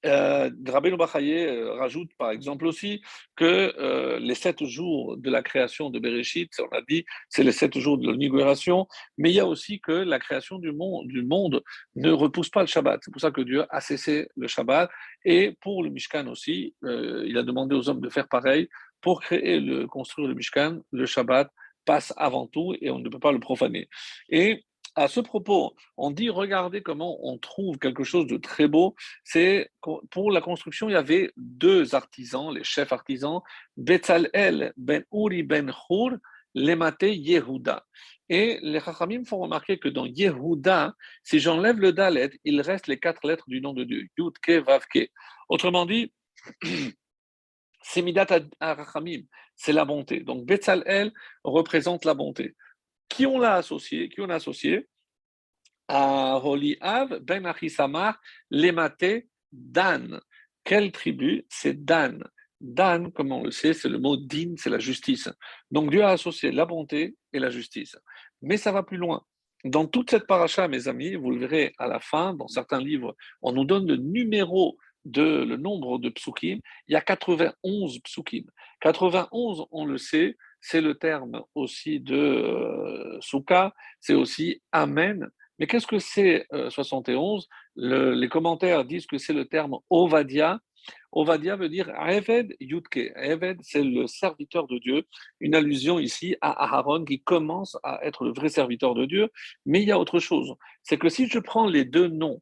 euh, 0.06 0.50
Rabbeinu 0.68 0.98
euh, 1.00 1.74
rajoute 1.76 2.10
par 2.18 2.32
exemple 2.32 2.66
aussi 2.66 3.02
que 3.36 3.74
euh, 3.80 4.20
les 4.20 4.36
sept 4.36 4.64
jours 4.66 5.16
de 5.18 5.30
la 5.30 5.42
création 5.42 5.90
de 5.90 6.00
Bereshit, 6.00 6.52
on 6.60 6.76
a 6.76 6.82
dit, 6.82 7.06
c'est 7.30 7.44
les 7.44 7.54
sept 7.54 7.78
jours 7.78 7.98
de 7.98 8.12
l'inauguration, 8.12 8.88
mais 9.18 9.32
il 9.32 9.36
y 9.36 9.40
a 9.40 9.46
aussi 9.46 9.80
que 9.80 9.92
la 9.92 10.20
création 10.20 10.60
du 10.60 10.72
monde, 10.72 11.08
du 11.08 11.24
monde 11.24 11.64
ne 11.96 12.12
repousse 12.12 12.50
pas 12.50 12.62
le 12.62 12.68
Shabbat. 12.68 13.02
C'est 13.04 13.12
pour 13.12 13.22
ça 13.22 13.32
que 13.32 13.42
Dieu 13.42 13.66
a 13.70 13.80
cessé 13.80 14.28
le 14.36 14.48
Shabbat. 14.48 14.90
Et 15.24 15.56
pour 15.62 15.84
le 15.84 15.90
Mishkan 15.90 16.28
aussi, 16.28 16.76
euh, 16.84 17.24
il 17.26 17.38
a 17.38 17.44
demandé 17.44 17.76
aux 17.76 17.88
hommes 17.90 18.02
de 18.02 18.10
faire 18.10 18.28
pareil. 18.28 18.68
Pour 19.00 19.22
créer 19.22 19.60
le, 19.60 19.86
construire 19.86 20.30
le 20.30 20.34
Mishkan, 20.34 20.80
le 20.92 21.06
Shabbat 21.06 21.50
passe 21.86 22.14
avant 22.18 22.48
tout 22.48 22.76
et 22.82 22.90
on 22.90 23.00
ne 23.00 23.10
peut 23.10 23.20
pas 23.20 23.32
le 23.32 23.40
profaner. 23.40 23.90
Et 24.30 24.64
à 24.96 25.08
ce 25.08 25.20
propos, 25.20 25.76
on 25.98 26.12
dit, 26.12 26.30
regardez 26.30 26.82
comment 26.84 27.18
on 27.24 27.38
trouve 27.38 27.80
quelque 27.80 28.04
chose 28.04 28.28
de 28.28 28.38
très 28.38 28.68
beau. 28.68 28.96
C'est 29.24 29.72
pour 30.12 30.32
la 30.32 30.42
construction, 30.42 30.88
il 30.88 30.94
y 30.94 30.96
avait 30.96 31.32
deux 31.36 31.96
artisans, 31.96 32.54
les 32.54 32.64
chefs 32.64 32.92
artisans, 32.92 33.40
Betzalel 33.76 34.74
ben 34.78 35.04
Uri 35.12 35.44
ben 35.44 35.72
Hur, 35.90 36.18
Lemate 36.54 37.04
Yehuda. 37.04 37.84
Et 38.30 38.60
les 38.62 38.80
Chachamim 38.80 39.26
font 39.26 39.40
remarquer 39.40 39.80
que 39.80 39.90
dans 39.90 40.06
Yehuda, 40.06 40.94
si 41.24 41.40
j'enlève 41.40 41.80
le 41.80 41.92
Dalet, 41.92 42.30
il 42.44 42.62
reste 42.62 42.88
les 42.88 43.00
quatre 43.00 43.28
lettres 43.28 43.46
du 43.48 43.62
nom 43.62 43.74
de 43.74 43.84
Dieu, 43.84 44.08
Yud, 44.18 44.34
Ke, 44.42 44.60
Vav, 44.64 44.84
Ke. 44.94 45.08
Autrement 45.50 45.86
dit, 45.86 46.14
C'est 47.84 48.02
Midat 48.02 48.28
Arachamim, 48.60 49.24
c'est 49.56 49.74
la 49.74 49.86
bonté. 49.86 50.22
Donc 50.22 50.46
Betzalel 50.46 51.12
représente 51.44 52.06
la 52.06 52.14
bonté. 52.14 52.56
Qui 53.10 53.26
on 53.26 53.40
l'a 53.40 53.56
associé 53.56 54.10
Qui 54.10 54.22
on 54.22 54.30
a 54.30 54.36
associé? 54.36 54.88
À 55.88 56.42
Av 56.82 57.20
Ben 57.20 57.46
Achisamar, 57.46 58.20
Lemate, 58.50 59.26
Dan. 59.52 60.20
Quelle 60.64 60.92
tribu? 60.92 61.46
C'est 61.50 61.84
Dan. 61.84 62.24
Dan, 62.62 63.12
comme 63.12 63.34
on 63.34 63.44
le 63.44 63.52
sait, 63.52 63.74
c'est 63.74 63.90
le 63.90 64.00
mot 64.00 64.16
din, 64.16 64.54
c'est 64.56 64.70
la 64.70 64.80
justice. 64.80 65.30
Donc 65.70 65.92
Dieu 65.92 66.04
a 66.04 66.12
associé 66.12 66.52
la 66.52 66.66
bonté 66.66 67.18
et 67.34 67.40
la 67.40 67.50
justice. 67.50 67.98
Mais 68.42 68.56
ça 68.56 68.72
va 68.72 68.84
plus 68.84 68.98
loin. 68.98 69.26
Dans 69.66 69.86
toute 69.86 70.10
cette 70.10 70.28
paracha, 70.28 70.70
mes 70.70 70.88
amis, 70.88 71.16
vous 71.16 71.32
le 71.32 71.40
verrez 71.40 71.74
à 71.78 71.88
la 71.88 72.00
fin, 72.00 72.34
dans 72.34 72.48
certains 72.48 72.82
livres, 72.82 73.16
on 73.42 73.52
nous 73.52 73.66
donne 73.66 73.88
le 73.88 73.98
numéro 73.98 74.78
de 75.06 75.44
le 75.44 75.58
nombre 75.58 76.00
de 76.00 76.10
psukim. 76.10 76.60
Il 76.88 76.94
y 76.94 76.96
a 76.96 77.02
91 77.02 78.00
psukim. 78.00 78.44
91, 78.82 79.66
on 79.72 79.86
le 79.86 79.98
sait, 79.98 80.38
c'est 80.62 80.82
le 80.82 80.96
terme 80.96 81.44
aussi 81.56 82.00
de 82.00 82.16
euh, 82.16 83.20
c'est 84.00 84.14
aussi 84.14 84.62
Amen. 84.72 85.30
Mais 85.60 85.68
qu'est-ce 85.68 85.88
que 85.88 86.00
c'est 86.00 86.48
71 86.70 87.48
euh, 87.78 88.16
Les 88.16 88.28
commentaires 88.28 88.86
disent 88.86 89.06
que 89.06 89.18
c'est 89.18 89.34
le 89.34 89.46
terme 89.46 89.78
Ovadia, 89.90 90.60
Ovadia 91.12 91.56
veut 91.56 91.70
dire 91.70 91.90
Eved 92.08 92.56
Yudke. 92.60 93.12
Eved, 93.16 93.60
c'est 93.62 93.84
le 93.84 94.08
serviteur 94.08 94.68
de 94.68 94.80
Dieu. 94.80 95.04
Une 95.40 95.56
allusion 95.56 96.00
ici 96.00 96.36
à 96.42 96.76
Aaron 96.76 97.06
qui 97.06 97.22
commence 97.22 97.78
à 97.84 98.00
être 98.04 98.26
le 98.26 98.34
vrai 98.34 98.50
serviteur 98.50 98.96
de 98.96 99.06
Dieu. 99.06 99.30
Mais 99.66 99.82
il 99.82 99.88
y 99.88 99.92
a 99.92 100.00
autre 100.00 100.20
chose. 100.20 100.56
C'est 100.82 100.98
que 100.98 101.10
si 101.10 101.28
je 101.28 101.40
prends 101.40 101.68
les 101.68 101.86
deux 101.86 102.08
noms 102.08 102.42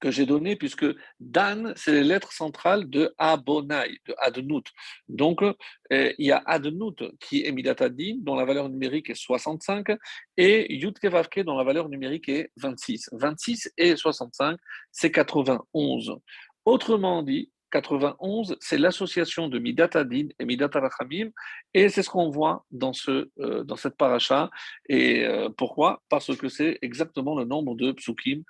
que 0.00 0.10
j'ai 0.10 0.26
donnés, 0.26 0.56
puisque 0.56 0.86
Dan, 1.20 1.72
c'est 1.76 1.92
les 1.92 2.04
lettres 2.04 2.32
centrales 2.32 2.88
de 2.88 3.14
Abonai, 3.18 3.98
de 4.06 4.14
Adnout. 4.18 4.64
Donc, 5.08 5.42
euh, 5.42 5.54
il 5.90 6.26
y 6.26 6.32
a 6.32 6.42
Adnout 6.46 6.96
qui 7.20 7.44
est 7.44 7.52
Midatadin, 7.52 8.16
dont 8.20 8.36
la 8.36 8.44
valeur 8.44 8.68
numérique 8.68 9.10
est 9.10 9.14
65, 9.14 9.96
et 10.36 10.72
Yudke 10.74 11.08
dont 11.44 11.56
la 11.56 11.64
valeur 11.64 11.88
numérique 11.88 12.28
est 12.28 12.50
26. 12.56 13.10
26 13.12 13.72
et 13.76 13.96
65, 13.96 14.58
c'est 14.92 15.10
91. 15.10 16.16
Autrement 16.64 17.22
dit, 17.22 17.50
91, 17.70 18.56
c'est 18.60 18.78
l'association 18.78 19.48
de 19.48 19.58
Midatadin 19.58 20.28
et 20.38 20.44
Midatarachamim, 20.44 21.30
et 21.74 21.88
c'est 21.88 22.02
ce 22.02 22.10
qu'on 22.10 22.30
voit 22.30 22.64
dans, 22.70 22.92
ce, 22.92 23.30
euh, 23.38 23.64
dans 23.64 23.76
cette 23.76 23.96
paracha. 23.96 24.50
Et 24.88 25.24
euh, 25.26 25.48
pourquoi? 25.50 26.02
Parce 26.08 26.34
que 26.36 26.48
c'est 26.48 26.78
exactement 26.82 27.38
le 27.38 27.44
nombre 27.44 27.74
de 27.76 27.92
psukim, 27.92 28.42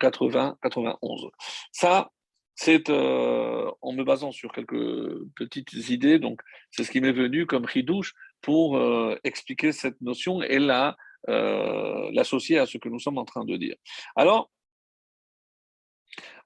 80, 0.00 0.58
91. 0.62 1.28
Ça, 1.72 2.10
c'est 2.54 2.88
euh, 2.88 3.70
en 3.82 3.92
me 3.92 4.04
basant 4.04 4.32
sur 4.32 4.52
quelques 4.52 5.26
petites 5.34 5.72
idées, 5.90 6.18
donc 6.18 6.40
c'est 6.70 6.84
ce 6.84 6.90
qui 6.90 7.00
m'est 7.00 7.12
venu 7.12 7.46
comme 7.46 7.64
ridouche 7.64 8.14
pour 8.40 8.78
expliquer 9.24 9.72
cette 9.72 9.98
notion 10.02 10.42
et 10.42 10.58
la, 10.58 10.96
l'associer 11.26 12.58
à 12.58 12.66
ce 12.66 12.76
que 12.76 12.90
nous 12.90 13.00
sommes 13.00 13.16
en 13.16 13.24
train 13.24 13.44
de 13.46 13.56
dire. 13.56 13.74
Alors, 14.16 14.50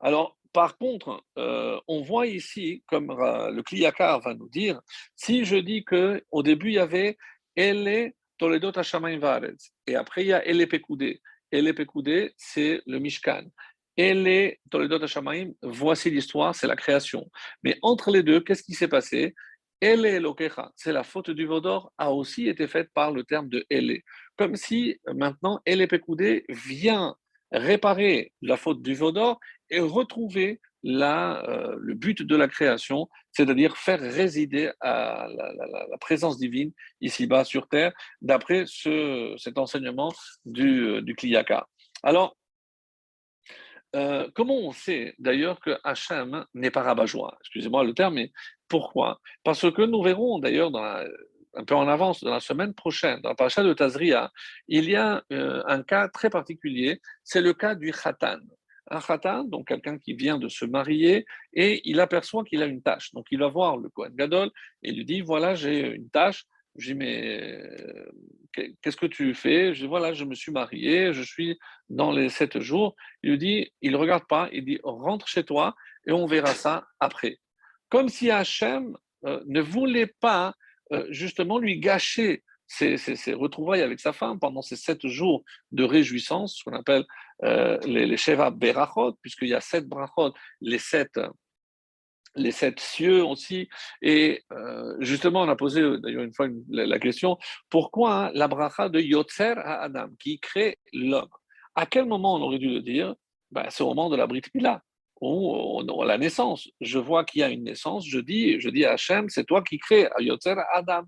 alors 0.00 0.37
par 0.52 0.78
contre, 0.78 1.22
euh, 1.36 1.78
on 1.88 2.02
voit 2.02 2.26
ici, 2.26 2.82
comme 2.86 3.08
le 3.08 3.62
Kliyakar 3.62 4.20
va 4.20 4.34
nous 4.34 4.48
dire, 4.48 4.80
si 5.14 5.44
je 5.44 5.56
dis 5.56 5.84
que 5.84 6.24
au 6.30 6.42
début 6.42 6.68
il 6.68 6.74
y 6.74 6.78
avait 6.78 7.16
Ele 7.56 8.12
Toledo 8.38 8.72
Tashamayim 8.72 9.18
Varetz, 9.18 9.72
et 9.86 9.96
après 9.96 10.24
il 10.24 10.28
y 10.28 10.32
a 10.32 10.46
Ele 10.46 10.66
Pekoudé. 10.68 11.20
Ele 11.50 11.74
Pekoudé, 11.74 12.32
c'est 12.36 12.82
le 12.86 12.98
Mishkan. 12.98 13.44
Ele 13.96 14.56
Toledo 14.70 14.98
Tashamayim, 14.98 15.52
voici 15.62 16.10
l'histoire, 16.10 16.54
c'est 16.54 16.66
la 16.66 16.76
création. 16.76 17.30
Mais 17.62 17.78
entre 17.82 18.10
les 18.10 18.22
deux, 18.22 18.40
qu'est-ce 18.40 18.62
qui 18.62 18.74
s'est 18.74 18.88
passé? 18.88 19.34
Ele 19.80 20.06
Elokecha, 20.06 20.72
c'est 20.76 20.92
la 20.92 21.04
faute 21.04 21.30
du 21.30 21.46
Vaudor, 21.46 21.92
a 21.98 22.12
aussi 22.12 22.48
été 22.48 22.66
faite 22.66 22.90
par 22.92 23.12
le 23.12 23.22
terme 23.24 23.48
de 23.48 23.64
Ele. 23.70 24.02
Comme 24.36 24.56
si 24.56 25.00
maintenant 25.14 25.60
Ele 25.66 25.86
Pekoudé 25.86 26.44
vient 26.48 27.16
réparer 27.52 28.32
la 28.42 28.56
faute 28.56 28.82
du 28.82 28.94
Vaudor 28.94 29.38
et 29.70 29.80
retrouver 29.80 30.60
la, 30.82 31.44
euh, 31.48 31.76
le 31.78 31.94
but 31.94 32.22
de 32.22 32.36
la 32.36 32.48
création, 32.48 33.08
c'est-à-dire 33.32 33.76
faire 33.76 34.00
résider 34.00 34.70
la, 34.82 35.28
présence 36.00 36.38
divine 36.38 36.72
ici-bas 37.00 37.44
sur 37.44 37.68
Terre, 37.68 37.92
d'après 38.22 38.64
ce, 38.66 39.34
cet 39.38 39.58
enseignement 39.58 40.12
du, 40.44 40.82
euh, 40.86 41.02
du 41.02 41.14
Kliyaka. 41.14 41.66
Alors, 42.02 42.36
euh, 43.96 44.28
comment 44.34 44.56
on 44.56 44.72
sait 44.72 45.14
d'ailleurs 45.18 45.60
que 45.60 45.78
Hachem 45.82 46.44
n'est 46.54 46.70
pas 46.70 46.82
rabat-joie? 46.82 47.36
Excusez-moi 47.40 47.84
le 47.84 47.94
terme, 47.94 48.14
mais 48.14 48.32
pourquoi? 48.68 49.20
Parce 49.44 49.70
que 49.72 49.82
nous 49.82 50.02
verrons 50.02 50.38
d'ailleurs 50.38 50.70
un 51.58 51.64
peu 51.64 51.74
en 51.74 51.88
avance, 51.88 52.22
dans 52.22 52.30
la 52.30 52.40
semaine 52.40 52.72
prochaine, 52.72 53.20
dans 53.20 53.30
la 53.30 53.34
paracha 53.34 53.62
de 53.62 53.72
Tazria, 53.74 54.30
il 54.68 54.88
y 54.88 54.96
a 54.96 55.22
un 55.30 55.82
cas 55.82 56.08
très 56.08 56.30
particulier, 56.30 57.00
c'est 57.24 57.40
le 57.40 57.52
cas 57.52 57.74
du 57.74 57.92
Khatan 57.92 58.38
un 58.90 59.00
khatan, 59.00 59.44
donc 59.44 59.68
quelqu'un 59.68 59.98
qui 59.98 60.14
vient 60.14 60.38
de 60.38 60.48
se 60.48 60.64
marier, 60.64 61.26
et 61.52 61.80
il 61.84 62.00
aperçoit 62.00 62.44
qu'il 62.44 62.62
a 62.62 62.66
une 62.66 62.82
tâche. 62.82 63.12
Donc 63.12 63.26
il 63.30 63.38
va 63.38 63.48
voir 63.48 63.76
le 63.76 63.88
Kohen 63.88 64.14
Gadol 64.14 64.50
et 64.82 64.92
lui 64.92 65.04
dit 65.04 65.20
Voilà, 65.20 65.54
j'ai 65.54 65.94
une 65.94 66.08
tâche. 66.10 66.44
Je 66.76 66.92
dis 66.92 66.94
Mais 66.94 67.40
euh, 67.40 68.10
qu'est-ce 68.82 68.96
que 68.96 69.06
tu 69.06 69.34
fais? 69.34 69.74
Je 69.74 69.82
dis 69.82 69.86
Voilà, 69.86 70.12
je 70.12 70.24
me 70.24 70.34
suis 70.34 70.52
marié, 70.52 71.12
je 71.12 71.22
suis 71.22 71.58
dans 71.88 72.12
les 72.12 72.28
sept 72.28 72.60
jours. 72.60 72.94
Il 73.22 73.30
lui 73.30 73.38
dit 73.38 73.72
Il 73.82 73.92
ne 73.92 73.96
regarde 73.96 74.26
pas, 74.26 74.48
il 74.52 74.64
dit 74.64 74.80
Rentre 74.82 75.28
chez 75.28 75.44
toi 75.44 75.74
et 76.06 76.12
on 76.12 76.26
verra 76.26 76.54
ça 76.54 76.86
après. 77.00 77.38
Comme 77.90 78.08
si 78.08 78.30
Hachem 78.30 78.96
euh, 79.24 79.42
ne 79.46 79.60
voulait 79.60 80.12
pas 80.20 80.48
euh, 80.48 80.52
justement 81.10 81.58
lui 81.58 81.78
gâcher 81.78 82.42
ses, 82.68 83.34
retrouvailles 83.34 83.82
avec 83.82 83.98
sa 84.00 84.12
femme 84.12 84.38
pendant 84.38 84.62
ces 84.62 84.76
sept 84.76 85.06
jours 85.06 85.44
de 85.72 85.84
réjouissance, 85.84 86.56
ce 86.56 86.64
qu'on 86.64 86.76
appelle 86.76 87.04
euh, 87.44 87.78
les, 87.84 88.06
les 88.06 88.16
Sheva 88.16 88.50
Berachot, 88.50 89.14
puisqu'il 89.22 89.48
y 89.48 89.54
a 89.54 89.60
sept 89.60 89.86
brachot, 89.86 90.34
les 90.60 90.78
sept, 90.78 91.18
les 92.34 92.52
sept 92.52 92.78
cieux 92.78 93.24
aussi. 93.24 93.68
Et 94.02 94.44
euh, 94.52 94.96
justement, 95.00 95.42
on 95.42 95.48
a 95.48 95.56
posé 95.56 95.82
d'ailleurs 95.98 96.24
une 96.24 96.34
fois 96.34 96.48
la, 96.68 96.98
question 96.98 97.38
pourquoi 97.70 98.26
hein, 98.26 98.30
la 98.34 98.48
bracha 98.48 98.88
de 98.88 99.00
Yotzer 99.00 99.54
à 99.56 99.82
Adam, 99.82 100.08
qui 100.18 100.38
crée 100.38 100.78
l'homme? 100.92 101.28
À 101.74 101.86
quel 101.86 102.06
moment 102.06 102.34
on 102.34 102.42
aurait 102.42 102.58
dû 102.58 102.68
le 102.68 102.82
dire? 102.82 103.14
Ben, 103.50 103.66
C'est 103.70 103.82
au 103.82 103.88
moment 103.88 104.10
de 104.10 104.16
la 104.16 104.26
Brit 104.26 104.42
Mila. 104.54 104.82
Ou 105.20 105.82
la 106.04 106.18
naissance. 106.18 106.68
Je 106.80 106.98
vois 106.98 107.24
qu'il 107.24 107.40
y 107.40 107.44
a 107.44 107.48
une 107.48 107.64
naissance, 107.64 108.06
je 108.06 108.20
dis, 108.20 108.60
je 108.60 108.70
dis 108.70 108.84
à 108.84 108.92
Hachem, 108.92 109.28
c'est 109.28 109.44
toi 109.44 109.62
qui 109.62 109.78
crée, 109.78 110.06
à 110.06 110.20
Yotzer 110.20 110.54
Adam. 110.72 111.02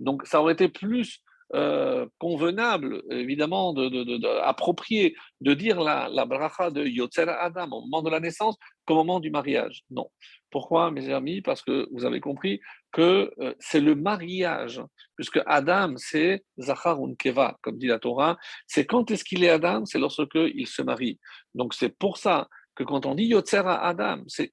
Donc 0.00 0.26
ça 0.26 0.40
aurait 0.40 0.52
été 0.52 0.68
plus 0.68 1.20
euh, 1.54 2.06
convenable, 2.18 3.02
évidemment, 3.10 3.72
de, 3.72 3.88
de, 3.88 4.26
approprié 4.42 5.14
de 5.40 5.54
dire 5.54 5.80
la, 5.80 6.08
la 6.10 6.24
bracha 6.24 6.70
de 6.70 6.84
Yotzer 6.84 7.28
Adam 7.28 7.68
au 7.70 7.80
moment 7.82 8.02
de 8.02 8.10
la 8.10 8.20
naissance 8.20 8.56
qu'au 8.86 8.96
moment 8.96 9.20
du 9.20 9.30
mariage. 9.30 9.82
Non. 9.90 10.10
Pourquoi, 10.50 10.90
mes 10.90 11.12
amis? 11.12 11.42
Parce 11.42 11.62
que 11.62 11.88
vous 11.92 12.04
avez 12.04 12.20
compris 12.20 12.60
que 12.92 13.32
euh, 13.40 13.54
c'est 13.60 13.80
le 13.80 13.94
mariage, 13.94 14.82
puisque 15.16 15.40
Adam, 15.46 15.94
c'est 15.96 16.44
Zachar 16.58 16.98
Keva, 17.18 17.56
comme 17.62 17.78
dit 17.78 17.88
la 17.88 17.98
Torah. 17.98 18.36
C'est 18.66 18.86
quand 18.86 19.10
est-ce 19.10 19.24
qu'il 19.24 19.44
est 19.44 19.50
Adam? 19.50 19.84
C'est 19.84 19.98
lorsque 19.98 20.22
il 20.34 20.66
se 20.66 20.82
marie. 20.82 21.18
Donc 21.54 21.74
c'est 21.74 21.96
pour 21.98 22.18
ça 22.18 22.48
que 22.74 22.82
quand 22.82 23.06
on 23.06 23.14
dit 23.14 23.24
Yotzer 23.24 23.62
Adam, 23.64 24.22
c'est 24.26 24.52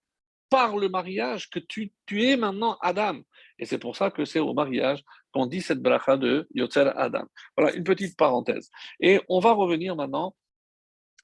par 0.49 0.77
le 0.77 0.89
mariage 0.89 1.49
que 1.49 1.59
tu, 1.59 1.91
es 2.11 2.35
maintenant 2.35 2.77
Adam. 2.81 3.21
Et 3.57 3.65
c'est 3.65 3.77
pour 3.77 3.95
ça 3.95 4.11
que 4.11 4.25
c'est 4.25 4.39
au 4.39 4.53
mariage 4.53 5.01
qu'on 5.33 5.45
dit 5.45 5.61
cette 5.61 5.81
bracha 5.81 6.17
de 6.17 6.47
Yotzer 6.53 6.91
Adam. 6.95 7.25
Voilà, 7.55 7.73
une 7.73 7.85
petite 7.85 8.17
parenthèse. 8.17 8.69
Et 8.99 9.21
on 9.29 9.39
va 9.39 9.53
revenir 9.53 9.95
maintenant, 9.95 10.35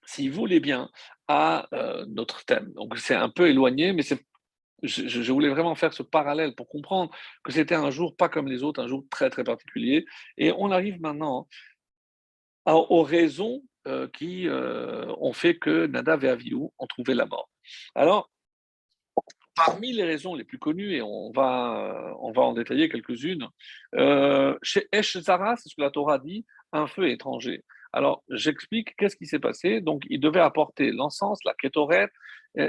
si 0.06 0.30
vous 0.30 0.36
voulez 0.36 0.62
bien, 0.62 0.90
à 1.28 1.68
euh, 1.74 2.06
notre 2.08 2.46
thème. 2.46 2.72
Donc 2.74 2.98
c'est 2.98 3.16
un 3.16 3.30
peu 3.30 3.50
éloigné, 3.50 3.92
mais 3.92 4.02
c'est 4.02 4.26
je, 4.84 5.32
voulais 5.32 5.50
vraiment 5.50 5.76
faire 5.76 5.94
ce 5.94 6.04
parallèle 6.04 6.54
pour 6.56 6.68
comprendre 6.68 7.12
que 7.44 7.52
c'était 7.52 7.76
un 7.76 7.90
jour 7.90 8.16
pas 8.16 8.30
comme 8.30 8.48
les 8.48 8.64
autres, 8.64 8.82
un 8.82 8.88
jour 8.88 9.04
très 9.10 9.30
très 9.30 9.44
particulier. 9.44 10.06
Et 10.38 10.52
on 10.52 10.72
arrive 10.72 11.02
maintenant 11.02 11.48
aux 12.66 13.04
raisons 13.04 13.64
euh, 13.88 14.08
qui 14.10 14.48
euh, 14.48 15.06
ont 15.20 15.34
fait 15.34 15.58
que 15.58 15.88
Nadav 15.88 16.24
et 16.26 16.30
Avihu 16.30 16.56
ont 16.78 16.88
trouvé 16.88 17.14
la 17.14 17.26
mort. 17.26 17.50
Alors, 17.96 18.30
parmi 19.56 19.94
les 19.94 20.04
raisons 20.04 20.36
les 20.36 20.44
plus 20.44 20.60
connues, 20.60 20.94
et 20.94 21.02
on 21.02 21.32
va, 21.32 22.16
on 22.20 22.32
va 22.32 22.42
en 22.44 22.54
détailler 22.54 22.90
quelques-unes, 22.90 23.48
euh, 23.96 24.58
chez 24.62 24.88
Esh 24.92 25.18
Zara, 25.18 25.56
c'est 25.56 25.70
ce 25.70 25.76
que 25.76 25.82
la 25.82 25.90
Torah 25.90 26.20
dit, 26.20 26.46
un 26.74 26.88
feu 26.88 27.10
étranger. 27.10 27.64
Alors, 27.98 28.24
j'explique 28.30 28.96
qu'est-ce 28.96 29.16
qui 29.16 29.26
s'est 29.26 29.40
passé. 29.40 29.82
Donc, 29.82 30.04
il 30.12 30.20
devait 30.20 30.40
apporter 30.40 30.92
l'encens, 30.92 31.40
la 31.44 31.56
kétorette. 31.56 32.12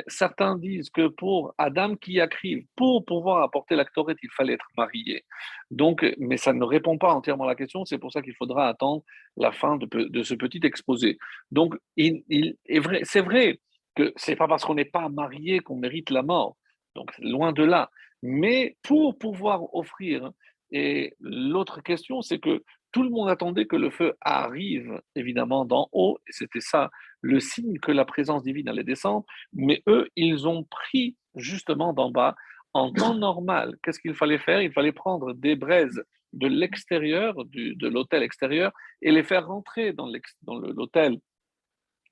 Certains 0.06 0.56
disent 0.56 0.88
que 0.88 1.06
pour 1.08 1.54
Adam 1.58 1.96
qui 1.96 2.18
écrive, 2.18 2.64
pour 2.76 3.04
pouvoir 3.04 3.42
apporter 3.42 3.76
la 3.76 3.84
kétorette, 3.84 4.16
il 4.22 4.30
fallait 4.30 4.54
être 4.54 4.70
marié. 4.78 5.26
Donc, 5.70 6.02
mais 6.16 6.38
ça 6.38 6.54
ne 6.54 6.64
répond 6.64 6.96
pas 6.96 7.12
entièrement 7.12 7.44
à 7.44 7.48
la 7.48 7.56
question. 7.56 7.84
C'est 7.84 7.98
pour 7.98 8.10
ça 8.10 8.22
qu'il 8.22 8.34
faudra 8.36 8.68
attendre 8.68 9.02
la 9.36 9.52
fin 9.52 9.76
de, 9.76 10.22
ce 10.22 10.32
petit 10.32 10.60
exposé. 10.62 11.18
Donc, 11.50 11.74
il 11.96 12.22
est 12.64 12.80
vrai, 12.80 13.00
c'est 13.04 13.20
vrai 13.20 13.60
que 13.96 14.14
c'est 14.16 14.36
pas 14.36 14.48
parce 14.48 14.64
qu'on 14.64 14.76
n'est 14.76 14.86
pas 14.86 15.10
marié 15.10 15.60
qu'on 15.60 15.76
mérite 15.76 16.08
la 16.08 16.22
mort. 16.22 16.56
Donc, 16.96 17.12
loin 17.18 17.52
de 17.52 17.64
là. 17.64 17.90
Mais 18.22 18.78
pour 18.82 19.18
pouvoir 19.18 19.74
offrir, 19.74 20.30
et 20.70 21.14
l'autre 21.20 21.82
question, 21.82 22.22
c'est 22.22 22.38
que 22.38 22.62
tout 22.92 23.02
le 23.02 23.10
monde 23.10 23.28
attendait 23.28 23.66
que 23.66 23.76
le 23.76 23.90
feu 23.90 24.14
arrive 24.20 25.00
évidemment 25.14 25.64
d'en 25.64 25.88
haut, 25.92 26.18
et 26.26 26.32
c'était 26.32 26.60
ça 26.60 26.90
le 27.20 27.40
signe 27.40 27.78
que 27.78 27.92
la 27.92 28.04
présence 28.04 28.42
divine 28.42 28.68
allait 28.68 28.84
descendre, 28.84 29.26
mais 29.52 29.82
eux, 29.88 30.08
ils 30.16 30.46
ont 30.46 30.64
pris 30.64 31.16
justement 31.34 31.92
d'en 31.92 32.10
bas. 32.10 32.34
En 32.74 32.92
temps 32.92 33.14
normal, 33.28 33.76
qu'est-ce 33.82 34.00
qu'il 34.00 34.14
fallait 34.14 34.38
faire? 34.38 34.62
Il 34.62 34.72
fallait 34.72 34.92
prendre 34.92 35.32
des 35.34 35.56
braises 35.56 36.02
de 36.34 36.46
l'extérieur, 36.46 37.34
de 37.46 37.88
l'hôtel 37.88 38.22
extérieur, 38.22 38.72
et 39.00 39.10
les 39.10 39.22
faire 39.22 39.46
rentrer 39.46 39.92
dans 39.92 40.08
l'hôtel 40.46 41.18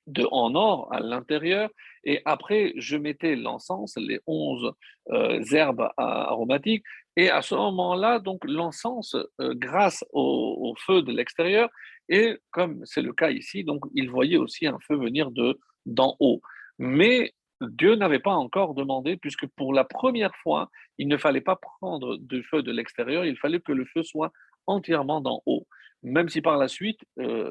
de, 0.07 0.27
en 0.31 0.55
or 0.55 0.93
à 0.93 1.01
l'intérieur. 1.01 1.71
Et 2.05 2.23
après, 2.25 2.73
je 2.77 2.97
mettais 2.97 3.37
l'encens, 3.37 3.97
les 3.97 4.21
onze 4.27 4.73
euh, 5.11 5.43
herbes 5.53 5.89
aromatiques. 5.97 6.85
Et 7.17 7.31
à 7.31 7.41
ce 7.41 7.55
moment-là, 7.55 8.19
donc 8.19 8.45
l'encens, 8.45 9.17
euh, 9.41 9.55
grâce 9.55 10.05
au, 10.13 10.75
feu 10.79 11.03
de 11.03 11.13
l'extérieur, 11.13 11.71
et 12.09 12.39
comme 12.51 12.85
c'est 12.85 13.01
le 13.01 13.13
cas 13.13 13.31
ici, 13.31 13.65
donc 13.65 13.85
il 13.95 14.11
voyait 14.11 14.37
aussi 14.37 14.67
un 14.67 14.79
feu 14.87 14.97
venir 14.97 15.31
de 15.31 15.59
d'en 15.87 16.17
haut. 16.21 16.43
Mais 16.79 17.33
Dieu 17.61 17.95
n'avait 17.95 18.19
pas 18.19 18.35
encore 18.35 18.75
demandé, 18.75 19.17
puisque 19.17 19.47
pour 19.57 19.73
la 19.73 19.85
première 19.85 20.35
fois, 20.43 20.71
il 20.99 21.09
ne 21.09 21.17
fallait 21.17 21.41
pas 21.41 21.57
prendre 21.57 22.19
du 22.19 22.43
feu 22.43 22.63
de 22.63 22.71
l'extérieur, 22.71 23.25
il 23.25 23.39
fallait 23.39 23.61
que 23.61 23.73
le 23.73 23.87
feu 23.87 24.03
soit 24.03 24.31
entièrement 24.67 25.21
d'en 25.21 25.43
haut. 25.47 25.67
Même 26.03 26.29
si 26.29 26.43
par 26.43 26.59
la 26.59 26.69
suite, 26.69 27.01
euh, 27.19 27.51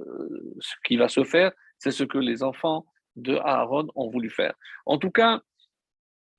ce 0.59 0.76
qui 0.86 0.97
va 0.97 1.07
se 1.07 1.24
faire, 1.24 1.51
c'est 1.80 1.91
ce 1.91 2.03
que 2.03 2.20
les 2.20 2.43
enfants 2.43 2.86
de 3.16 3.36
Aaron 3.38 3.88
ont 3.95 4.09
voulu 4.09 4.30
faire. 4.30 4.53
En 4.86 4.99
tout 4.99 5.11
cas, 5.11 5.41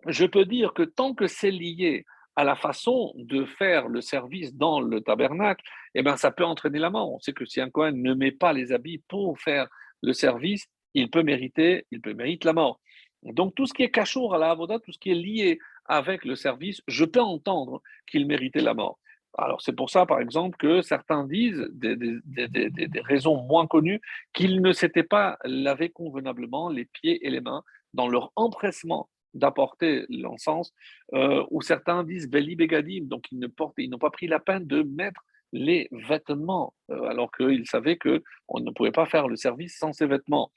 je 0.06 0.26
peux 0.26 0.44
dire 0.44 0.72
que 0.72 0.82
tant 0.82 1.14
que 1.14 1.26
c'est 1.26 1.50
lié 1.50 2.04
à 2.36 2.44
la 2.44 2.54
façon 2.54 3.12
de 3.16 3.44
faire 3.46 3.88
le 3.88 4.02
service 4.02 4.54
dans 4.54 4.80
le 4.80 5.00
tabernacle, 5.00 5.64
eh 5.94 6.02
bien, 6.02 6.16
ça 6.16 6.30
peut 6.30 6.44
entraîner 6.44 6.78
la 6.78 6.90
mort. 6.90 7.12
On 7.12 7.18
sait 7.18 7.32
que 7.32 7.46
si 7.46 7.60
un 7.60 7.70
Cohen 7.70 7.92
ne 7.92 8.14
met 8.14 8.30
pas 8.30 8.52
les 8.52 8.72
habits 8.72 9.02
pour 9.08 9.40
faire 9.40 9.68
le 10.02 10.12
service, 10.12 10.66
il 10.92 11.10
peut 11.10 11.22
mériter, 11.22 11.86
il 11.90 12.00
peut 12.02 12.12
mériter 12.12 12.46
la 12.46 12.52
mort. 12.52 12.80
Donc, 13.22 13.54
tout 13.54 13.66
ce 13.66 13.72
qui 13.72 13.82
est 13.82 13.90
cachour 13.90 14.34
à 14.34 14.38
la 14.38 14.50
avoda, 14.50 14.78
tout 14.78 14.92
ce 14.92 14.98
qui 14.98 15.10
est 15.10 15.14
lié 15.14 15.58
avec 15.86 16.24
le 16.24 16.36
service, 16.36 16.82
je 16.86 17.04
peux 17.04 17.20
entendre 17.20 17.82
qu'il 18.06 18.26
méritait 18.26 18.60
la 18.60 18.74
mort. 18.74 18.98
Alors, 19.38 19.60
c'est 19.60 19.74
pour 19.74 19.90
ça, 19.90 20.06
par 20.06 20.20
exemple, 20.20 20.56
que 20.58 20.82
certains 20.82 21.24
disent, 21.24 21.68
des, 21.72 21.96
des, 21.96 23.00
raisons 23.00 23.42
moins 23.42 23.66
connues, 23.66 24.00
qu'ils 24.32 24.62
ne 24.62 24.72
s'étaient 24.72 25.02
pas 25.02 25.38
lavés 25.44 25.90
convenablement 25.90 26.68
les 26.68 26.84
pieds 26.86 27.26
et 27.26 27.30
les 27.30 27.40
mains 27.40 27.62
dans 27.92 28.08
leur 28.08 28.32
empressement 28.36 29.08
d'apporter 29.36 30.06
l'encens, 30.08 30.72
euh, 31.14 31.44
ou 31.50 31.62
certains 31.62 32.04
disent 32.04 32.28
Beli 32.28 32.56
Begadim, 32.56 33.04
donc 33.04 33.24
ils 33.30 33.38
n'ont 33.38 33.98
pas 33.98 34.10
pris 34.10 34.26
la 34.26 34.40
peine 34.40 34.66
de 34.66 34.82
mettre 34.82 35.20
les 35.52 35.88
vêtements, 35.92 36.74
euh, 36.90 37.04
alors 37.04 37.30
qu'ils 37.30 37.66
savaient 37.66 37.96
qu'on 37.96 38.60
ne 38.60 38.70
pouvait 38.70 38.92
pas 38.92 39.06
faire 39.06 39.28
le 39.28 39.36
service 39.36 39.78
sans 39.78 39.92
ces 39.92 40.06
vêtements. 40.06 40.50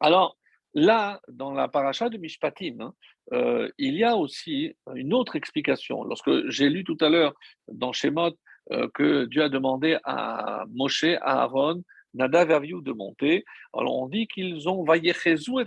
Alors, 0.00 0.38
Là, 0.74 1.20
dans 1.28 1.52
la 1.52 1.66
paracha 1.66 2.08
de 2.08 2.18
Mishpatim, 2.18 2.80
hein, 2.80 2.94
euh, 3.32 3.70
il 3.78 3.94
y 3.94 4.04
a 4.04 4.16
aussi 4.16 4.76
une 4.94 5.14
autre 5.14 5.34
explication. 5.36 6.04
Lorsque 6.04 6.48
j'ai 6.50 6.68
lu 6.68 6.84
tout 6.84 6.98
à 7.00 7.08
l'heure 7.08 7.34
dans 7.66 7.92
Shemot 7.92 8.36
euh, 8.72 8.88
que 8.94 9.24
Dieu 9.24 9.42
a 9.42 9.48
demandé 9.48 9.98
à 10.04 10.64
Moshe, 10.70 11.04
à 11.04 11.42
Aaron, 11.42 11.82
Nadav 12.14 12.48
de 12.48 12.92
monter, 12.92 13.44
alors 13.74 13.98
on 13.98 14.08
dit 14.08 14.26
qu'ils 14.28 14.68
ont 14.68 14.84
et 14.94 15.12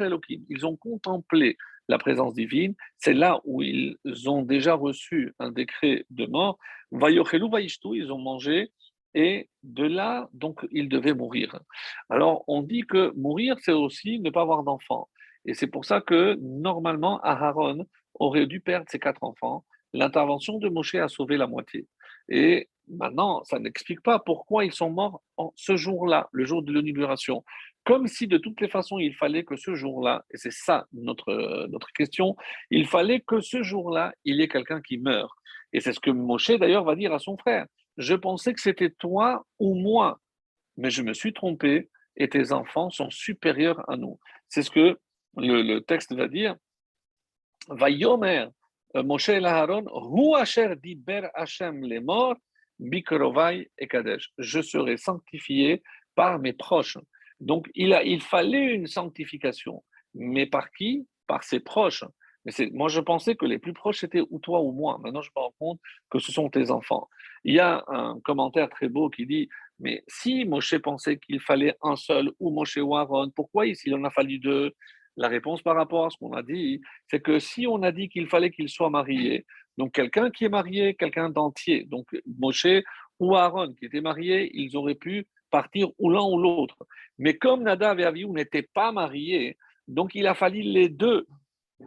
Elohim, 0.02 0.42
ils 0.50 0.66
ont 0.66 0.76
contemplé 0.76 1.56
la 1.92 2.00
présence 2.00 2.34
divine. 2.34 2.74
C'est 2.98 3.14
là 3.14 3.40
où 3.44 3.62
ils 3.62 3.98
ont 4.28 4.42
déjà 4.42 4.74
reçu 4.74 5.36
un 5.40 5.52
décret 5.52 6.06
de 6.10 6.26
mort. 6.26 6.58
Vayochelu 6.92 7.50
Vaishtu, 7.50 7.90
ils 7.96 8.12
ont 8.12 8.18
mangé 8.18 8.72
et 9.14 9.50
de 9.64 9.86
là, 9.86 10.30
donc, 10.34 10.66
il 10.72 10.88
devait 10.88 11.14
mourir. 11.14 11.60
Alors, 12.10 12.44
on 12.48 12.62
dit 12.64 12.84
que 12.84 13.14
mourir, 13.16 13.58
c'est 13.60 13.74
aussi 13.74 14.20
ne 14.20 14.30
pas 14.30 14.42
avoir 14.42 14.64
d'enfants. 14.64 15.10
Et 15.46 15.54
c'est 15.54 15.68
pour 15.68 15.86
ça 15.86 16.02
que, 16.02 16.38
normalement, 16.40 17.20
Aharon 17.22 17.86
aurait 18.16 18.48
dû 18.48 18.62
perdre 18.62 18.86
ses 18.90 19.00
quatre 19.00 19.24
enfants. 19.24 19.66
L'intervention 19.94 20.60
de 20.60 20.70
Moshe 20.70 20.96
a 20.96 21.10
sauvé 21.10 21.36
la 21.36 21.48
moitié. 21.48 21.88
Et 22.30 22.70
maintenant, 22.92 23.44
ça 23.44 23.60
n'explique 23.60 24.02
pas 24.02 24.20
pourquoi 24.20 24.66
ils 24.66 24.74
sont 24.74 24.90
morts 24.90 25.22
ce 25.56 25.76
jour-là, 25.76 26.30
le 26.32 26.46
jour 26.46 26.62
de 26.64 26.72
l'inauguration. 26.72 27.44
Comme 27.84 28.08
si 28.08 28.28
de 28.28 28.38
toutes 28.38 28.62
les 28.62 28.70
façons, 28.70 29.00
il 29.00 29.16
fallait 29.16 29.44
que 29.44 29.56
ce 29.56 29.74
jour-là, 29.74 30.24
et 30.32 30.38
c'est 30.38 30.52
ça 30.52 30.86
notre, 30.94 31.68
notre 31.68 31.92
question, 31.94 32.36
il 32.70 32.86
fallait 32.88 33.22
que 33.22 33.42
ce 33.42 33.64
jour-là, 33.64 34.14
il 34.24 34.36
y 34.36 34.44
ait 34.44 34.48
quelqu'un 34.48 34.82
qui 34.82 34.98
meure. 34.98 35.36
Et 35.74 35.80
c'est 35.80 35.94
ce 35.94 36.00
que 36.00 36.12
Moshe, 36.12 36.52
d'ailleurs, 36.52 36.84
va 36.84 36.96
dire 36.96 37.14
à 37.14 37.20
son 37.20 37.38
frère 37.38 37.66
je 37.98 38.16
pensais 38.16 38.54
que 38.54 38.62
c'était 38.62 38.90
toi 38.90 39.46
ou 39.60 39.76
moi, 39.76 40.20
mais 40.78 40.90
je 40.90 41.02
me 41.02 41.14
suis 41.14 41.34
trompé 41.34 41.90
et 42.16 42.30
tes 42.30 42.52
enfants 42.52 42.90
sont 42.90 43.10
supérieurs 43.10 43.88
à 43.90 43.98
nous. 43.98 44.20
C'est 44.50 44.64
ce 44.64 44.72
que 44.72 45.00
le, 45.38 45.80
texte 45.80 46.14
va 46.14 46.28
dire. 46.28 46.56
Vayomer, 47.68 48.48
euh, 48.96 49.04
Moshe 49.04 49.30
et 49.30 49.44
Aaron, 49.44 49.86
Hu 49.88 50.36
asher 50.36 50.76
diber 50.82 51.28
Hashem 51.34 51.84
les 51.84 52.00
morts, 52.00 52.36
Bikrovai 52.82 53.72
et 53.78 53.88
Kadesh. 53.88 54.32
Je 54.38 54.62
serai 54.62 54.98
sanctifié 54.98 55.82
par 56.16 56.40
mes 56.40 56.54
proches. 56.54 56.98
Donc 57.40 57.70
il, 57.74 57.94
a, 57.94 58.04
il 58.04 58.22
fallait 58.22 58.74
une 58.74 58.88
sanctification. 58.88 59.84
Mais 60.14 60.46
par 60.46 60.72
qui? 60.72 61.08
Par 61.28 61.44
ses 61.44 61.60
proches. 61.60 62.04
Mais 62.46 62.52
moi, 62.74 62.90
je 62.90 63.00
pensais 63.00 63.36
que 63.36 63.46
les 63.46 63.60
plus 63.60 63.74
proches, 63.74 64.00
c'était 64.00 64.24
ou 64.30 64.40
toi 64.40 64.62
ou 64.62 64.72
moi. 64.72 65.00
Maintenant, 65.04 65.22
je 65.22 65.30
me 65.36 65.42
rends 65.42 65.54
compte 65.60 65.80
que 66.10 66.20
ce 66.20 66.32
sont 66.32 66.50
tes 66.50 66.72
enfants. 66.72 67.08
Il 67.44 67.54
y 67.54 67.60
a 67.60 67.84
un 67.88 68.20
commentaire 68.22 68.70
très 68.70 68.90
beau 68.90 69.10
qui 69.10 69.26
dit 69.26 69.48
Mais 69.80 70.04
si 70.08 70.46
Moshe 70.46 70.78
pensait 70.80 71.18
qu'il 71.18 71.40
fallait 71.40 71.76
un 71.84 71.96
seul, 71.96 72.32
ou 72.40 72.50
Moshe 72.50 72.78
ou 72.78 72.96
Aaron, 72.96 73.30
pourquoi 73.36 73.68
il 73.68 73.96
en 73.96 74.04
a 74.04 74.10
fallu 74.10 74.40
deux? 74.40 74.72
La 75.18 75.28
réponse 75.28 75.62
par 75.62 75.76
rapport 75.76 76.06
à 76.06 76.10
ce 76.10 76.18
qu'on 76.18 76.34
a 76.34 76.42
dit, 76.42 76.82
c'est 77.08 77.22
que 77.22 77.38
si 77.38 77.68
on 77.68 77.84
a 77.84 77.92
dit 77.92 78.10
qu'il 78.10 78.28
fallait 78.28 78.50
qu'il 78.50 78.70
soit 78.70 78.90
marié, 78.90 79.46
donc 79.82 79.94
quelqu'un 79.94 80.30
qui 80.30 80.46
est 80.46 80.50
marié, 80.50 80.94
quelqu'un 80.94 81.32
d'entier, 81.32 81.86
donc 81.86 82.06
Moshe 82.38 82.84
ou 83.20 83.36
Aaron 83.36 83.74
qui 83.74 83.86
étaient 83.86 84.00
mariés, 84.00 84.52
ils 84.54 84.78
auraient 84.78 84.94
pu 84.94 85.26
partir 85.50 85.90
ou 85.98 86.12
l'un 86.12 86.22
ou 86.22 86.38
l'autre. 86.38 86.78
Mais 87.18 87.36
comme 87.40 87.64
Nadav 87.64 88.00
et 88.00 88.04
Avihu 88.04 88.28
n'étaient 88.28 88.70
pas 88.76 88.92
mariés, 88.92 89.58
donc 89.88 90.14
il 90.14 90.28
a 90.28 90.36
fallu 90.36 90.62
les 90.62 90.88
deux 90.88 91.26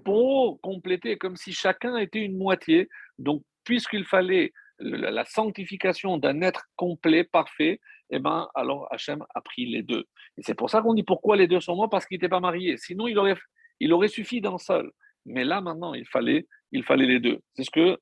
pour 0.04 0.60
compléter, 0.60 1.18
comme 1.18 1.36
si 1.36 1.52
chacun 1.52 1.96
était 1.96 2.18
une 2.18 2.36
moitié. 2.36 2.88
Donc, 3.20 3.44
puisqu'il 3.62 4.04
fallait 4.04 4.52
la 4.80 5.24
sanctification 5.24 6.18
d'un 6.18 6.42
être 6.42 6.64
complet, 6.74 7.22
parfait, 7.22 7.78
eh 8.10 8.18
ben, 8.18 8.48
alors 8.56 8.88
Hachem 8.92 9.24
a 9.36 9.40
pris 9.40 9.66
les 9.66 9.84
deux. 9.84 10.04
Et 10.36 10.42
c'est 10.42 10.56
pour 10.56 10.68
ça 10.68 10.82
qu'on 10.82 10.94
dit 10.94 11.04
pourquoi 11.04 11.36
les 11.36 11.46
deux 11.46 11.60
sont 11.60 11.76
morts, 11.76 11.90
parce 11.90 12.06
qu'ils 12.06 12.16
n'étaient 12.16 12.28
pas 12.28 12.40
mariés. 12.40 12.76
Sinon, 12.76 13.06
il 13.06 13.16
aurait, 13.20 13.36
il 13.78 13.92
aurait 13.92 14.08
suffi 14.08 14.40
d'un 14.40 14.58
seul. 14.58 14.90
Mais 15.26 15.44
là, 15.44 15.60
maintenant, 15.60 15.94
il 15.94 16.06
fallait, 16.06 16.46
il 16.72 16.82
fallait 16.82 17.06
les 17.06 17.20
deux. 17.20 17.40
C'est 17.54 17.64
ce 17.64 17.70
que, 17.70 17.98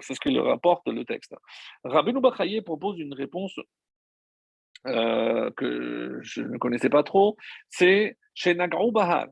c'est 0.00 0.14
ce 0.14 0.20
que 0.20 0.28
le 0.28 0.40
rapporte 0.40 0.86
le 0.88 1.04
texte. 1.04 1.34
Rabbeinu 1.84 2.20
Bachaye 2.20 2.60
propose 2.60 2.98
une 2.98 3.14
réponse 3.14 3.58
euh, 4.86 5.50
que 5.56 6.18
je 6.22 6.42
ne 6.42 6.58
connaissais 6.58 6.90
pas 6.90 7.02
trop. 7.02 7.36
C'est 7.68 8.16
chez 8.34 8.54
Nagarou 8.54 8.92
Bahar 8.92 9.26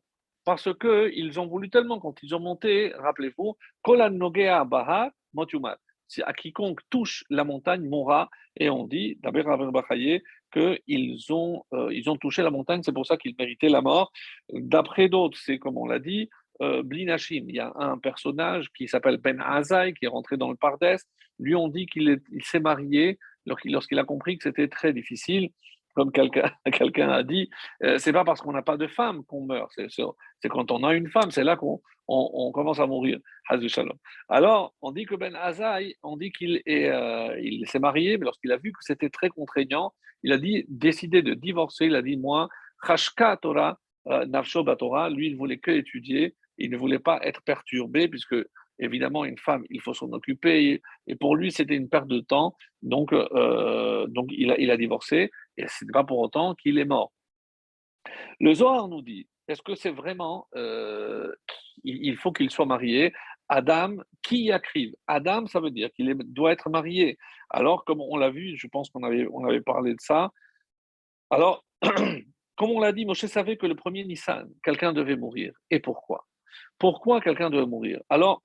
parce 0.44 0.68
qu'ils 0.78 1.40
ont 1.40 1.46
voulu 1.46 1.70
tellement, 1.70 1.98
quand 1.98 2.22
ils 2.22 2.34
ont 2.34 2.40
monté, 2.40 2.92
rappelez-vous, 2.96 3.56
Kolan 3.82 4.10
Nogea 4.10 4.64
Bahar 4.64 5.10
à 6.24 6.32
quiconque 6.32 6.80
touche 6.88 7.24
la 7.30 7.44
montagne 7.44 7.88
mourra, 7.88 8.30
et 8.56 8.70
on 8.70 8.86
dit, 8.86 9.18
d'abord 9.22 9.84
qu'ils 10.52 11.32
ont, 11.32 11.64
euh, 11.72 11.92
ils 11.92 12.08
ont 12.08 12.16
touché 12.16 12.42
la 12.42 12.50
montagne, 12.50 12.82
c'est 12.82 12.92
pour 12.92 13.06
ça 13.06 13.16
qu'ils 13.16 13.34
méritaient 13.38 13.68
la 13.68 13.82
mort. 13.82 14.12
D'après 14.52 15.08
d'autres, 15.08 15.38
c'est 15.38 15.58
comme 15.58 15.76
on 15.76 15.86
l'a 15.86 15.98
dit, 15.98 16.30
euh, 16.62 16.82
Blinachim, 16.82 17.44
il 17.48 17.54
y 17.54 17.60
a 17.60 17.72
un 17.76 17.98
personnage 17.98 18.70
qui 18.72 18.88
s'appelle 18.88 19.18
Ben 19.18 19.40
Azaï, 19.40 19.94
qui 19.94 20.04
est 20.04 20.08
rentré 20.08 20.36
dans 20.36 20.50
le 20.50 20.56
Pardès. 20.56 20.98
Lui, 21.38 21.54
on 21.54 21.68
dit 21.68 21.86
qu'il 21.86 22.20
s'est 22.42 22.60
marié 22.60 23.18
lorsqu'il 23.46 23.98
a 23.98 24.04
compris 24.04 24.38
que 24.38 24.44
c'était 24.44 24.68
très 24.68 24.92
difficile 24.92 25.50
comme 25.96 26.12
quelqu'un 26.72 27.08
a 27.08 27.22
dit, 27.22 27.48
euh, 27.82 27.98
c'est 27.98 28.12
pas 28.12 28.24
parce 28.24 28.42
qu'on 28.42 28.52
n'a 28.52 28.62
pas 28.62 28.76
de 28.76 28.86
femme 28.86 29.24
qu'on 29.24 29.46
meurt, 29.46 29.72
c'est 29.88 30.48
quand 30.48 30.70
on 30.70 30.84
a 30.84 30.94
une 30.94 31.08
femme, 31.08 31.30
c'est 31.30 31.42
là 31.42 31.56
qu'on 31.56 31.80
on, 32.06 32.52
commence 32.52 32.78
à 32.78 32.86
mourir. 32.86 33.18
Alors, 34.28 34.74
on 34.82 34.92
dit 34.92 35.06
que 35.06 35.14
Ben 35.14 35.34
Azaï, 35.34 35.94
on 36.02 36.16
dit 36.16 36.30
qu'il 36.30 36.62
euh, 36.68 37.64
s'est 37.64 37.78
marié, 37.78 38.18
mais 38.18 38.26
lorsqu'il 38.26 38.52
a 38.52 38.58
vu 38.58 38.72
que 38.72 38.78
c'était 38.80 39.08
très 39.08 39.30
contraignant, 39.30 39.94
il 40.22 40.32
a 40.32 40.38
dit, 40.38 40.66
décidé 40.68 41.22
de 41.22 41.34
divorcer, 41.34 41.86
il 41.86 41.96
a 41.96 42.02
dit, 42.02 42.16
moi, 42.16 42.48
Torah, 43.40 43.78
Nafsho 44.26 44.62
Torah, 44.74 45.08
lui, 45.08 45.28
il 45.28 45.32
ne 45.32 45.38
voulait 45.38 45.58
que 45.58 45.70
étudier, 45.70 46.34
il 46.58 46.70
ne 46.70 46.76
voulait 46.76 46.98
pas 46.98 47.20
être 47.22 47.42
perturbé, 47.42 48.08
puisque 48.08 48.36
évidemment, 48.78 49.24
une 49.24 49.38
femme, 49.38 49.64
il 49.70 49.80
faut 49.80 49.94
s'en 49.94 50.12
occuper. 50.12 50.82
Et 51.06 51.16
pour 51.16 51.36
lui, 51.36 51.50
c'était 51.50 51.76
une 51.76 51.88
perte 51.88 52.08
de 52.08 52.20
temps. 52.20 52.54
Donc, 52.82 53.12
euh, 53.12 54.06
donc 54.08 54.28
il, 54.32 54.50
a, 54.50 54.58
il 54.58 54.70
a 54.70 54.76
divorcé. 54.76 55.30
Et 55.56 55.66
ce 55.68 55.84
n'est 55.84 55.92
pas 55.92 56.04
pour 56.04 56.18
autant 56.18 56.54
qu'il 56.54 56.78
est 56.78 56.84
mort. 56.84 57.12
Le 58.40 58.54
Zohar 58.54 58.88
nous 58.88 59.02
dit 59.02 59.26
est-ce 59.48 59.62
que 59.62 59.74
c'est 59.74 59.90
vraiment. 59.90 60.48
Euh, 60.56 61.32
il 61.84 62.16
faut 62.16 62.32
qu'il 62.32 62.50
soit 62.50 62.66
marié? 62.66 63.12
Adam, 63.48 63.98
qui 64.22 64.44
Yakriv 64.44 64.94
Adam, 65.06 65.46
ça 65.46 65.60
veut 65.60 65.70
dire 65.70 65.92
qu'il 65.92 66.12
doit 66.16 66.52
être 66.52 66.68
marié. 66.68 67.16
Alors, 67.50 67.84
comme 67.84 68.00
on 68.00 68.16
l'a 68.16 68.30
vu, 68.30 68.56
je 68.56 68.66
pense 68.66 68.90
qu'on 68.90 69.04
avait, 69.04 69.26
on 69.32 69.44
avait 69.46 69.60
parlé 69.60 69.92
de 69.92 70.00
ça. 70.00 70.32
Alors, 71.30 71.64
comme 72.56 72.70
on 72.70 72.80
l'a 72.80 72.92
dit, 72.92 73.06
Moshe 73.06 73.26
savait 73.26 73.56
que 73.56 73.66
le 73.66 73.76
premier 73.76 74.04
Nissan, 74.04 74.50
quelqu'un 74.64 74.92
devait 74.92 75.16
mourir. 75.16 75.52
Et 75.70 75.78
pourquoi? 75.78 76.26
Pourquoi 76.78 77.20
quelqu'un 77.20 77.50
devait 77.50 77.66
mourir? 77.66 78.00
Alors, 78.08 78.42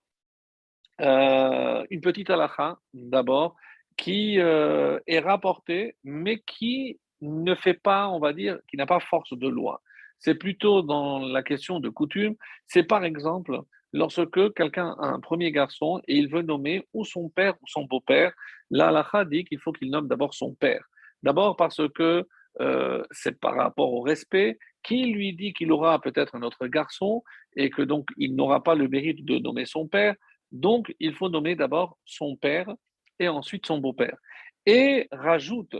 euh, 1.01 1.83
une 1.89 2.01
petite 2.01 2.29
halakha, 2.29 2.77
d'abord, 2.93 3.55
qui 3.97 4.39
euh, 4.39 4.99
est 5.07 5.19
rapportée, 5.19 5.95
mais 6.03 6.39
qui 6.39 6.99
ne 7.21 7.55
fait 7.55 7.73
pas, 7.73 8.09
on 8.09 8.19
va 8.19 8.33
dire, 8.33 8.59
qui 8.67 8.77
n'a 8.77 8.85
pas 8.85 8.99
force 8.99 9.33
de 9.37 9.47
loi. 9.47 9.81
C'est 10.19 10.35
plutôt 10.35 10.81
dans 10.81 11.19
la 11.19 11.43
question 11.43 11.79
de 11.79 11.89
coutume. 11.89 12.35
C'est 12.67 12.83
par 12.83 13.03
exemple 13.03 13.59
lorsque 13.93 14.53
quelqu'un 14.53 14.95
a 14.99 15.07
un 15.07 15.19
premier 15.19 15.51
garçon 15.51 16.01
et 16.07 16.15
il 16.15 16.29
veut 16.29 16.43
nommer 16.43 16.87
ou 16.93 17.05
son 17.05 17.29
père 17.29 17.55
ou 17.61 17.67
son 17.67 17.85
beau-père. 17.85 18.33
La 18.69 19.03
dit 19.25 19.43
qu'il 19.45 19.59
faut 19.59 19.71
qu'il 19.71 19.89
nomme 19.89 20.07
d'abord 20.07 20.33
son 20.33 20.53
père. 20.53 20.85
D'abord 21.23 21.55
parce 21.55 21.81
que 21.95 22.27
euh, 22.59 23.03
c'est 23.11 23.39
par 23.39 23.55
rapport 23.55 23.93
au 23.93 24.01
respect. 24.01 24.59
Qui 24.83 25.05
lui 25.05 25.33
dit 25.33 25.53
qu'il 25.53 25.71
aura 25.71 25.99
peut-être 26.01 26.35
un 26.35 26.41
autre 26.41 26.67
garçon 26.67 27.23
et 27.55 27.69
que 27.69 27.81
donc 27.81 28.09
il 28.17 28.35
n'aura 28.35 28.63
pas 28.63 28.75
le 28.75 28.87
mérite 28.87 29.23
de 29.25 29.37
nommer 29.37 29.65
son 29.65 29.87
père 29.87 30.15
Donc 30.51 30.93
il 30.99 31.13
faut 31.13 31.29
nommer 31.29 31.55
d'abord 31.55 31.97
son 32.05 32.35
père 32.35 32.73
et 33.19 33.27
ensuite 33.27 33.65
son 33.65 33.77
beau-père. 33.77 34.17
Et 34.65 35.07
rajoute 35.11 35.75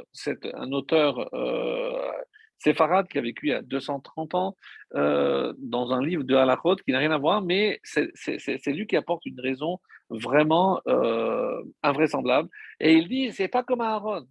un 0.54 0.72
auteur 0.72 1.30
euh, 1.34 2.12
séfarade 2.58 3.08
qui 3.08 3.18
a 3.18 3.22
vécu 3.22 3.52
a 3.52 3.62
230 3.62 4.36
ans 4.36 4.56
euh, 4.96 5.54
dans 5.58 5.92
un 5.92 6.04
livre 6.04 6.24
de 6.24 6.36
Halachot 6.36 6.76
qui 6.78 6.92
n'a 6.92 7.00
rien 7.00 7.12
à 7.12 7.18
voir, 7.18 7.42
mais 7.42 7.80
c'est 7.84 8.68
lui 8.68 8.88
qui 8.88 8.96
apporte 8.96 9.26
une 9.26 9.40
raison 9.40 9.80
vraiment 10.10 10.82
euh, 10.88 11.62
invraisemblable. 11.84 12.50
Et 12.80 12.94
il 12.94 13.08
dit 13.08 13.32
c'est 13.32 13.48
pas 13.48 13.64
comme 13.64 13.82
Aaron. 13.82 14.28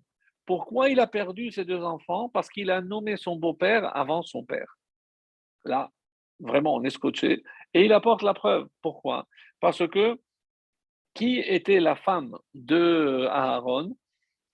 Pourquoi 0.50 0.88
il 0.88 0.98
a 0.98 1.06
perdu 1.06 1.52
ses 1.52 1.64
deux 1.64 1.80
enfants? 1.84 2.28
Parce 2.28 2.48
qu'il 2.48 2.72
a 2.72 2.80
nommé 2.80 3.16
son 3.16 3.36
beau-père 3.36 3.96
avant 3.96 4.24
son 4.24 4.42
père. 4.42 4.80
Là, 5.64 5.92
vraiment, 6.40 6.74
on 6.74 6.82
est 6.82 6.90
scotché. 6.90 7.44
Et 7.72 7.84
il 7.84 7.92
apporte 7.92 8.22
la 8.22 8.34
preuve. 8.34 8.66
Pourquoi? 8.82 9.28
Parce 9.60 9.86
que 9.86 10.18
qui 11.14 11.38
était 11.38 11.78
la 11.78 11.94
femme 11.94 12.36
de 12.52 13.28
Aaron? 13.30 13.96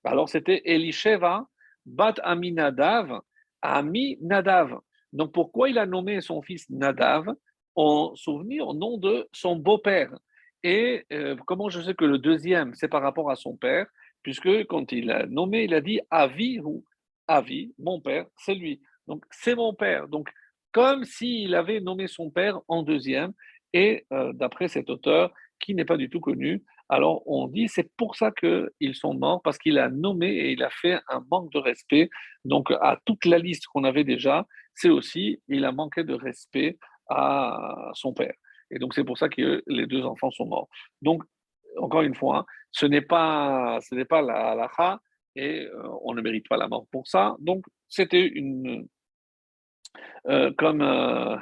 Alors 0.04 0.28
c'était 0.28 0.60
Elisheva, 0.66 1.46
Bat 1.86 2.16
Aminadav, 2.24 3.22
Ami 3.62 4.18
Nadav. 4.20 4.78
Donc 5.14 5.32
pourquoi 5.32 5.70
il 5.70 5.78
a 5.78 5.86
nommé 5.86 6.20
son 6.20 6.42
fils 6.42 6.68
Nadav 6.68 7.24
en 7.74 8.14
souvenir 8.16 8.68
au 8.68 8.74
nom 8.74 8.98
de 8.98 9.26
son 9.32 9.56
beau-père? 9.56 10.14
Et 10.62 11.06
euh, 11.10 11.36
comment 11.46 11.70
je 11.70 11.80
sais 11.80 11.94
que 11.94 12.04
le 12.04 12.18
deuxième, 12.18 12.74
c'est 12.74 12.88
par 12.88 13.00
rapport 13.00 13.30
à 13.30 13.36
son 13.36 13.56
père? 13.56 13.86
Puisque 14.26 14.66
quand 14.66 14.90
il 14.90 15.12
a 15.12 15.24
nommé, 15.26 15.62
il 15.62 15.72
a 15.72 15.80
dit 15.80 16.00
Avi 16.10 16.58
ou 16.58 16.84
Avi, 17.28 17.72
mon 17.78 18.00
père, 18.00 18.26
c'est 18.36 18.56
lui. 18.56 18.80
Donc 19.06 19.24
c'est 19.30 19.54
mon 19.54 19.72
père. 19.72 20.08
Donc 20.08 20.28
comme 20.72 21.04
s'il 21.04 21.54
avait 21.54 21.78
nommé 21.78 22.08
son 22.08 22.28
père 22.28 22.58
en 22.66 22.82
deuxième. 22.82 23.32
Et 23.72 24.04
euh, 24.12 24.32
d'après 24.32 24.66
cet 24.66 24.90
auteur, 24.90 25.32
qui 25.60 25.76
n'est 25.76 25.84
pas 25.84 25.96
du 25.96 26.10
tout 26.10 26.18
connu, 26.18 26.64
alors 26.88 27.22
on 27.28 27.46
dit 27.46 27.68
c'est 27.68 27.88
pour 27.96 28.16
ça 28.16 28.32
qu'ils 28.32 28.96
sont 28.96 29.14
morts, 29.14 29.42
parce 29.44 29.58
qu'il 29.58 29.78
a 29.78 29.90
nommé 29.90 30.26
et 30.26 30.50
il 30.50 30.64
a 30.64 30.70
fait 30.70 30.98
un 31.08 31.24
manque 31.30 31.52
de 31.52 31.60
respect. 31.60 32.10
Donc 32.44 32.72
à 32.72 32.98
toute 33.04 33.26
la 33.26 33.38
liste 33.38 33.66
qu'on 33.68 33.84
avait 33.84 34.02
déjà, 34.02 34.44
c'est 34.74 34.90
aussi, 34.90 35.40
il 35.46 35.64
a 35.64 35.70
manqué 35.70 36.02
de 36.02 36.14
respect 36.14 36.78
à 37.08 37.92
son 37.94 38.12
père. 38.12 38.34
Et 38.72 38.80
donc 38.80 38.92
c'est 38.92 39.04
pour 39.04 39.18
ça 39.18 39.28
que 39.28 39.62
les 39.68 39.86
deux 39.86 40.02
enfants 40.04 40.32
sont 40.32 40.46
morts. 40.46 40.68
Donc, 41.00 41.22
encore 41.78 42.02
une 42.02 42.14
fois, 42.14 42.46
ce 42.70 42.86
n'est 42.86 43.02
pas, 43.02 43.78
ce 43.80 43.94
n'est 43.94 44.04
pas 44.04 44.22
la 44.22 44.52
halakha 44.52 45.00
et 45.34 45.66
euh, 45.66 45.88
on 46.02 46.14
ne 46.14 46.22
mérite 46.22 46.48
pas 46.48 46.56
la 46.56 46.68
mort 46.68 46.86
pour 46.90 47.06
ça. 47.06 47.36
Donc 47.38 47.64
c'était 47.88 48.26
une... 48.26 48.86
Euh, 50.28 50.52
comme 50.58 50.82
euh, 50.82 51.36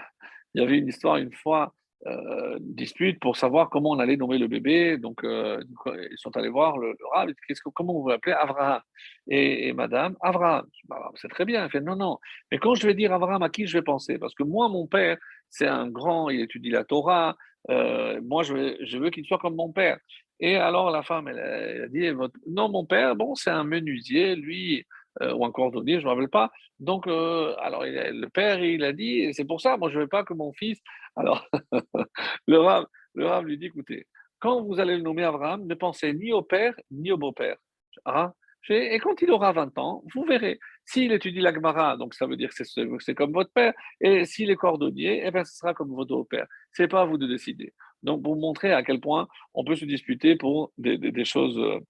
il 0.55 0.61
y 0.61 0.65
avait 0.65 0.79
une 0.79 0.87
histoire 0.87 1.17
une 1.17 1.33
fois, 1.33 1.75
euh, 2.07 2.57
dispute 2.61 3.19
pour 3.19 3.37
savoir 3.37 3.71
comment 3.71 3.91
on 3.91 3.99
allait 3.99 4.17
nommer 4.17 4.39
le 4.39 4.47
bébé. 4.47 4.99
Donc, 4.99 5.23
ils 5.25 6.19
sont 6.19 6.37
allés 6.37 6.51
voir 6.51 6.79
le, 6.79 6.91
le 6.91 7.33
que, 7.33 7.71
comment 7.75 7.97
on 7.99 8.05
veut 8.05 8.19
Abraham 8.39 8.81
et, 9.27 9.73
madame, 9.73 10.15
Abraham. 10.21 10.67
Bah, 10.89 11.11
c'est 11.17 11.29
très 11.29 11.45
bien. 11.45 11.65
Elle 11.65 11.71
fait 11.71 11.81
non, 11.81 11.97
non. 11.97 12.19
Mais 12.53 12.59
quand 12.59 12.75
je 12.75 12.87
vais 12.87 12.95
dire 12.95 13.13
Abraham, 13.13 13.43
à 13.43 13.49
qui 13.49 13.67
je 13.67 13.77
vais 13.77 13.83
penser? 13.83 14.19
Parce 14.19 14.35
que 14.35 14.45
moi, 14.45 14.69
mon 14.69 14.87
père, 14.87 15.17
c'est 15.49 15.67
un 15.67 15.89
grand, 15.89 16.31
il 16.31 16.41
étudie 16.41 16.71
la 16.71 16.85
Torah. 16.85 17.37
Euh, 17.71 18.21
moi, 18.23 18.43
je, 18.43 18.99
veux 18.99 19.11
qu'il 19.11 19.25
soit 19.27 19.39
comme 19.39 19.57
mon 19.57 19.73
père. 19.73 19.99
Et 20.41 20.57
alors, 20.57 20.91
la 20.91 21.03
femme, 21.03 21.29
elle, 21.29 21.39
a 21.85 21.89
dit 21.89 22.11
Non, 22.47 22.69
mon 22.69 22.85
père, 22.85 23.17
bon, 23.17 23.35
c'est 23.35 23.51
un 23.51 23.65
menuisier. 23.65 24.37
Lui, 24.37 24.85
euh, 25.23 25.33
ou 25.35 25.45
un 25.45 25.53
cordonnier, 25.53 25.95
je 25.95 25.99
ne 26.01 26.05
me 26.05 26.11
rappelle 26.11 26.29
pas. 26.29 26.51
Donc, 26.81 27.07
euh, 27.07 27.55
alors 27.59 27.85
le 27.85 28.27
père, 28.29 28.63
il 28.63 28.83
a 28.83 28.93
dit, 28.93 29.33
c'est 29.33 29.45
pour 29.45 29.61
ça, 29.61 29.77
moi 29.77 29.89
je 29.89 29.97
ne 29.97 30.03
veux 30.03 30.09
pas 30.09 30.25
que 30.25 30.35
mon 30.35 30.53
fils. 30.53 30.81
Alors, 31.15 31.47
le 32.49 32.59
rave, 32.59 32.87
le 33.15 33.41
lui 33.43 33.57
dit, 33.57 33.67
écoutez, 33.67 34.07
quand 34.41 34.63
vous 34.63 34.81
allez 34.81 34.97
le 34.97 35.03
nommer 35.03 35.23
Abraham, 35.23 35.67
ne 35.67 35.75
pensez 35.75 36.13
ni 36.13 36.33
au 36.33 36.43
père 36.43 36.75
ni 36.91 37.13
au 37.13 37.17
beau-père. 37.17 37.57
Ah, 38.05 38.33
et 38.69 38.99
quand 38.99 39.21
il 39.23 39.31
aura 39.31 39.53
20 39.53 39.79
ans, 39.79 40.03
vous 40.15 40.25
verrez. 40.25 40.59
S'il 40.87 41.13
étudie 41.13 41.41
la 41.41 41.53
Gemara, 41.53 41.97
donc 41.97 42.15
ça 42.15 42.27
veut 42.27 42.37
dire 42.37 42.51
que 42.51 42.65
c'est 43.01 43.15
comme 43.15 43.33
votre 43.33 43.53
père. 43.53 43.73
Et 44.01 44.25
s'il 44.25 44.51
est 44.51 44.57
cordonnier, 44.57 45.23
eh 45.25 45.31
bien, 45.31 45.45
ce 45.45 45.57
sera 45.57 45.73
comme 45.75 45.95
votre 45.95 46.15
beau-père. 46.15 46.47
Ce 46.73 46.83
n'est 46.83 46.89
pas 46.89 47.03
à 47.03 47.05
vous 47.05 47.19
de 47.19 47.27
décider. 47.27 47.73
Donc, 48.03 48.23
pour 48.23 48.37
montrer 48.37 48.73
à 48.73 48.83
quel 48.83 49.01
point 49.01 49.29
on 49.55 49.65
peut 49.65 49.77
se 49.77 49.87
disputer 49.87 50.37
pour 50.37 50.73
des, 50.77 50.99
des 50.99 51.25
choses 51.25 51.59
euh, 51.59 51.81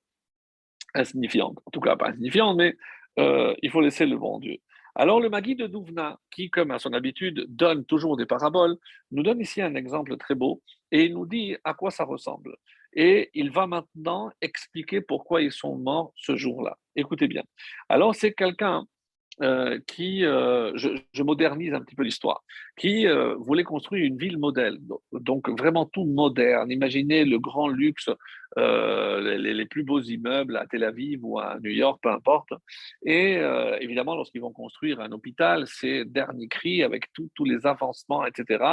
insignifiantes. 0.94 1.58
En 1.66 1.70
tout 1.70 1.80
cas, 1.80 1.96
pas 1.96 2.10
insignifiantes, 2.10 2.56
mais 2.56 2.76
euh, 3.18 3.54
il 3.62 3.70
faut 3.70 3.80
laisser 3.80 4.06
le 4.06 4.16
bon 4.16 4.38
Dieu. 4.38 4.58
Alors 4.96 5.20
le 5.20 5.28
Magui 5.28 5.56
de 5.56 5.66
Douvna, 5.66 6.20
qui, 6.30 6.50
comme 6.50 6.70
à 6.70 6.78
son 6.78 6.92
habitude, 6.92 7.46
donne 7.48 7.84
toujours 7.84 8.16
des 8.16 8.26
paraboles, 8.26 8.76
nous 9.10 9.24
donne 9.24 9.40
ici 9.40 9.60
un 9.60 9.74
exemple 9.74 10.16
très 10.16 10.36
beau 10.36 10.62
et 10.92 11.04
il 11.04 11.14
nous 11.14 11.26
dit 11.26 11.56
à 11.64 11.74
quoi 11.74 11.90
ça 11.90 12.04
ressemble. 12.04 12.56
Et 12.92 13.30
il 13.34 13.50
va 13.50 13.66
maintenant 13.66 14.30
expliquer 14.40 15.00
pourquoi 15.00 15.42
ils 15.42 15.50
sont 15.50 15.76
morts 15.76 16.12
ce 16.14 16.36
jour-là. 16.36 16.78
Écoutez 16.96 17.28
bien. 17.28 17.42
Alors 17.88 18.14
c'est 18.14 18.32
quelqu'un 18.32 18.86
euh, 19.42 19.80
qui, 19.88 20.24
euh, 20.24 20.70
je, 20.76 21.22
modernise 21.24 21.74
un 21.74 21.80
petit 21.80 21.96
peu 21.96 22.04
l'histoire, 22.04 22.44
qui 22.76 23.08
euh, 23.08 23.34
voulait 23.34 23.64
construire 23.64 24.04
une 24.04 24.16
ville 24.16 24.38
modèle, 24.38 24.78
donc 25.10 25.48
vraiment 25.58 25.86
tout 25.86 26.04
moderne. 26.04 26.70
Imaginez 26.70 27.24
le 27.24 27.40
grand 27.40 27.66
luxe, 27.66 28.10
les, 28.56 29.66
plus 29.66 29.82
beaux 29.82 30.00
immeubles 30.00 30.56
à 30.56 30.66
Tel 30.66 30.84
Aviv 30.84 31.24
ou 31.24 31.38
à 31.38 31.58
New 31.62 31.70
York, 31.70 32.00
peu 32.02 32.10
importe. 32.10 32.50
Et 33.04 33.40
évidemment, 33.80 34.14
lorsqu'ils 34.14 34.40
vont 34.40 34.52
construire 34.52 35.00
un 35.00 35.12
hôpital, 35.12 35.64
c'est 35.66 36.04
dernier 36.04 36.48
cri 36.48 36.82
avec 36.82 37.06
tous 37.12 37.44
les 37.44 37.66
avancements, 37.66 38.24
etc. 38.26 38.64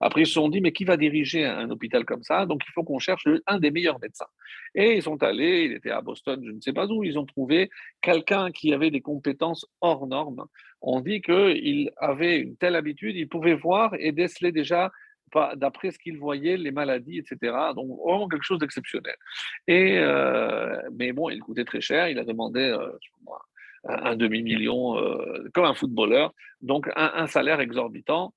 Après, 0.00 0.22
ils 0.22 0.26
se 0.26 0.34
sont 0.34 0.48
dit, 0.48 0.60
mais 0.60 0.72
qui 0.72 0.84
va 0.84 0.96
diriger 0.96 1.44
un 1.44 1.70
hôpital 1.70 2.04
comme 2.04 2.22
ça? 2.22 2.46
Donc, 2.46 2.62
il 2.66 2.72
faut 2.72 2.84
qu'on 2.84 2.98
cherche 2.98 3.24
un 3.46 3.58
des 3.58 3.70
meilleurs 3.70 4.00
médecins. 4.00 4.26
Et 4.74 4.96
ils 4.96 5.02
sont 5.02 5.22
allés, 5.22 5.64
il 5.64 5.72
était 5.72 5.90
à 5.90 6.00
Boston, 6.00 6.40
je 6.44 6.50
ne 6.50 6.60
sais 6.60 6.72
pas 6.72 6.86
où, 6.86 7.04
ils 7.04 7.18
ont 7.18 7.26
trouvé 7.26 7.70
quelqu'un 8.00 8.50
qui 8.50 8.72
avait 8.72 8.90
des 8.90 9.00
compétences 9.00 9.66
hors 9.80 10.06
normes. 10.06 10.44
On 10.80 11.00
dit 11.00 11.20
qu'il 11.20 11.90
avait 11.96 12.38
une 12.38 12.56
telle 12.56 12.76
habitude, 12.76 13.16
il 13.16 13.28
pouvait 13.28 13.54
voir 13.54 13.94
et 13.98 14.12
déceler 14.12 14.52
déjà 14.52 14.90
d'après 15.56 15.90
ce 15.90 15.98
qu'il 15.98 16.18
voyait, 16.18 16.56
les 16.56 16.70
maladies, 16.70 17.18
etc. 17.18 17.56
Donc, 17.74 17.88
vraiment 18.04 18.28
quelque 18.28 18.44
chose 18.44 18.58
d'exceptionnel. 18.58 19.16
Et, 19.66 19.98
euh, 19.98 20.80
mais 20.92 21.12
bon, 21.12 21.28
il 21.28 21.40
coûtait 21.40 21.64
très 21.64 21.80
cher. 21.80 22.08
Il 22.08 22.18
a 22.18 22.24
demandé 22.24 22.60
euh, 22.60 22.90
un, 23.84 24.16
demi-million, 24.16 24.98
euh, 24.98 25.48
comme 25.54 25.64
un 25.64 25.74
footballeur, 25.74 26.32
donc 26.60 26.90
un, 26.96 27.26
salaire 27.26 27.60
exorbitant 27.60 28.34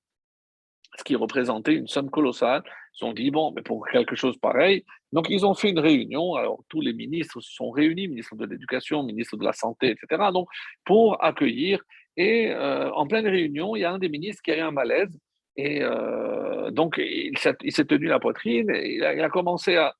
ce 0.98 1.04
qui 1.04 1.16
représentait 1.16 1.74
une 1.74 1.88
somme 1.88 2.10
colossale. 2.10 2.62
Ils 3.00 3.06
ont 3.06 3.14
dit, 3.14 3.30
bon, 3.30 3.50
mais 3.52 3.62
pour 3.62 3.86
quelque 3.88 4.14
chose 4.14 4.36
pareil, 4.36 4.84
donc 5.10 5.30
ils 5.30 5.46
ont 5.46 5.54
fait 5.54 5.70
une 5.70 5.78
réunion, 5.78 6.34
alors 6.34 6.62
tous 6.68 6.82
les 6.82 6.92
ministres 6.92 7.40
se 7.40 7.50
sont 7.50 7.70
réunis, 7.70 8.08
ministre 8.08 8.36
de 8.36 8.44
l'Éducation, 8.44 9.02
ministre 9.02 9.38
de 9.38 9.44
la 9.44 9.54
Santé, 9.54 9.88
etc., 9.92 10.24
donc 10.34 10.48
pour 10.84 11.24
accueillir. 11.24 11.82
Et 12.18 12.54
en 12.54 13.06
pleine 13.06 13.26
réunion, 13.26 13.74
il 13.74 13.80
y 13.80 13.84
a 13.86 13.92
un 13.92 13.98
des 13.98 14.10
ministres 14.10 14.42
qui 14.42 14.50
a 14.50 14.58
eu 14.58 14.60
un 14.60 14.70
malaise, 14.70 15.18
et 15.56 15.82
euh, 15.82 16.70
donc 16.70 16.98
il 16.98 17.36
s'est 17.38 17.84
tenu 17.84 18.06
la 18.06 18.20
poitrine, 18.20 18.70
et 18.70 18.96
il, 18.96 19.04
a, 19.04 19.28
commencé 19.28 19.76
à, 19.76 19.94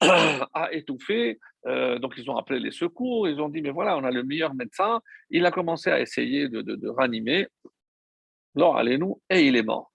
à 0.54 0.72
étouffer, 0.72 1.38
euh, 1.66 1.98
donc 1.98 2.14
ils 2.16 2.30
ont 2.30 2.36
appelé 2.36 2.60
les 2.60 2.70
secours, 2.70 3.28
ils 3.28 3.40
ont 3.40 3.48
dit, 3.48 3.62
mais 3.62 3.70
voilà, 3.70 3.96
on 3.96 4.04
a 4.04 4.10
le 4.10 4.22
meilleur 4.22 4.54
médecin, 4.54 5.00
il 5.30 5.46
a 5.46 5.50
commencé 5.50 5.90
à 5.90 6.00
essayer 6.00 6.48
de, 6.48 6.62
de, 6.62 6.88
ranimer, 6.88 7.46
alors 8.56 8.76
allez-nous, 8.76 9.20
et 9.30 9.46
il 9.46 9.56
est 9.56 9.62
mort. 9.62 9.90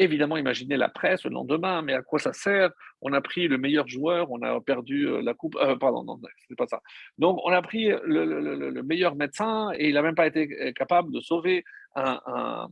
Évidemment, 0.00 0.36
imaginez 0.36 0.76
la 0.76 0.88
presse 0.88 1.24
le 1.24 1.30
lendemain, 1.30 1.82
mais 1.82 1.92
à 1.92 2.02
quoi 2.02 2.20
ça 2.20 2.32
sert? 2.32 2.70
On 3.00 3.12
a 3.12 3.20
pris 3.20 3.48
le 3.48 3.58
meilleur 3.58 3.88
joueur, 3.88 4.30
on 4.30 4.40
a 4.42 4.60
perdu 4.60 5.08
euh, 5.08 5.20
la 5.22 5.34
coupe. 5.34 5.56
Euh, 5.56 5.74
pardon, 5.74 6.04
non, 6.04 6.20
c'est 6.48 6.56
pas 6.56 6.68
ça. 6.68 6.80
Donc, 7.18 7.40
on 7.44 7.50
a 7.50 7.60
pris 7.62 7.88
le, 8.04 8.82
meilleur 8.82 9.16
médecin 9.16 9.72
et 9.76 9.88
il 9.88 9.94
n'a 9.94 10.02
même 10.02 10.14
pas 10.14 10.28
été 10.28 10.72
capable 10.72 11.12
de 11.12 11.20
sauver 11.20 11.64
un, 11.96 12.68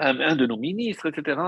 de 0.00 0.46
nos 0.46 0.56
ministres, 0.56 1.06
etc. 1.06 1.40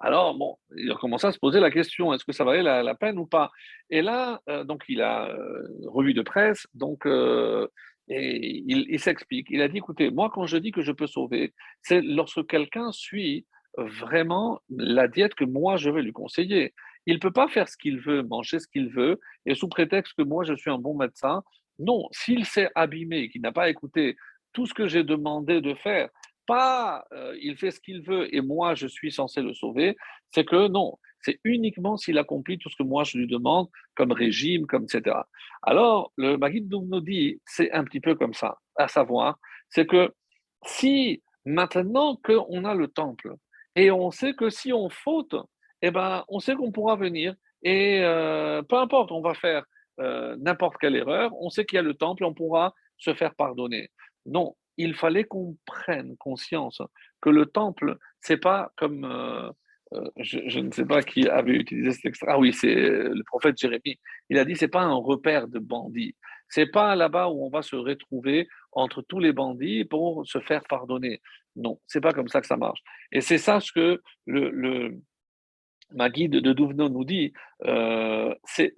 Alors, 0.00 0.34
bon, 0.34 0.56
il 0.76 0.90
a 0.92 0.94
commencé 0.94 1.26
à 1.26 1.32
se 1.32 1.38
poser 1.38 1.58
la 1.58 1.70
question, 1.70 2.12
est-ce 2.12 2.24
que 2.24 2.32
ça 2.32 2.44
valait 2.44 2.62
la, 2.62 2.94
peine 2.94 3.18
ou 3.18 3.26
pas? 3.26 3.50
Et 3.90 4.02
là, 4.02 4.40
euh, 4.48 4.64
donc, 4.64 4.84
il 4.88 5.02
a 5.02 5.28
euh, 5.28 5.66
revu 5.86 6.14
de 6.14 6.22
presse, 6.22 6.66
donc, 6.74 7.04
euh, 7.06 7.66
et 8.08 8.62
il, 8.66 9.00
s'explique. 9.00 9.48
Il 9.50 9.60
a 9.60 9.68
dit, 9.68 9.78
écoutez, 9.78 10.10
moi, 10.10 10.30
quand 10.32 10.46
je 10.46 10.56
dis 10.56 10.70
que 10.70 10.82
je 10.82 10.92
peux 10.92 11.06
sauver, 11.06 11.52
c'est 11.82 12.00
lorsque 12.00 12.46
quelqu'un 12.46 12.90
suit 12.90 13.46
vraiment 13.76 14.60
la 14.70 15.08
diète 15.08 15.34
que 15.34 15.44
moi, 15.44 15.76
je 15.76 15.90
vais 15.90 16.00
lui 16.00 16.12
conseiller. 16.12 16.74
Il 17.04 17.14
ne 17.14 17.20
peut 17.20 17.32
pas 17.32 17.48
faire 17.48 17.68
ce 17.68 17.76
qu'il 17.76 17.98
veut, 18.00 18.22
manger 18.22 18.60
ce 18.60 18.66
qu'il 18.66 18.88
veut, 18.88 19.20
et 19.44 19.54
sous 19.54 19.68
prétexte 19.68 20.14
que 20.16 20.22
moi, 20.22 20.44
je 20.44 20.54
suis 20.54 20.70
un 20.70 20.78
bon 20.78 20.96
médecin. 20.96 21.42
Non, 21.78 22.08
s'il 22.10 22.46
s'est 22.46 22.70
abîmé, 22.74 23.28
qu'il 23.28 23.42
n'a 23.42 23.52
pas 23.52 23.68
écouté 23.68 24.16
tout 24.54 24.64
ce 24.64 24.72
que 24.72 24.88
j'ai 24.88 25.04
demandé 25.04 25.60
de 25.60 25.74
faire, 25.74 26.08
pas 26.48 27.04
euh, 27.12 27.36
il 27.40 27.56
fait 27.56 27.70
ce 27.70 27.78
qu'il 27.78 28.00
veut 28.02 28.34
et 28.34 28.40
moi 28.40 28.74
je 28.74 28.88
suis 28.88 29.12
censé 29.12 29.42
le 29.42 29.52
sauver, 29.54 29.96
c'est 30.32 30.44
que 30.44 30.66
non, 30.68 30.98
c'est 31.20 31.38
uniquement 31.44 31.96
s'il 31.96 32.18
accomplit 32.18 32.58
tout 32.58 32.70
ce 32.70 32.76
que 32.76 32.82
moi 32.82 33.04
je 33.04 33.18
lui 33.18 33.28
demande 33.28 33.68
comme 33.94 34.12
régime, 34.12 34.66
comme 34.66 34.84
etc. 34.84 35.16
Alors 35.62 36.12
le 36.16 36.36
Maguid 36.38 36.68
nous 36.70 37.00
dit 37.00 37.40
c'est 37.44 37.70
un 37.72 37.84
petit 37.84 38.00
peu 38.00 38.14
comme 38.14 38.34
ça, 38.34 38.56
à 38.76 38.88
savoir, 38.88 39.38
c'est 39.68 39.86
que 39.86 40.12
si 40.64 41.22
maintenant 41.44 42.16
qu'on 42.16 42.64
a 42.64 42.74
le 42.74 42.88
temple 42.88 43.34
et 43.76 43.90
on 43.90 44.10
sait 44.10 44.32
que 44.32 44.48
si 44.48 44.72
on 44.72 44.88
faute, 44.88 45.36
eh 45.82 45.90
ben 45.90 46.24
on 46.28 46.40
sait 46.40 46.56
qu'on 46.56 46.72
pourra 46.72 46.96
venir 46.96 47.34
et 47.62 48.00
euh, 48.02 48.62
peu 48.62 48.76
importe, 48.76 49.12
on 49.12 49.20
va 49.20 49.34
faire 49.34 49.64
euh, 50.00 50.34
n'importe 50.38 50.76
quelle 50.80 50.96
erreur, 50.96 51.30
on 51.40 51.50
sait 51.50 51.66
qu'il 51.66 51.76
y 51.76 51.80
a 51.80 51.82
le 51.82 51.94
temple, 51.94 52.24
on 52.24 52.32
pourra 52.32 52.74
se 52.96 53.12
faire 53.14 53.34
pardonner. 53.34 53.90
Non, 54.26 54.56
il 54.78 54.94
fallait 54.94 55.24
qu'on 55.24 55.56
prenne 55.66 56.16
conscience 56.16 56.80
que 57.20 57.30
le 57.30 57.46
temple, 57.46 57.98
c'est 58.20 58.38
pas 58.38 58.72
comme, 58.76 59.04
euh, 59.04 59.50
euh, 59.92 60.10
je, 60.18 60.60
ne 60.60 60.70
sais 60.70 60.86
pas 60.86 61.02
qui 61.02 61.28
avait 61.28 61.52
utilisé 61.52 61.90
cet 61.90 62.06
extrait. 62.06 62.28
Ah 62.30 62.38
oui, 62.38 62.52
c'est 62.52 62.74
le 62.74 63.22
prophète 63.24 63.58
Jérémie. 63.58 63.98
Il 64.30 64.38
a 64.38 64.44
dit 64.44 64.56
c'est 64.56 64.68
pas 64.68 64.82
un 64.82 64.94
repère 64.94 65.48
de 65.48 65.58
bandits. 65.58 66.14
C'est 66.48 66.70
pas 66.70 66.96
là-bas 66.96 67.28
où 67.28 67.44
on 67.44 67.50
va 67.50 67.62
se 67.62 67.76
retrouver 67.76 68.48
entre 68.72 69.02
tous 69.02 69.18
les 69.18 69.32
bandits 69.32 69.84
pour 69.84 70.26
se 70.26 70.38
faire 70.40 70.62
pardonner. 70.64 71.20
Non, 71.56 71.80
c'est 71.86 72.00
pas 72.00 72.12
comme 72.12 72.28
ça 72.28 72.40
que 72.40 72.46
ça 72.46 72.56
marche. 72.56 72.80
Et 73.12 73.20
c'est 73.20 73.38
ça 73.38 73.60
ce 73.60 73.72
que 73.72 74.00
le, 74.26 74.96
ma 75.92 76.08
guide 76.08 76.36
de 76.36 76.52
Douvno 76.52 76.88
nous 76.88 77.04
dit. 77.04 77.32
Euh, 77.64 78.34
c'est 78.44 78.74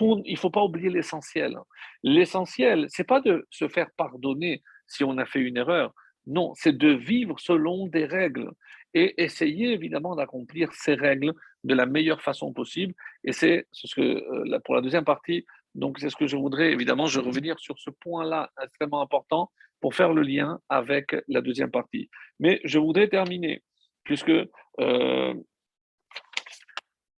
il 0.00 0.32
ne 0.32 0.36
faut 0.36 0.50
pas 0.50 0.62
oublier 0.64 0.90
l'essentiel. 0.90 1.56
L'essentiel, 2.02 2.86
c'est 2.88 3.04
pas 3.04 3.20
de 3.20 3.46
se 3.50 3.68
faire 3.68 3.90
pardonner 3.96 4.62
si 4.90 5.04
on 5.04 5.16
a 5.16 5.24
fait 5.24 5.40
une 5.40 5.56
erreur. 5.56 5.94
Non, 6.26 6.52
c'est 6.54 6.76
de 6.76 6.88
vivre 6.88 7.40
selon 7.40 7.86
des 7.86 8.04
règles 8.04 8.50
et 8.92 9.22
essayer 9.22 9.72
évidemment 9.72 10.14
d'accomplir 10.16 10.72
ces 10.74 10.94
règles 10.94 11.32
de 11.64 11.74
la 11.74 11.86
meilleure 11.86 12.20
façon 12.20 12.52
possible. 12.52 12.94
Et 13.24 13.32
c'est 13.32 13.66
ce 13.72 13.94
que 13.94 14.02
euh, 14.02 14.58
pour 14.64 14.74
la 14.74 14.82
deuxième 14.82 15.04
partie, 15.04 15.46
donc 15.74 15.98
c'est 15.98 16.10
ce 16.10 16.16
que 16.16 16.26
je 16.26 16.36
voudrais 16.36 16.72
évidemment, 16.72 17.06
je 17.06 17.20
revenir 17.20 17.58
sur 17.58 17.78
ce 17.78 17.90
point-là 17.90 18.50
extrêmement 18.62 19.00
important 19.00 19.50
pour 19.80 19.94
faire 19.94 20.12
le 20.12 20.22
lien 20.22 20.60
avec 20.68 21.16
la 21.28 21.40
deuxième 21.40 21.70
partie. 21.70 22.10
Mais 22.38 22.60
je 22.64 22.78
voudrais 22.78 23.08
terminer 23.08 23.62
puisque 24.04 24.32
euh, 24.80 25.34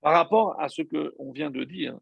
par 0.01 0.13
rapport 0.13 0.59
à 0.59 0.67
ce 0.67 0.82
qu'on 0.82 1.32
vient 1.32 1.51
de 1.51 1.63
dire, 1.63 1.97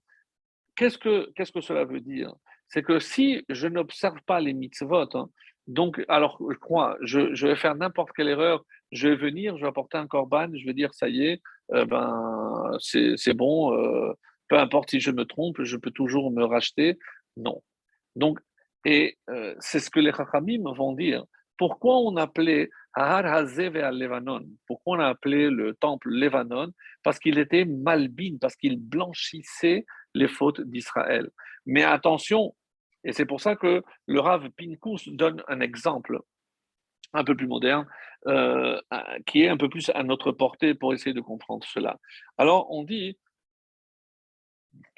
qu'est-ce 0.76 0.97
que, 0.97 1.61
cela 1.61 1.84
veut 1.84 1.99
dire? 1.99 2.34
C'est 2.70 2.84
que 2.84 2.99
si 2.99 3.43
je 3.49 3.67
n'observe 3.67 4.22
pas 4.26 4.39
les 4.39 4.53
mitzvot, 4.53 5.15
hein, 5.15 5.30
donc, 5.68 6.03
alors, 6.07 6.39
je 6.49 6.57
crois, 6.57 6.97
je, 7.01 7.45
vais 7.45 7.55
faire 7.55 7.76
n'importe 7.76 8.12
quelle 8.16 8.28
erreur, 8.28 8.66
je 8.91 9.07
vais 9.07 9.16
venir, 9.16 9.55
je 9.57 9.62
vais 9.62 9.68
apporter 9.68 9.97
un 9.97 10.07
corban, 10.07 10.49
je 10.55 10.66
vais 10.66 10.74
dire, 10.74 10.93
ça 10.93 11.10
y 11.10 11.26
est, 11.26 11.41
euh, 11.74 11.86
ben, 11.86 12.76
c'est 12.80 13.34
bon, 13.34 13.74
euh, 13.74 14.14
peu 14.47 14.57
importe 14.57 14.89
si 14.89 14.99
je 14.99 15.12
me 15.12 15.26
trompe, 15.26 15.62
je 15.62 15.78
peux 15.78 15.91
toujours 15.91 16.32
me 16.32 16.43
racheter. 16.43 16.97
Non. 17.38 17.62
Donc, 18.16 18.39
et 18.86 19.18
euh, 19.30 19.55
c'est 19.60 19.80
ce 19.80 19.89
que 19.89 19.99
les 19.99 20.12
Chachamim 20.12 20.64
vont 20.74 20.93
dire. 20.93 21.24
Pourquoi 21.57 21.97
on 21.97 22.16
appelait 22.16 22.70
Har 22.93 23.26
Hazev 23.26 23.78
al 23.78 23.97
Levanon 23.97 24.45
Pourquoi 24.66 24.97
on 24.97 24.99
a 24.99 25.07
appelé 25.07 25.49
le 25.49 25.76
temple 25.76 26.10
Levanon? 26.10 26.72
Parce 27.03 27.20
qu'il 27.20 27.38
était 27.38 27.66
malbin, 27.66 28.38
parce 28.39 28.55
qu'il 28.55 28.78
blanchissait 28.80 29.86
les 30.16 30.28
fautes 30.28 30.62
d'Israël. 30.62 31.30
Mais 31.66 31.84
attention, 31.84 32.55
et 33.03 33.13
c'est 33.13 33.25
pour 33.25 33.41
ça 33.41 33.55
que 33.55 33.83
le 34.07 34.19
Rav 34.19 34.49
Pinkus 34.51 35.07
donne 35.09 35.43
un 35.47 35.61
exemple 35.61 36.19
un 37.13 37.23
peu 37.23 37.35
plus 37.35 37.47
moderne, 37.47 37.87
euh, 38.27 38.79
qui 39.25 39.43
est 39.43 39.49
un 39.49 39.57
peu 39.57 39.69
plus 39.69 39.89
à 39.95 40.03
notre 40.03 40.31
portée 40.31 40.73
pour 40.73 40.93
essayer 40.93 41.13
de 41.13 41.21
comprendre 41.21 41.65
cela. 41.67 41.97
Alors, 42.37 42.71
on 42.71 42.83
dit 42.83 43.17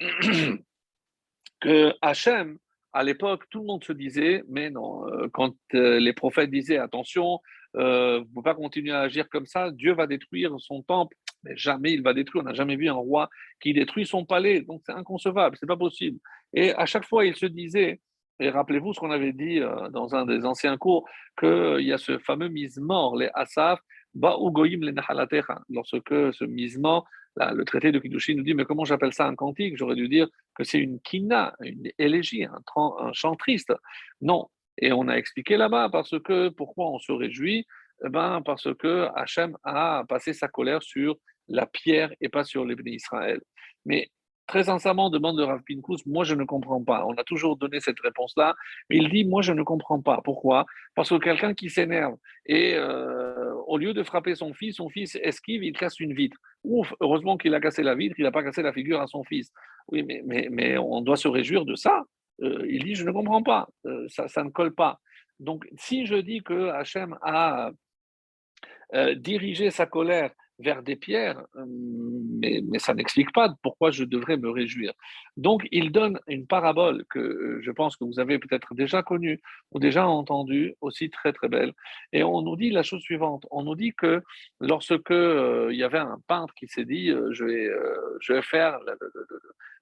que 1.60 1.94
Hachem, 2.02 2.58
à 2.92 3.02
l'époque, 3.04 3.44
tout 3.48 3.60
le 3.60 3.66
monde 3.66 3.84
se 3.84 3.92
disait, 3.92 4.44
mais 4.48 4.68
non, 4.68 5.08
euh, 5.08 5.28
quand 5.32 5.54
euh, 5.74 5.98
les 5.98 6.12
prophètes 6.12 6.50
disaient, 6.50 6.78
attention, 6.78 7.40
vous 7.74 7.80
ne 7.80 8.24
pouvez 8.34 8.42
pas 8.42 8.54
continuer 8.54 8.92
à 8.92 9.00
agir 9.00 9.30
comme 9.30 9.46
ça, 9.46 9.70
Dieu 9.70 9.94
va 9.94 10.06
détruire 10.06 10.54
son 10.58 10.82
temple, 10.82 11.16
mais 11.44 11.56
jamais 11.56 11.92
il 11.92 12.02
va 12.02 12.14
détruire. 12.14 12.42
On 12.42 12.46
n'a 12.46 12.54
jamais 12.54 12.76
vu 12.76 12.88
un 12.88 12.94
roi 12.94 13.28
qui 13.60 13.72
détruit 13.72 14.06
son 14.06 14.24
palais, 14.24 14.62
donc 14.62 14.82
c'est 14.84 14.92
inconcevable, 14.92 15.56
c'est 15.58 15.66
pas 15.66 15.76
possible. 15.76 16.18
Et 16.54 16.72
à 16.74 16.86
chaque 16.86 17.04
fois, 17.04 17.24
il 17.24 17.36
se 17.36 17.46
disait, 17.46 18.00
et 18.40 18.50
rappelez-vous 18.50 18.92
ce 18.92 19.00
qu'on 19.00 19.10
avait 19.10 19.32
dit 19.32 19.60
euh, 19.60 19.88
dans 19.90 20.14
un 20.14 20.26
des 20.26 20.44
anciens 20.44 20.76
cours, 20.76 21.08
qu'il 21.38 21.80
y 21.80 21.92
a 21.92 21.98
ce 21.98 22.18
fameux 22.18 22.48
misement, 22.48 23.14
les 23.14 23.30
asaf, 23.34 23.80
goyim 24.14 24.80
le 24.80 24.92
Lorsque 25.70 26.34
ce 26.34 26.44
misement, 26.44 27.04
le 27.36 27.64
traité 27.64 27.92
de 27.92 27.98
Kiddushin 27.98 28.34
nous 28.34 28.42
dit, 28.42 28.54
mais 28.54 28.64
comment 28.64 28.84
j'appelle 28.84 29.12
ça 29.12 29.26
un 29.26 29.34
cantique? 29.34 29.76
J'aurais 29.76 29.94
dû 29.94 30.08
dire 30.08 30.28
que 30.54 30.64
c'est 30.64 30.78
une 30.78 31.00
kina, 31.00 31.54
une 31.60 31.90
élégie, 31.98 32.44
un, 32.44 32.60
un 32.76 33.12
chant 33.12 33.36
triste. 33.36 33.72
Non. 34.20 34.48
Et 34.78 34.92
on 34.92 35.08
a 35.08 35.14
expliqué 35.14 35.56
là-bas 35.56 35.88
parce 35.90 36.18
que 36.20 36.48
pourquoi 36.48 36.90
on 36.90 36.98
se 36.98 37.12
réjouit? 37.12 37.66
Eh 38.04 38.08
ben, 38.08 38.42
Parce 38.44 38.68
que 38.74 39.08
Hachem 39.14 39.56
a 39.64 40.04
passé 40.08 40.32
sa 40.32 40.48
colère 40.48 40.82
sur 40.82 41.16
la 41.52 41.66
pierre 41.66 42.12
et 42.20 42.28
pas 42.28 42.44
sur 42.44 42.64
les 42.64 42.74
Israël. 42.86 43.40
Mais 43.84 44.10
très 44.46 44.64
sincèrement, 44.64 45.10
demande 45.10 45.38
de 45.38 45.42
Rav 45.42 45.60
Pinkus, 45.66 46.04
moi 46.06 46.24
je 46.24 46.34
ne 46.34 46.44
comprends 46.44 46.82
pas. 46.82 47.06
On 47.06 47.14
a 47.14 47.24
toujours 47.24 47.56
donné 47.56 47.80
cette 47.80 48.00
réponse-là, 48.00 48.54
mais 48.90 48.96
il 48.96 49.08
dit, 49.08 49.24
moi 49.24 49.42
je 49.42 49.52
ne 49.52 49.62
comprends 49.62 50.00
pas. 50.00 50.20
Pourquoi? 50.24 50.66
Parce 50.94 51.10
que 51.10 51.16
quelqu'un 51.16 51.54
qui 51.54 51.70
s'énerve 51.70 52.16
et 52.46 52.74
euh, 52.74 53.54
au 53.66 53.78
lieu 53.78 53.94
de 53.94 54.02
frapper 54.02 54.34
son 54.34 54.52
fils, 54.52 54.76
son 54.76 54.88
fils 54.88 55.16
esquive, 55.22 55.62
il 55.62 55.76
casse 55.76 56.00
une 56.00 56.14
vitre. 56.14 56.36
Ouf, 56.64 56.92
heureusement 57.00 57.36
qu'il 57.36 57.54
a 57.54 57.60
cassé 57.60 57.82
la 57.82 57.94
vitre, 57.94 58.16
il 58.18 58.24
n'a 58.24 58.32
pas 58.32 58.42
cassé 58.42 58.62
la 58.62 58.72
figure 58.72 59.00
à 59.00 59.06
son 59.06 59.22
fils. 59.24 59.52
Oui, 59.88 60.02
mais, 60.02 60.48
mais, 60.50 60.78
on 60.78 61.00
doit 61.00 61.16
se 61.16 61.28
réjouir 61.28 61.64
de 61.64 61.74
ça. 61.74 62.02
Euh, 62.42 62.64
il 62.68 62.84
dit, 62.84 62.94
je 62.94 63.04
ne 63.04 63.12
comprends 63.12 63.42
pas, 63.42 63.68
euh, 63.86 64.06
ça, 64.08 64.28
ça 64.28 64.42
ne 64.42 64.50
colle 64.50 64.74
pas. 64.74 64.98
Donc, 65.38 65.66
si 65.76 66.06
je 66.06 66.14
dis 66.16 66.42
que 66.42 66.68
Hachem 66.68 67.16
a 67.22 67.70
dirigé 69.16 69.70
sa 69.70 69.86
colère 69.86 70.32
vers 70.62 70.82
des 70.82 70.96
pierres, 70.96 71.42
euh, 71.56 71.64
mais, 71.66 72.62
ça 72.78 72.94
n'explique 72.94 73.32
pas 73.32 73.54
pourquoi 73.62 73.90
je 73.90 74.04
devrais 74.04 74.36
me 74.36 74.50
réjouir. 74.50 74.92
Donc, 75.36 75.66
il 75.70 75.92
donne 75.92 76.18
une 76.26 76.46
parabole 76.46 77.04
que 77.10 77.18
euh, 77.18 77.60
je 77.62 77.70
pense 77.70 77.96
que 77.96 78.04
vous 78.04 78.18
avez 78.18 78.38
peut-être 78.38 78.74
déjà 78.74 79.02
connue 79.02 79.40
ou 79.72 79.78
déjà 79.78 80.06
entendue, 80.06 80.74
aussi 80.80 81.10
très 81.10 81.32
très 81.32 81.48
belle. 81.48 81.72
Et 82.12 82.22
on 82.24 82.42
nous 82.42 82.56
dit 82.56 82.70
la 82.70 82.82
chose 82.82 83.02
suivante, 83.02 83.46
on 83.50 83.62
nous 83.64 83.74
dit 83.74 83.92
que 83.92 84.22
lorsque 84.60 85.10
euh, 85.10 85.68
il 85.72 85.78
y 85.78 85.84
avait 85.84 85.98
un 85.98 86.18
peintre 86.26 86.54
qui 86.54 86.66
s'est 86.68 86.84
dit, 86.84 87.08
je 87.30 88.32
vais 88.32 88.42
faire 88.42 88.78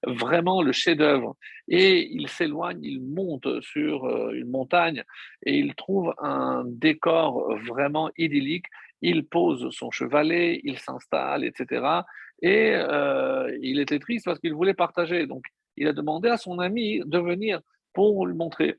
vraiment 0.07 0.63
le 0.63 0.73
chef-d'œuvre, 0.73 1.37
et 1.69 2.09
il 2.11 2.29
s'éloigne, 2.29 2.83
il 2.83 3.03
monte 3.03 3.61
sur 3.61 4.31
une 4.33 4.51
montagne 4.51 5.05
et 5.45 5.59
il 5.59 5.75
trouve 5.75 6.15
un 6.19 6.65
décor 6.67 7.57
vraiment 7.59 8.11
idyllique 8.17 8.67
il 9.03 9.27
pose 9.27 9.71
son 9.71 9.91
chevalet, 9.91 10.61
il 10.65 10.79
s'installe, 10.79 11.45
etc. 11.45 12.03
Et 12.43 12.73
euh, 12.75 13.57
il 13.63 13.81
était 13.81 13.99
triste 13.99 14.25
parce 14.25 14.39
qu'il 14.39 14.55
voulait 14.55 14.75
partager. 14.75 15.27
Donc, 15.27 15.45
il 15.77 15.87
a 15.87 15.93
demandé 15.93 16.29
à 16.29 16.37
son 16.37 16.59
ami 16.59 17.01
de 17.05 17.19
venir 17.19 17.61
pour 17.93 18.27
le 18.27 18.35
montrer. 18.35 18.77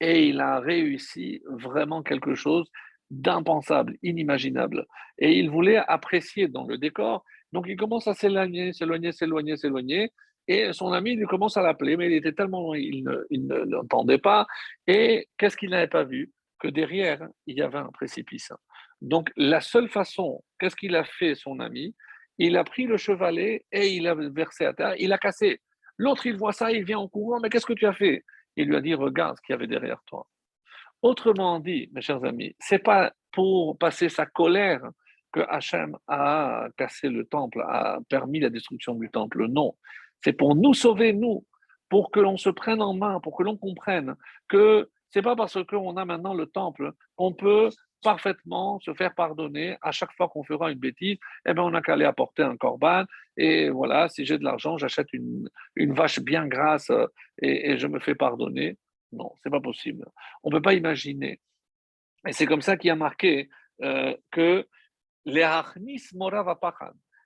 Et 0.00 0.26
il 0.28 0.40
a 0.40 0.58
réussi 0.58 1.42
vraiment 1.46 2.02
quelque 2.02 2.34
chose 2.34 2.70
d'impensable, 3.10 3.96
inimaginable. 4.02 4.86
Et 5.18 5.38
il 5.38 5.50
voulait 5.50 5.76
apprécier 5.76 6.48
dans 6.48 6.66
le 6.66 6.78
décor. 6.78 7.24
Donc, 7.52 7.66
il 7.68 7.76
commence 7.76 8.08
à 8.08 8.14
s'éloigner, 8.14 8.72
s'éloigner, 8.72 9.12
s'éloigner, 9.12 9.56
s'éloigner. 9.56 10.12
Et 10.48 10.72
son 10.72 10.92
ami 10.92 11.14
lui 11.14 11.26
commence 11.26 11.56
à 11.56 11.62
l'appeler, 11.62 11.96
mais 11.96 12.06
il 12.06 12.14
était 12.14 12.32
tellement 12.32 12.62
loin, 12.62 12.76
il 12.76 13.04
ne 13.04 13.56
l'entendait 13.64 14.18
pas. 14.18 14.46
Et 14.86 15.28
qu'est-ce 15.38 15.56
qu'il 15.56 15.70
n'avait 15.70 15.86
pas 15.86 16.04
vu? 16.04 16.32
Que 16.58 16.68
derrière, 16.68 17.28
il 17.46 17.58
y 17.58 17.62
avait 17.62 17.78
un 17.78 17.90
précipice. 17.90 18.52
Donc, 19.02 19.30
la 19.36 19.60
seule 19.60 19.88
façon, 19.88 20.42
qu'est-ce 20.58 20.76
qu'il 20.76 20.94
a 20.94 21.04
fait, 21.04 21.34
son 21.34 21.58
ami? 21.58 21.94
Il 22.38 22.56
a 22.56 22.64
pris 22.64 22.86
le 22.86 22.96
chevalet 22.96 23.64
et 23.72 23.88
il 23.88 24.06
a 24.06 24.14
versé 24.14 24.64
à 24.64 24.72
terre, 24.72 24.94
il 24.98 25.12
a 25.12 25.18
cassé. 25.18 25.60
L'autre, 25.98 26.26
il 26.26 26.36
voit 26.36 26.52
ça, 26.52 26.70
il 26.70 26.84
vient 26.84 27.00
en 27.00 27.08
courant, 27.08 27.40
mais 27.40 27.50
qu'est-ce 27.50 27.66
que 27.66 27.72
tu 27.72 27.86
as 27.86 27.92
fait? 27.92 28.24
Il 28.56 28.68
lui 28.68 28.76
a 28.76 28.80
dit, 28.80 28.94
regarde 28.94 29.36
ce 29.36 29.42
qu'il 29.42 29.52
y 29.52 29.56
avait 29.56 29.66
derrière 29.66 30.02
toi. 30.06 30.26
Autrement 31.02 31.58
dit, 31.58 31.90
mes 31.92 32.00
chers 32.00 32.24
amis, 32.24 32.54
c'est 32.60 32.78
pas 32.78 33.12
pour 33.32 33.76
passer 33.76 34.08
sa 34.08 34.24
colère 34.24 34.82
que 35.32 35.40
Hachem 35.48 35.96
a 36.06 36.68
cassé 36.76 37.08
le 37.08 37.24
temple, 37.24 37.60
a 37.62 37.98
permis 38.08 38.38
la 38.38 38.50
destruction 38.50 38.94
du 38.94 39.10
temple. 39.10 39.48
Non, 39.48 39.74
c'est 40.22 40.32
pour 40.32 40.54
nous 40.54 40.74
sauver, 40.74 41.12
nous, 41.12 41.44
pour 41.88 42.10
que 42.12 42.20
l'on 42.20 42.36
se 42.36 42.50
prenne 42.50 42.80
en 42.80 42.94
main, 42.94 43.18
pour 43.20 43.36
que 43.36 43.42
l'on 43.42 43.56
comprenne 43.56 44.14
que 44.48 44.88
c'est 45.10 45.22
pas 45.22 45.34
parce 45.34 45.58
qu'on 45.64 45.96
a 45.96 46.04
maintenant 46.04 46.34
le 46.34 46.46
temple 46.46 46.92
qu'on 47.16 47.32
peut 47.32 47.70
parfaitement 48.02 48.80
se 48.80 48.92
faire 48.94 49.14
pardonner 49.14 49.76
à 49.80 49.92
chaque 49.92 50.12
fois 50.12 50.28
qu'on 50.28 50.44
fera 50.44 50.70
une 50.70 50.78
bêtise. 50.78 51.18
Eh 51.46 51.54
bien, 51.54 51.62
on 51.62 51.70
n'a 51.70 51.80
qu'à 51.80 51.94
aller 51.94 52.04
apporter 52.04 52.42
un 52.42 52.56
corban 52.56 53.04
et 53.36 53.70
voilà, 53.70 54.08
si 54.08 54.24
j'ai 54.24 54.38
de 54.38 54.44
l'argent, 54.44 54.76
j'achète 54.76 55.12
une, 55.12 55.48
vache 55.76 56.20
bien 56.20 56.46
grasse 56.46 56.90
euh, 56.90 57.06
et, 57.40 57.78
je 57.78 57.86
me 57.86 57.98
fais 57.98 58.14
pardonner. 58.14 58.76
Non, 59.12 59.32
c'est 59.42 59.50
pas 59.50 59.60
possible. 59.60 60.04
On 60.42 60.50
ne 60.50 60.56
peut 60.56 60.62
pas 60.62 60.74
imaginer. 60.74 61.40
Et 62.26 62.32
c'est 62.32 62.46
comme 62.46 62.62
ça 62.62 62.76
qu'il 62.76 62.90
a 62.90 62.96
marqué 62.96 63.48
euh, 63.82 64.14
que 64.30 64.66
les 65.24 65.48
Morava 66.14 66.58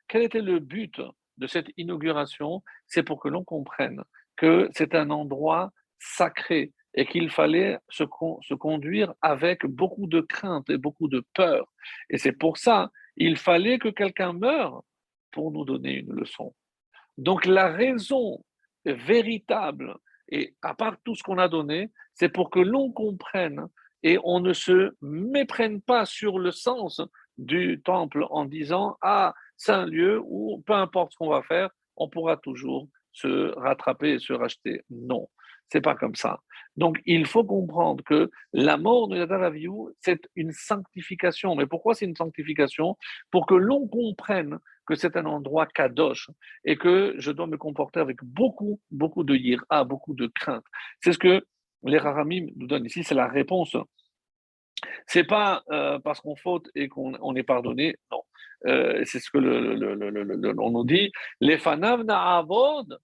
Quel 0.08 0.22
était 0.22 0.42
le 0.42 0.58
but 0.58 1.00
de 1.38 1.46
cette 1.46 1.70
inauguration? 1.76 2.62
C'est 2.86 3.02
pour 3.02 3.20
que 3.20 3.28
l'on 3.28 3.44
comprenne 3.44 4.02
que 4.36 4.68
c'est 4.74 4.94
un 4.94 5.10
endroit 5.10 5.72
sacré 5.98 6.72
et 6.96 7.06
qu'il 7.06 7.30
fallait 7.30 7.78
se, 7.88 8.04
conduire 8.54 9.14
avec 9.20 9.66
beaucoup 9.66 10.06
de 10.06 10.20
crainte 10.20 10.68
et 10.70 10.78
beaucoup 10.78 11.08
de 11.08 11.22
peur. 11.34 11.70
Et 12.10 12.18
c'est 12.18 12.32
pour 12.32 12.56
ça 12.56 12.90
il 13.16 13.36
fallait 13.36 13.78
que 13.78 13.88
quelqu'un 13.88 14.32
meure 14.32 14.82
pour 15.32 15.50
nous 15.50 15.64
donner 15.64 15.98
une 15.98 16.12
leçon. 16.12 16.54
Donc 17.18 17.46
la 17.46 17.68
raison 17.68 18.44
véritable, 18.84 19.96
et 20.28 20.54
à 20.62 20.74
part 20.74 20.96
tout 21.04 21.14
ce 21.14 21.22
qu'on 21.22 21.38
a 21.38 21.48
donné, 21.48 21.90
c'est 22.14 22.28
pour 22.28 22.50
que 22.50 22.60
l'on 22.60 22.92
comprenne 22.92 23.66
et 24.02 24.18
on 24.22 24.40
ne 24.40 24.52
se 24.52 24.94
méprenne 25.00 25.80
pas 25.80 26.04
sur 26.04 26.38
le 26.38 26.50
sens 26.50 27.00
du 27.38 27.80
temple 27.82 28.26
en 28.30 28.44
disant 28.44 28.96
Ah, 29.02 29.34
c'est 29.56 29.72
un 29.72 29.86
lieu 29.86 30.20
où 30.24 30.62
peu 30.66 30.74
importe 30.74 31.12
ce 31.12 31.16
qu'on 31.16 31.30
va 31.30 31.42
faire, 31.42 31.70
on 31.96 32.08
pourra 32.08 32.36
toujours 32.36 32.88
se 33.12 33.52
rattraper 33.58 34.12
et 34.12 34.18
se 34.18 34.34
racheter. 34.34 34.82
Non, 34.90 35.28
c'est 35.70 35.80
pas 35.80 35.94
comme 35.94 36.14
ça. 36.14 36.40
Donc, 36.76 37.00
il 37.06 37.26
faut 37.26 37.44
comprendre 37.44 38.04
que 38.04 38.30
la 38.52 38.76
mort 38.76 39.08
de 39.08 39.16
Nadav 39.16 39.54
c'est 40.00 40.28
une 40.34 40.52
sanctification. 40.52 41.56
Mais 41.56 41.66
pourquoi 41.66 41.94
c'est 41.94 42.04
une 42.04 42.16
sanctification 42.16 42.96
Pour 43.30 43.46
que 43.46 43.54
l'on 43.54 43.88
comprenne 43.88 44.58
que 44.86 44.94
c'est 44.94 45.16
un 45.16 45.24
endroit 45.26 45.66
kadosh 45.66 46.30
et 46.64 46.76
que 46.76 47.14
je 47.18 47.32
dois 47.32 47.46
me 47.46 47.56
comporter 47.56 48.00
avec 48.00 48.22
beaucoup, 48.22 48.80
beaucoup 48.90 49.24
de 49.24 49.34
yira, 49.34 49.84
beaucoup 49.84 50.14
de 50.14 50.26
crainte. 50.26 50.64
C'est 51.00 51.12
ce 51.12 51.18
que 51.18 51.44
les 51.84 51.98
Rahamim 51.98 52.46
nous 52.56 52.66
donnent 52.66 52.86
ici, 52.86 53.02
c'est 53.02 53.14
la 53.14 53.26
réponse. 53.26 53.76
C'est 55.06 55.24
pas 55.24 55.64
euh, 55.70 55.98
parce 55.98 56.20
qu'on 56.20 56.36
faute 56.36 56.68
et 56.74 56.88
qu'on 56.88 57.34
est 57.34 57.42
pardonné, 57.42 57.96
non. 58.12 58.22
Euh, 58.66 59.02
c'est 59.04 59.20
ce 59.20 59.30
que 59.30 59.38
le, 59.38 60.54
nous 60.54 60.84
dit. 60.84 61.12
Les 61.40 61.58
fanav 61.58 62.04
na'avod 62.04 62.98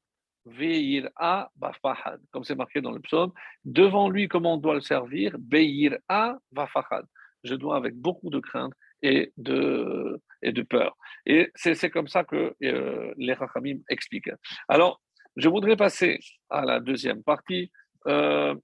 Ve'ira 0.45 1.51
bafahad, 1.57 2.21
comme 2.31 2.45
c'est 2.45 2.55
marqué 2.55 2.81
dans 2.81 2.93
le 2.93 3.01
psaume, 3.01 3.33
devant 3.65 4.09
lui, 4.09 4.29
comment 4.29 4.55
on 4.55 4.59
doit 4.59 4.75
le 4.75 4.81
servir, 4.81 5.37
Be'ira 5.39 6.39
vafahad. 6.51 7.07
Je 7.45 7.55
dois 7.55 7.77
avec 7.77 7.95
beaucoup 7.97 8.31
de 8.31 8.41
crainte 8.41 8.73
et 9.03 9.33
de, 9.37 10.21
et 10.43 10.53
de 10.53 10.63
peur. 10.63 10.97
Et 11.27 11.51
c'est 11.55 11.91
comme 11.91 12.09
ça 12.09 12.25
que 12.25 12.55
euh, 12.63 13.15
les 13.17 13.35
Rachamim 13.35 13.79
expliquent. 13.89 14.31
Alors, 14.69 15.01
je 15.37 15.49
voudrais 15.49 15.77
passer 15.77 16.19
à 16.51 16.65
la 16.65 16.81
deuxième 16.81 17.23
partie. 17.23 17.71
Euh, 18.07 18.55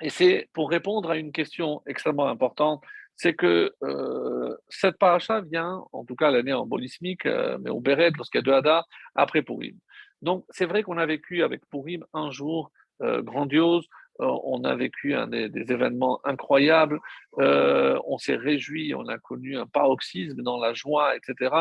et 0.00 0.10
c'est 0.10 0.48
pour 0.52 0.70
répondre 0.70 1.10
à 1.10 1.16
une 1.16 1.32
question 1.32 1.82
extrêmement 1.86 2.28
importante, 2.28 2.82
c'est 3.14 3.34
que 3.34 3.74
euh, 3.82 4.56
cette 4.68 4.98
paracha 4.98 5.40
vient, 5.40 5.82
en 5.92 6.04
tout 6.04 6.16
cas 6.16 6.30
l'année 6.30 6.52
en 6.52 6.66
bolismique, 6.66 7.24
mais 7.24 7.70
au 7.70 7.80
Béret, 7.80 8.10
lorsqu'il 8.14 8.38
y 8.38 8.40
a 8.40 8.42
deux 8.42 8.52
Hadar, 8.52 8.86
après 9.14 9.42
Purim. 9.42 9.78
Donc, 10.22 10.44
c'est 10.50 10.66
vrai 10.66 10.82
qu'on 10.82 10.98
a 10.98 11.06
vécu 11.06 11.42
avec 11.42 11.64
Pourim 11.66 12.04
un 12.12 12.30
jour 12.30 12.70
euh, 13.02 13.20
grandiose, 13.20 13.86
euh, 14.20 14.38
on 14.44 14.64
a 14.64 14.74
vécu 14.74 15.14
des, 15.28 15.50
événements 15.70 16.18
incroyables, 16.24 16.98
euh, 17.38 18.00
on 18.06 18.16
s'est 18.16 18.36
réjoui, 18.36 18.94
on 18.94 19.06
a 19.08 19.18
connu 19.18 19.58
un 19.58 19.66
paroxysme 19.66 20.40
dans 20.40 20.58
la 20.58 20.72
joie, 20.72 21.14
etc. 21.14 21.54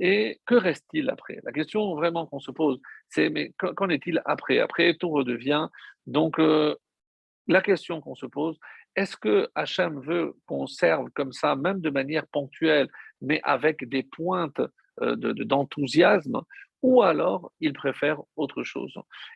Et 0.00 0.40
que 0.44 0.56
reste-t-il 0.56 1.08
après? 1.08 1.38
La 1.44 1.52
question 1.52 1.94
vraiment 1.94 2.26
qu'on 2.26 2.40
se 2.40 2.50
pose, 2.50 2.80
c'est 3.08 3.30
mais 3.30 3.52
qu'en 3.58 3.88
est-il 3.90 4.20
après? 4.24 4.58
Après, 4.58 4.94
tout 4.94 5.10
redevient. 5.10 5.68
Donc, 6.08 6.40
la 7.46 7.60
question 7.60 8.00
qu'on 8.00 8.16
se 8.16 8.26
pose, 8.26 8.58
est-ce 8.96 9.16
que 9.16 9.48
Hachem 9.54 10.00
veut 10.00 10.34
qu'on 10.46 10.66
serve 10.66 11.10
comme 11.14 11.32
ça, 11.32 11.54
même 11.54 11.80
de 11.80 11.90
manière 11.90 12.26
ponctuelle, 12.26 12.88
mais 13.20 13.40
avec 13.44 13.88
des 13.88 14.02
pointes 14.02 14.60
d'enthousiasme, 15.00 16.42
ou 16.82 17.02
alors 17.02 17.52
il 17.60 17.72
préfère 17.72 18.20
autre 18.36 18.62
chose. 18.62 18.94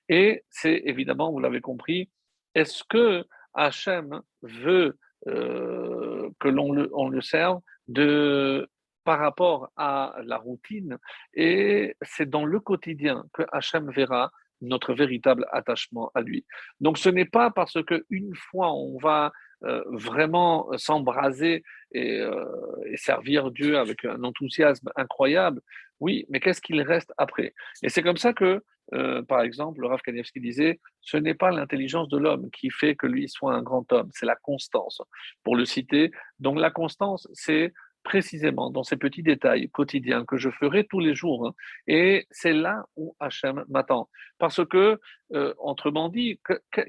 Et 0.08 0.44
c'est 0.50 0.82
évidemment, 0.84 1.30
vous 1.32 1.40
l'avez 1.40 1.60
compris, 1.60 2.10
est-ce 2.54 2.82
que 2.88 3.24
Hachem 3.54 4.20
veut 4.42 4.98
euh, 5.28 6.28
que 6.38 6.48
l'on 6.48 6.72
le, 6.72 7.20
serve 7.20 7.60
de, 7.88 8.68
par 9.04 9.18
rapport 9.18 9.70
à 9.76 10.16
la 10.24 10.36
routine 10.36 10.98
Et 11.34 11.96
c'est 12.02 12.28
dans 12.28 12.44
le 12.44 12.60
quotidien 12.60 13.24
que 13.32 13.42
Hachem 13.52 13.90
verra 13.90 14.30
notre 14.60 14.94
véritable 14.94 15.46
attachement 15.52 16.10
à 16.14 16.20
lui. 16.20 16.44
Donc 16.80 16.98
ce 16.98 17.08
n'est 17.08 17.26
pas 17.26 17.50
parce 17.50 17.78
qu'une 17.84 18.34
fois 18.34 18.72
on 18.72 18.98
va 18.98 19.32
vraiment 19.62 20.68
s'embraser 20.76 21.62
et, 21.92 22.20
euh, 22.20 22.44
et, 22.86 22.96
servir 22.96 23.50
Dieu 23.50 23.78
avec 23.78 24.04
un 24.04 24.22
enthousiasme 24.22 24.90
incroyable. 24.96 25.60
Oui, 26.00 26.26
mais 26.28 26.40
qu'est-ce 26.40 26.60
qu'il 26.60 26.80
reste 26.82 27.12
après? 27.16 27.54
Et 27.82 27.88
c'est 27.88 28.02
comme 28.02 28.18
ça 28.18 28.32
que, 28.32 28.62
euh, 28.94 29.22
par 29.22 29.40
exemple, 29.40 29.80
le 29.80 29.86
Rav 29.86 30.00
Kanievski 30.02 30.40
disait, 30.40 30.80
ce 31.00 31.16
n'est 31.16 31.34
pas 31.34 31.50
l'intelligence 31.50 32.08
de 32.08 32.18
l'homme 32.18 32.50
qui 32.50 32.70
fait 32.70 32.94
que 32.94 33.06
lui 33.06 33.28
soit 33.28 33.54
un 33.54 33.62
grand 33.62 33.90
homme, 33.92 34.10
c'est 34.12 34.26
la 34.26 34.36
constance, 34.36 35.00
pour 35.42 35.56
le 35.56 35.64
citer. 35.64 36.10
Donc 36.38 36.58
la 36.58 36.70
constance, 36.70 37.28
c'est 37.32 37.72
précisément 38.06 38.70
dans 38.70 38.84
ces 38.84 38.96
petits 38.96 39.24
détails 39.24 39.68
quotidiens 39.68 40.24
que 40.24 40.36
je 40.36 40.48
ferai 40.48 40.84
tous 40.84 41.00
les 41.00 41.14
jours. 41.14 41.48
Hein. 41.48 41.54
Et 41.88 42.26
c'est 42.30 42.52
là 42.52 42.86
où 42.94 43.16
Hachem 43.18 43.64
m'attend. 43.68 44.08
Parce 44.38 44.64
que, 44.64 45.00
euh, 45.34 45.52
autrement 45.58 46.08
dit, 46.08 46.40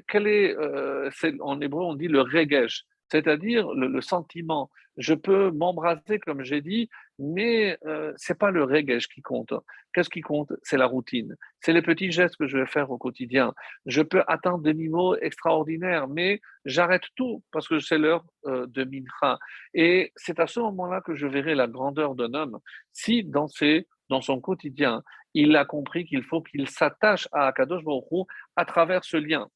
quel 0.06 0.28
euh, 0.28 1.10
est, 1.24 1.40
en 1.40 1.60
hébreu 1.60 1.82
on 1.82 1.94
dit 1.94 2.06
le 2.06 2.20
regesh, 2.20 2.84
c'est-à-dire 3.10 3.72
le, 3.72 4.00
sentiment. 4.00 4.70
Je 4.96 5.14
peux 5.14 5.50
m'embraser, 5.50 6.18
comme 6.18 6.42
j'ai 6.42 6.60
dit, 6.60 6.88
mais 7.18 7.78
euh, 7.86 8.12
c'est 8.16 8.38
pas 8.38 8.50
le 8.50 8.64
régège 8.64 9.08
qui 9.08 9.22
compte. 9.22 9.52
Qu'est-ce 9.92 10.10
qui 10.10 10.20
compte? 10.20 10.52
C'est 10.62 10.76
la 10.76 10.86
routine. 10.86 11.36
C'est 11.60 11.72
les 11.72 11.82
petits 11.82 12.10
gestes 12.10 12.36
que 12.36 12.46
je 12.46 12.58
vais 12.58 12.66
faire 12.66 12.90
au 12.90 12.98
quotidien. 12.98 13.54
Je 13.86 14.02
peux 14.02 14.22
atteindre 14.26 14.58
des 14.58 14.74
niveaux 14.74 15.16
extraordinaires, 15.16 16.08
mais 16.08 16.40
j'arrête 16.64 17.04
tout 17.16 17.42
parce 17.52 17.68
que 17.68 17.78
c'est 17.78 17.98
l'heure 17.98 18.24
euh, 18.46 18.66
de 18.66 18.84
Mincha. 18.84 19.38
Et 19.74 20.12
c'est 20.16 20.40
à 20.40 20.46
ce 20.46 20.60
moment-là 20.60 21.00
que 21.00 21.14
je 21.14 21.26
verrai 21.26 21.54
la 21.54 21.66
grandeur 21.66 22.14
d'un 22.14 22.34
homme. 22.34 22.58
Si 22.92 23.24
dans, 23.24 23.48
ses, 23.48 23.86
dans 24.08 24.20
son 24.20 24.40
quotidien, 24.40 25.02
il 25.34 25.56
a 25.56 25.64
compris 25.64 26.04
qu'il 26.04 26.22
faut 26.24 26.42
qu'il 26.42 26.68
s'attache 26.68 27.28
à 27.32 27.46
Akadosh 27.46 27.84
Baruch 27.84 28.26
à 28.56 28.64
travers 28.64 29.04
ce 29.04 29.16
lien. 29.16 29.48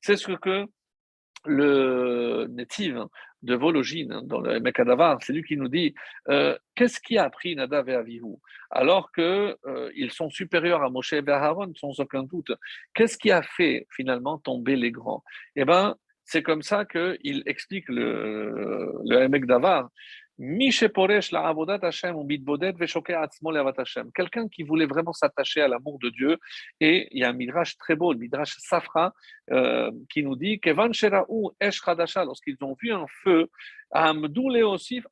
C'est 0.00 0.16
ce 0.16 0.32
que 0.32 0.66
le 1.46 2.46
Netiv 2.50 3.04
de 3.42 3.54
Vologine, 3.54 4.20
dans 4.24 4.40
le 4.40 4.60
Mekadavar, 4.60 5.18
c'est 5.22 5.32
lui 5.32 5.42
qui 5.42 5.56
nous 5.56 5.68
dit 5.68 5.94
euh, 6.28 6.56
qu'est-ce 6.74 7.00
qui 7.00 7.16
a 7.18 7.24
appris 7.24 7.54
Nadav 7.54 7.88
et 7.88 7.94
Avihu? 7.94 8.36
Alors 8.70 9.12
qu'ils 9.12 9.54
euh, 9.66 10.08
sont 10.08 10.30
supérieurs 10.30 10.82
à 10.82 10.90
Moshe 10.90 11.12
et 11.12 11.22
Aaron 11.28 11.72
sans 11.74 11.98
aucun 12.00 12.24
doute. 12.24 12.50
Qu'est-ce 12.94 13.18
qui 13.18 13.30
a 13.30 13.42
fait 13.42 13.86
finalement 13.90 14.38
tomber 14.38 14.76
les 14.76 14.90
grands? 14.90 15.22
Eh 15.54 15.64
bien, 15.64 15.94
c'est 16.24 16.42
comme 16.42 16.62
ça 16.62 16.84
qu'il 16.84 17.42
explique 17.46 17.88
le, 17.88 18.92
le 19.04 19.46
Davar 19.46 19.90
Quelqu'un 24.14 24.48
qui 24.48 24.62
voulait 24.62 24.86
vraiment 24.86 25.12
s'attacher 25.12 25.62
à 25.62 25.68
l'amour 25.68 25.98
de 25.98 26.10
Dieu. 26.10 26.38
Et 26.80 27.08
il 27.10 27.20
y 27.20 27.24
a 27.24 27.30
un 27.30 27.32
midrash 27.32 27.76
très 27.78 27.96
beau, 27.96 28.12
le 28.12 28.18
midrash 28.18 28.56
Safra, 28.58 29.14
euh, 29.50 29.90
qui 30.10 30.22
nous 30.22 30.36
dit 30.36 30.60
lorsqu'ils 32.24 32.56
ont 32.60 32.76
vu 32.80 32.92
un 32.92 33.06
feu, 33.22 33.48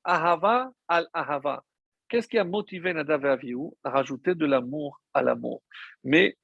Ahava 0.04 0.70
al 0.88 1.08
Ahava. 1.12 1.62
Qu'est-ce 2.08 2.28
qui 2.28 2.38
a 2.38 2.44
motivé 2.44 2.92
Nadav 2.92 3.24
et 3.24 3.28
Avihu? 3.28 3.70
À 3.82 3.90
rajouter 3.90 4.34
de 4.34 4.44
l'amour 4.44 5.00
à 5.14 5.22
l'amour 5.22 5.62
Mais 6.04 6.36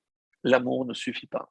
l'amour 0.43 0.87
ne 0.87 0.95
suffit 0.95 1.27
pas. 1.27 1.51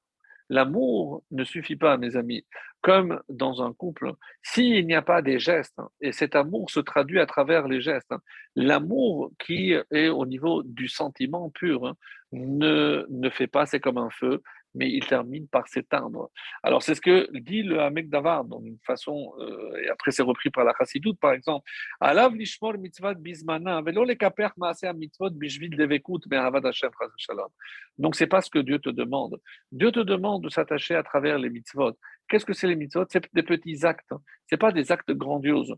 L'amour 0.49 1.23
ne 1.31 1.43
suffit 1.43 1.75
pas, 1.75 1.97
mes 1.97 2.15
amis. 2.15 2.45
Comme 2.81 3.21
dans 3.29 3.61
un 3.61 3.73
couple, 3.73 4.13
s'il 4.41 4.87
n'y 4.87 4.95
a 4.95 5.01
pas 5.01 5.21
des 5.21 5.37
gestes, 5.37 5.77
hein, 5.77 5.89
et 6.01 6.11
cet 6.11 6.35
amour 6.35 6.71
se 6.71 6.79
traduit 6.79 7.19
à 7.19 7.25
travers 7.25 7.67
les 7.67 7.81
gestes, 7.81 8.11
hein, 8.11 8.21
l'amour 8.55 9.31
qui 9.37 9.73
est 9.91 10.07
au 10.07 10.25
niveau 10.25 10.63
du 10.63 10.87
sentiment 10.87 11.49
pur 11.49 11.85
hein, 11.85 11.95
ne, 12.31 13.05
ne 13.09 13.29
fait 13.29 13.47
pas, 13.47 13.65
c'est 13.65 13.79
comme 13.79 13.97
un 13.97 14.09
feu, 14.09 14.41
mais 14.79 14.89
il 14.89 15.05
termine 15.05 15.45
par 15.49 15.67
s'éteindre. 15.67 16.29
Alors, 16.63 16.81
c'est 16.81 16.95
ce 16.95 17.01
que 17.01 17.27
dit 17.37 17.63
le 17.63 17.81
Hamek 17.81 18.09
Davar, 18.09 18.45
d'une 18.45 18.79
façon, 18.85 19.33
euh, 19.39 19.83
et 19.83 19.89
après 19.89 20.11
c'est 20.11 20.23
repris 20.23 20.49
par 20.49 20.63
la 20.63 20.73
Chassidoute, 20.77 21.19
par 21.19 21.33
exemple. 21.33 21.69
Alav 21.99 22.33
lishmor 22.33 22.75
mitzvot 22.77 23.15
bismana, 23.15 23.81
velo 23.81 24.05
lekaper 24.05 24.51
maaseh 24.55 24.93
mitzvot 24.93 25.31
bishvil 25.31 25.75
devekut 25.81 26.21
me'avad 26.31 26.65
Hashem 26.65 26.91
shalom. 27.17 27.51
Donc, 27.97 28.15
c'est 28.15 28.27
pas 28.27 28.41
ce 28.41 28.49
que 28.49 28.59
Dieu 28.59 28.79
te 28.79 28.89
demande. 28.89 29.35
Dieu 29.73 29.91
te 29.91 29.99
demande 29.99 30.43
de 30.45 30.49
s'attacher 30.49 30.95
à 30.95 31.03
travers 31.03 31.37
les 31.37 31.49
mitzvot. 31.49 31.97
Qu'est-ce 32.29 32.45
que 32.45 32.53
c'est 32.53 32.67
les 32.67 32.77
mitzvot? 32.77 33.05
C'est 33.09 33.27
des 33.33 33.43
petits 33.43 33.85
actes. 33.85 34.13
C'est 34.47 34.61
pas 34.65 34.71
des 34.71 34.91
actes 34.93 35.11
grandioses. 35.11 35.75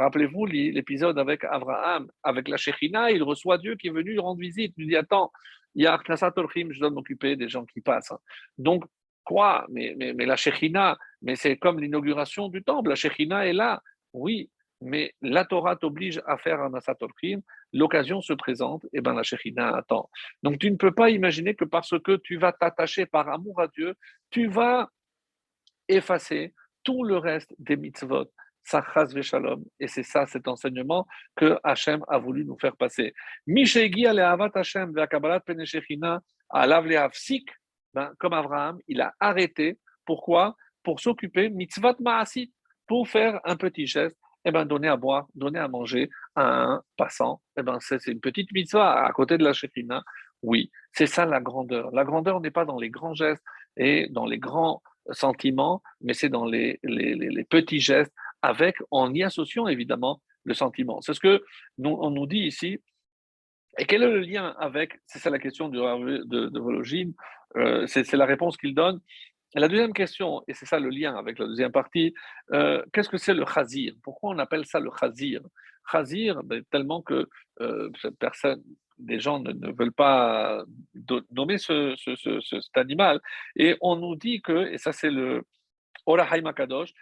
Rappelez-vous 0.00 0.46
l'épisode 0.46 1.18
avec 1.18 1.44
Abraham, 1.44 2.10
avec 2.22 2.48
la 2.48 2.56
Shekhinah, 2.56 3.10
il 3.10 3.22
reçoit 3.22 3.58
Dieu 3.58 3.76
qui 3.76 3.88
est 3.88 3.90
venu 3.90 4.12
lui 4.12 4.18
rendre 4.18 4.40
visite. 4.40 4.72
Il 4.78 4.84
lui 4.84 4.88
dit 4.88 4.96
Attends, 4.96 5.30
il 5.74 5.84
y 5.84 5.86
a 5.86 6.00
je 6.02 6.80
dois 6.80 6.90
m'occuper 6.90 7.36
des 7.36 7.50
gens 7.50 7.66
qui 7.66 7.82
passent. 7.82 8.14
Donc, 8.56 8.84
quoi? 9.24 9.66
Mais, 9.68 9.94
la 9.94 10.36
Shekhinah, 10.36 10.96
mais 11.20 11.36
c'est 11.36 11.58
comme 11.58 11.78
l'inauguration 11.78 12.48
du 12.48 12.62
temple. 12.62 12.88
La 12.88 12.94
Shekhinah 12.94 13.46
est 13.46 13.52
là. 13.52 13.82
Oui, 14.14 14.48
mais 14.80 15.14
la 15.20 15.44
Torah 15.44 15.76
t'oblige 15.76 16.22
à 16.26 16.38
faire 16.38 16.62
un 16.62 16.72
l'occasion 17.74 18.22
se 18.22 18.32
présente, 18.32 18.86
et 18.94 19.02
bien 19.02 19.12
la 19.12 19.22
Shekhinah 19.22 19.76
attend. 19.76 20.08
Donc 20.42 20.58
tu 20.58 20.70
ne 20.70 20.76
peux 20.76 20.92
pas 20.92 21.10
imaginer 21.10 21.54
que 21.54 21.66
parce 21.66 21.94
que 22.02 22.16
tu 22.16 22.38
vas 22.38 22.52
t'attacher 22.52 23.04
par 23.04 23.28
amour 23.28 23.60
à 23.60 23.68
Dieu, 23.68 23.94
tu 24.30 24.46
vas 24.46 24.88
effacer 25.88 26.54
tout 26.84 27.04
le 27.04 27.18
reste 27.18 27.54
des 27.58 27.76
mitzvot. 27.76 28.30
Et 29.78 29.88
c'est 29.88 30.02
ça, 30.02 30.26
cet 30.26 30.48
enseignement 30.48 31.06
que 31.36 31.58
Hachem 31.62 32.04
a 32.08 32.18
voulu 32.18 32.44
nous 32.44 32.58
faire 32.58 32.76
passer. 32.76 33.12
Ben, 37.92 38.12
comme 38.18 38.32
Abraham, 38.32 38.78
il 38.86 39.00
a 39.00 39.12
arrêté. 39.18 39.78
Pourquoi? 40.04 40.54
Pour 40.82 41.00
s'occuper 41.00 41.50
mitzvot 41.50 41.96
ma'asit, 42.00 42.52
pour 42.86 43.08
faire 43.08 43.40
un 43.44 43.56
petit 43.56 43.86
geste 43.86 44.16
eh 44.44 44.50
ben, 44.50 44.64
donner 44.64 44.88
à 44.88 44.96
boire, 44.96 45.26
donner 45.34 45.58
à 45.58 45.68
manger 45.68 46.08
à 46.34 46.62
un 46.62 46.82
passant, 46.96 47.42
eh 47.58 47.62
ben, 47.62 47.78
c'est 47.80 48.06
une 48.06 48.20
petite 48.20 48.52
mitzvah 48.52 49.04
à 49.04 49.12
côté 49.12 49.36
de 49.36 49.44
la 49.44 49.52
Shekhina. 49.52 50.02
Oui, 50.42 50.70
c'est 50.92 51.06
ça 51.06 51.26
la 51.26 51.40
grandeur. 51.40 51.90
La 51.92 52.04
grandeur 52.04 52.40
n'est 52.40 52.50
pas 52.50 52.64
dans 52.64 52.78
les 52.78 52.88
grands 52.88 53.14
gestes 53.14 53.44
et 53.76 54.08
dans 54.10 54.26
les 54.26 54.38
grands 54.38 54.82
sentiments, 55.10 55.82
mais 56.00 56.14
c'est 56.14 56.28
dans 56.28 56.46
les, 56.46 56.78
les, 56.82 57.44
petits 57.44 57.80
gestes, 57.80 58.14
avec, 58.42 58.76
en 58.90 59.12
y 59.14 59.22
associant 59.22 59.66
évidemment 59.66 60.20
le 60.44 60.54
sentiment. 60.54 61.00
C'est 61.00 61.14
ce 61.14 61.20
que 61.20 61.42
nous, 61.78 61.96
on 62.00 62.10
nous 62.10 62.26
dit 62.26 62.40
ici. 62.40 62.78
Et 63.78 63.84
quel 63.84 64.02
est 64.02 64.10
le 64.10 64.20
lien 64.20 64.54
avec, 64.58 64.98
c'est 65.06 65.18
ça 65.18 65.30
la 65.30 65.38
question 65.38 65.68
de, 65.68 66.24
de, 66.24 66.58
Vologine, 66.58 67.14
euh, 67.56 67.86
c'est 67.86 68.12
la 68.14 68.26
réponse 68.26 68.56
qu'il 68.56 68.74
donne, 68.74 69.00
la 69.54 69.68
deuxième 69.68 69.92
question, 69.92 70.42
et 70.46 70.54
c'est 70.54 70.66
ça 70.66 70.78
le 70.78 70.90
lien 70.90 71.16
avec 71.16 71.38
la 71.38 71.46
deuxième 71.46 71.72
partie, 71.72 72.14
euh, 72.52 72.84
qu'est-ce 72.92 73.08
que 73.08 73.16
c'est 73.16 73.34
le 73.34 73.44
chazir? 73.44 73.94
Pourquoi 74.02 74.30
on 74.30 74.38
appelle 74.38 74.64
ça 74.64 74.78
le 74.78 74.90
chazir? 74.98 75.40
Chazir, 75.90 76.42
ben, 76.44 76.62
tellement 76.70 77.02
que 77.02 77.28
euh, 77.60 77.90
personne, 78.20 78.62
des 78.98 79.18
gens 79.18 79.40
ne, 79.40 79.72
veulent 79.72 79.92
pas 79.92 80.62
nommer 81.30 81.58
ce, 81.58 81.94
cet 81.96 82.76
animal. 82.76 83.20
Et 83.56 83.76
on 83.80 83.96
nous 83.96 84.14
dit 84.14 84.40
que, 84.40 84.72
et 84.72 84.78
ça 84.78 84.92
c'est 84.92 85.10
le 85.10 85.42
Orahaim 86.06 86.46
Akadosh, 86.46 86.92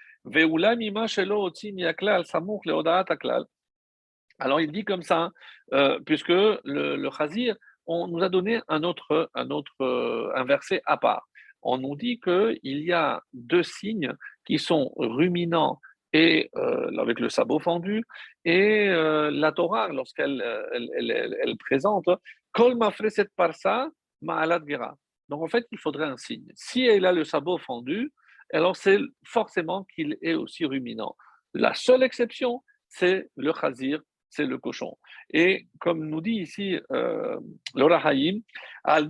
alors 4.41 4.61
il 4.61 4.73
dit 4.73 4.85
comme 4.85 5.03
ça, 5.03 5.31
euh, 5.73 5.99
puisque 6.05 6.29
le, 6.29 6.97
le 6.97 7.11
chazir, 7.11 7.57
on 7.87 8.07
nous 8.09 8.23
a 8.23 8.29
donné 8.29 8.61
un 8.69 8.83
autre, 8.83 9.31
un 9.35 9.51
autre 9.51 10.33
un 10.35 10.45
verset 10.45 10.83
à 10.85 10.97
part 10.97 11.29
on 11.63 11.79
nous 11.79 11.97
dit 11.97 12.21
qu'il 12.21 12.59
y 12.63 12.93
a 12.93 13.23
deux 13.33 13.63
signes 13.63 14.13
qui 14.47 14.59
sont 14.59 14.93
ruminants 14.97 15.81
et 16.13 16.51
euh, 16.57 16.91
avec 16.99 17.21
le 17.21 17.29
sabot 17.29 17.59
fendu, 17.59 18.03
et 18.47 18.89
euh, 18.89 19.31
la 19.31 19.53
Torah, 19.53 19.89
lorsqu'elle 19.89 20.41
euh, 20.41 20.65
elle, 20.73 21.57
présente, 21.59 22.07
Kol 22.53 22.77
mafreset 22.77 23.27
parsa 23.37 23.91
ma'alat 24.23 24.61
gera. 24.67 24.97
Donc 25.29 25.43
en 25.43 25.49
fait, 25.49 25.67
il 25.71 25.79
faudrait 25.79 26.07
un 26.07 26.17
signe. 26.17 26.51
Si 26.55 26.83
elle 26.83 27.05
a 27.05 27.13
le 27.13 27.25
sabot 27.25 27.59
fendu, 27.59 28.11
alors 28.53 28.77
c'est 28.77 28.99
forcément 29.25 29.85
qu'il 29.95 30.17
est 30.23 30.35
aussi 30.35 30.65
ruminant. 30.65 31.17
La 31.55 31.75
seule 31.75 32.03
exception, 32.03 32.63
c'est 32.89 33.31
le 33.37 33.53
chazir, 33.53 34.01
c'est 34.31 34.45
le 34.45 34.59
cochon. 34.59 34.97
Et 35.33 35.67
comme 35.81 36.07
nous 36.09 36.21
dit 36.21 36.37
ici 36.37 36.79
euh, 36.91 37.39
Laura 37.75 37.99
Haïm, 38.07 38.43
alors 38.85 39.07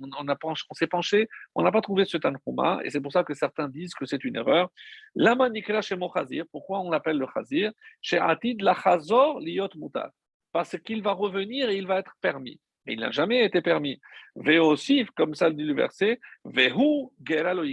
on, 0.00 0.10
on, 0.18 0.26
on 0.42 0.74
s'est 0.74 0.86
penché, 0.86 1.28
on 1.54 1.62
n'a 1.62 1.72
pas 1.72 1.80
trouvé 1.80 2.04
ce 2.04 2.16
tanhuma, 2.16 2.80
et 2.84 2.90
c'est 2.90 3.00
pour 3.00 3.12
ça 3.12 3.24
que 3.24 3.34
certains 3.34 3.68
disent 3.68 3.94
que 3.94 4.06
c'est 4.06 4.24
une 4.24 4.36
erreur. 4.36 4.70
Lama 5.14 5.48
nikra 5.50 5.82
chez 5.82 5.96
chazir, 6.14 6.44
pourquoi 6.50 6.80
on 6.80 6.90
l'appelle 6.90 7.18
le 7.18 7.26
chazir 7.32 7.72
Chez 8.00 8.18
Atid 8.18 8.62
la 8.62 8.74
chazor 8.74 9.40
liot 9.40 9.68
mutar, 9.76 10.10
parce 10.52 10.78
qu'il 10.78 11.02
va 11.02 11.12
revenir 11.12 11.68
et 11.70 11.76
il 11.76 11.86
va 11.86 11.98
être 11.98 12.14
permis. 12.20 12.60
Il 12.88 13.00
n'a 13.00 13.10
jamais 13.10 13.44
été 13.44 13.60
permis. 13.60 14.00
aussi, 14.34 15.06
comme 15.16 15.34
ça 15.34 15.48
le 15.48 15.54
dit 15.54 15.64
le 15.64 15.74
verset, 15.74 16.20
vehu 16.44 17.08
geralo 17.24 17.64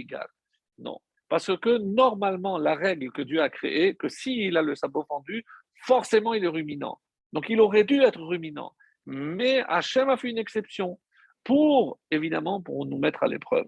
Non, 0.78 0.98
parce 1.28 1.56
que 1.58 1.78
normalement, 1.78 2.58
la 2.58 2.74
règle 2.74 3.10
que 3.12 3.22
Dieu 3.22 3.42
a 3.42 3.48
créée, 3.48 3.94
que 3.94 4.08
s'il 4.08 4.56
a 4.56 4.62
le 4.62 4.74
sabot 4.74 5.04
fendu, 5.08 5.44
forcément 5.82 6.34
il 6.34 6.44
est 6.44 6.48
ruminant. 6.48 6.98
Donc 7.32 7.48
il 7.48 7.60
aurait 7.60 7.84
dû 7.84 8.00
être 8.02 8.22
ruminant. 8.22 8.72
Mais 9.06 9.62
Hachem 9.68 10.08
a 10.08 10.16
fait 10.16 10.30
une 10.30 10.38
exception 10.38 10.98
pour, 11.44 11.98
évidemment, 12.10 12.60
pour 12.60 12.86
nous 12.86 12.98
mettre 12.98 13.22
à 13.22 13.28
l'épreuve. 13.28 13.66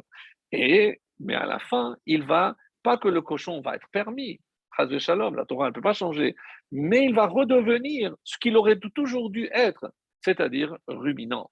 Et, 0.50 1.00
mais 1.20 1.34
à 1.34 1.46
la 1.46 1.58
fin, 1.58 1.96
il 2.06 2.24
va, 2.24 2.56
pas 2.82 2.96
que 2.96 3.08
le 3.08 3.22
cochon 3.22 3.60
va 3.60 3.76
être 3.76 3.88
permis, 3.92 4.40
de 4.86 4.98
Shalom, 4.98 5.34
la 5.34 5.44
Torah 5.44 5.66
ne 5.66 5.72
peut 5.72 5.80
pas 5.80 5.92
changer, 5.92 6.36
mais 6.70 7.04
il 7.04 7.14
va 7.14 7.26
redevenir 7.26 8.14
ce 8.24 8.38
qu'il 8.38 8.56
aurait 8.56 8.78
toujours 8.94 9.30
dû 9.30 9.48
être, 9.52 9.92
c'est-à-dire 10.20 10.76
ruminant. 10.86 11.50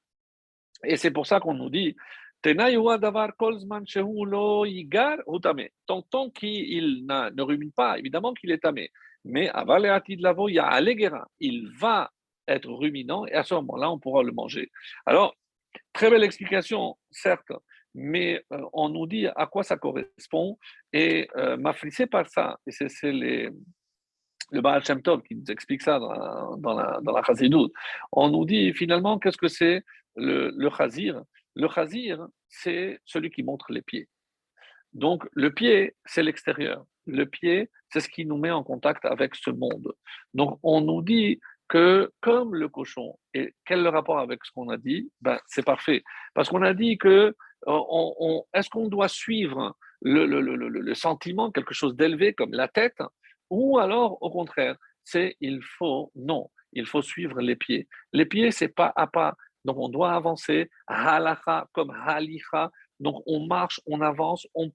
Et 0.85 0.97
c'est 0.97 1.11
pour 1.11 1.27
ça 1.27 1.41
qu'on 1.41 1.55
nous 1.55 1.71
dit, 1.71 1.97
Tant 2.45 2.53
qu'il 6.31 7.07
ne 7.07 7.43
rumine 7.43 7.73
pas, 7.73 7.99
évidemment 7.99 8.35
qu'il 8.35 8.51
est 8.53 8.59
tamé. 8.59 8.91
Mais 9.25 9.51
il 11.41 11.69
va 11.79 12.11
être 12.47 12.71
ruminant 12.71 13.27
et 13.27 13.33
à 13.33 13.43
ce 13.43 13.55
moment-là, 13.55 13.91
on 13.91 13.99
pourra 13.99 14.23
le 14.23 14.31
manger. 14.33 14.71
Alors, 15.07 15.35
très 15.93 16.11
belle 16.11 16.23
explication, 16.23 16.97
certes, 17.11 17.53
mais 17.95 18.45
euh, 18.53 18.63
on 18.73 18.91
nous 18.91 19.07
dit 19.07 19.27
à 19.27 19.47
quoi 19.47 19.65
ça 19.65 19.77
correspond 19.77 20.59
et 20.93 21.29
euh, 21.37 21.57
par 22.07 22.29
ça, 22.29 22.59
c'est 22.69 23.51
le 24.53 24.61
Baal 24.61 24.85
Shem 24.85 25.03
Tov 25.03 25.23
qui 25.23 25.35
nous 25.35 25.51
explique 25.51 25.83
ça 25.83 25.99
dans 25.99 26.13
la, 26.75 27.01
dans 27.01 27.13
la, 27.13 27.23
On 28.13 28.29
nous 28.29 28.45
dit 28.45 28.73
finalement 28.73 29.19
qu'est-ce 29.19 29.37
que 29.37 29.49
c'est 29.49 29.83
le, 30.17 30.53
le 30.57 30.71
chazir? 30.71 31.23
Le 31.55 31.69
chazir, 31.69 32.27
c'est 32.49 33.01
celui 33.05 33.31
qui 33.31 33.43
montre 33.43 33.73
les 33.73 33.83
pieds. 33.83 34.09
Donc, 34.93 35.27
le 35.33 35.53
pied, 35.53 35.95
c'est 36.05 36.23
l'extérieur. 36.23 36.85
Le 37.07 37.25
pied, 37.25 37.71
c'est 37.91 38.01
ce 38.01 38.09
qui 38.09 38.25
nous 38.25 38.39
met 38.39 38.51
en 38.51 38.63
contact 38.63 39.05
avec 39.05 39.35
ce 39.35 39.51
monde. 39.51 39.93
Donc, 40.35 40.59
on 40.63 40.81
nous 40.81 41.03
dit 41.03 41.41
que 41.69 42.13
comme 42.21 42.55
le 42.55 42.69
cochon, 42.69 43.19
et 43.35 43.55
quel 43.65 43.81
est 43.81 43.83
le 43.83 43.89
rapport 43.89 44.19
avec 44.19 44.45
ce 44.45 44.53
qu'on 44.53 44.69
a 44.69 44.77
dit? 44.77 45.11
Ben, 45.21 45.39
C'est 45.47 45.65
parfait. 45.65 46.03
Parce 46.35 46.49
qu'on 46.49 46.63
a 46.63 46.75
dit 46.75 46.99
que 46.99 47.35
on, 47.67 48.45
est-ce 48.55 48.71
qu'on 48.71 48.89
doit 48.89 49.09
suivre 49.09 49.77
le, 50.03 50.27
le, 50.27 50.95
sentiment, 50.95 51.51
quelque 51.51 51.75
chose 51.75 51.97
d'élevé 51.97 52.33
comme 52.33 52.53
la 52.53 52.69
tête, 52.69 52.99
ou 53.51 53.79
alors 53.79 54.19
au 54.23 54.31
contraire, 54.31 54.77
c'est 55.05 55.37
il 55.41 55.63
faut, 55.63 56.11
non, 56.15 56.51
il 56.73 56.87
faut 56.87 57.03
suivre 57.03 57.41
les 57.41 57.57
pieds. 57.57 57.89
Les 58.13 58.27
pieds, 58.27 58.51
c'est 58.51 58.69
pas 58.69 58.93
à 58.97 59.07
pas. 59.07 59.35
Donc 59.65 59.79
on 59.79 59.89
doit 59.89 60.13
avancer, 60.13 60.71
halacha 60.87 61.67
comme 61.73 61.91
halicha. 61.91 62.71
Donc 63.01 63.23
on 63.27 63.47
marche, 63.47 63.81
on 63.87 64.01
avance, 64.01 64.47
on, 64.55 64.71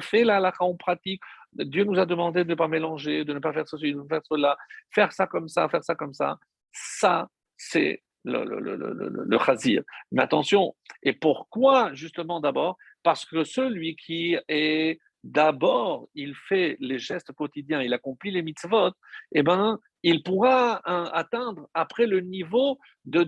fait 0.00 0.24
la 0.24 0.52
on 0.60 0.76
pratique. 0.76 1.20
Dieu 1.52 1.84
nous 1.84 1.98
a 1.98 2.06
demandé 2.06 2.44
de 2.44 2.50
ne 2.50 2.54
pas 2.54 2.68
mélanger, 2.68 3.24
de 3.24 3.32
ne 3.32 3.38
pas 3.38 3.52
faire 3.52 3.66
ceci, 3.68 3.92
de 3.92 3.98
ne 3.98 4.02
pas 4.02 4.16
faire 4.16 4.26
cela, 4.26 4.56
faire 4.90 5.12
ça 5.12 5.26
comme 5.26 5.48
ça, 5.48 5.68
faire 5.68 5.84
ça 5.84 5.94
comme 5.94 6.12
ça. 6.12 6.38
Ça, 6.72 7.28
c'est 7.56 8.02
le, 8.24 8.44
le, 8.44 9.38
chazir. 9.38 9.82
Mais 10.10 10.22
attention, 10.22 10.74
et 11.02 11.12
pourquoi 11.12 11.92
justement 11.94 12.40
d'abord? 12.40 12.76
Parce 13.02 13.24
que 13.24 13.44
celui 13.44 13.96
qui 13.96 14.36
est 14.48 14.98
d'abord, 15.24 16.08
il 16.14 16.34
fait 16.34 16.76
les 16.80 16.98
gestes 16.98 17.32
quotidiens, 17.32 17.80
il 17.80 17.94
accomplit 17.94 18.30
les 18.30 18.42
mitzvot, 18.42 18.92
eh 19.32 19.42
ben, 19.42 19.80
il 20.02 20.22
pourra 20.22 20.82
hein, 20.84 21.10
atteindre 21.12 21.68
après 21.72 22.06
le 22.06 22.20
niveau 22.20 22.78
de 23.06 23.24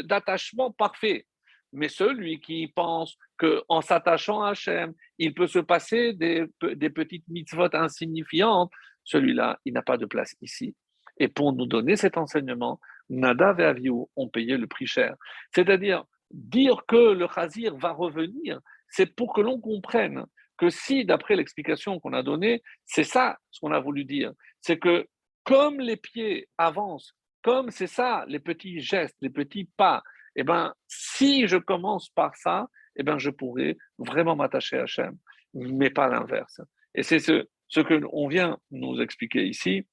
d'attachement 0.00 0.72
parfait. 0.72 1.26
Mais 1.72 1.88
celui 1.88 2.40
qui 2.40 2.68
pense 2.68 3.16
qu'en 3.38 3.80
s'attachant 3.82 4.42
à 4.42 4.50
Hachem, 4.50 4.94
il 5.18 5.34
peut 5.34 5.46
se 5.46 5.60
passer 5.60 6.14
des, 6.14 6.46
petites 6.88 7.28
mitzvot 7.28 7.68
insignifiantes, 7.74 8.72
celui-là, 9.04 9.60
il 9.64 9.74
n'a 9.74 9.82
pas 9.82 9.98
de 9.98 10.06
place 10.06 10.34
ici. 10.40 10.74
Et 11.18 11.28
pour 11.28 11.52
nous 11.52 11.66
donner 11.66 11.96
cet 11.96 12.16
enseignement, 12.16 12.80
Nada 13.10 13.54
et 13.58 13.64
Aviou 13.64 14.08
ont 14.16 14.28
payé 14.28 14.56
le 14.56 14.66
prix 14.66 14.86
cher. 14.86 15.16
C'est-à-dire, 15.54 16.04
dire 16.30 16.84
que 16.88 17.12
le 17.12 17.28
Khazir 17.28 17.76
va 17.76 17.92
revenir, 17.92 18.60
c'est 18.88 19.14
pour 19.14 19.34
que 19.34 19.42
l'on 19.42 19.60
comprenne 19.60 20.24
que 20.60 20.68
si, 20.68 21.06
d'après 21.06 21.36
l'explication 21.36 21.98
qu'on 21.98 22.12
a 22.12 22.22
donnée, 22.22 22.62
c'est 22.84 23.04
ça 23.04 23.38
ce 23.50 23.60
qu'on 23.60 23.72
a 23.72 23.80
voulu 23.80 24.04
dire, 24.04 24.32
c'est 24.60 24.78
que 24.78 25.08
comme 25.42 25.80
les 25.80 25.96
pieds 25.96 26.48
avancent, 26.58 27.14
comme 27.42 27.70
c'est 27.70 27.86
ça, 27.86 28.26
les 28.28 28.40
petits 28.40 28.80
gestes, 28.80 29.16
les 29.22 29.30
petits 29.30 29.70
pas, 29.78 30.02
eh 30.36 30.44
ben, 30.44 30.74
si 30.86 31.48
je 31.48 31.56
commence 31.56 32.10
par 32.10 32.36
ça, 32.36 32.68
eh 32.96 33.02
ben, 33.02 33.16
je 33.18 33.30
pourrais 33.30 33.78
vraiment 33.96 34.36
m'attacher 34.36 34.76
à 34.76 34.82
Hachem, 34.82 35.16
mais 35.54 35.88
pas 35.88 36.08
l'inverse. 36.08 36.60
Et 36.94 37.02
c'est 37.02 37.20
ce, 37.20 37.48
ce 37.68 37.80
qu'on 37.80 38.28
vient 38.28 38.58
nous 38.70 39.00
expliquer 39.00 39.46
ici. 39.46 39.86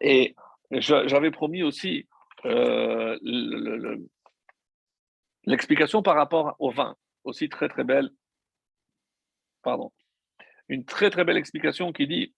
Et 0.00 0.34
j'avais 0.72 1.30
promis 1.30 1.62
aussi 1.62 2.08
euh, 2.44 3.16
l'explication 5.44 6.02
par 6.02 6.16
rapport 6.16 6.56
au 6.58 6.70
vin, 6.70 6.96
aussi 7.22 7.48
très 7.48 7.68
très 7.68 7.84
belle. 7.84 8.10
Pardon. 9.66 9.90
Une 10.68 10.84
très 10.84 11.10
très 11.10 11.24
belle 11.24 11.36
explication 11.36 11.92
qui 11.92 12.06
dit 12.06 12.32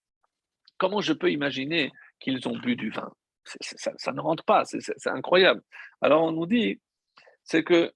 comment 0.79 1.03
je 1.03 1.13
peux 1.13 1.31
imaginer 1.31 1.93
qu'ils 2.21 2.49
ont 2.49 2.57
bu 2.57 2.75
du 2.75 2.89
vin? 2.89 3.13
Ça, 3.45 4.13
ne 4.13 4.21
rentre 4.21 4.45
pas, 4.45 4.65
c'est 4.65 5.11
incroyable. 5.11 5.61
Alors 6.01 6.23
on 6.23 6.33
nous 6.33 6.47
dit, 6.47 6.81
c'est 7.45 7.63
que 7.65 7.93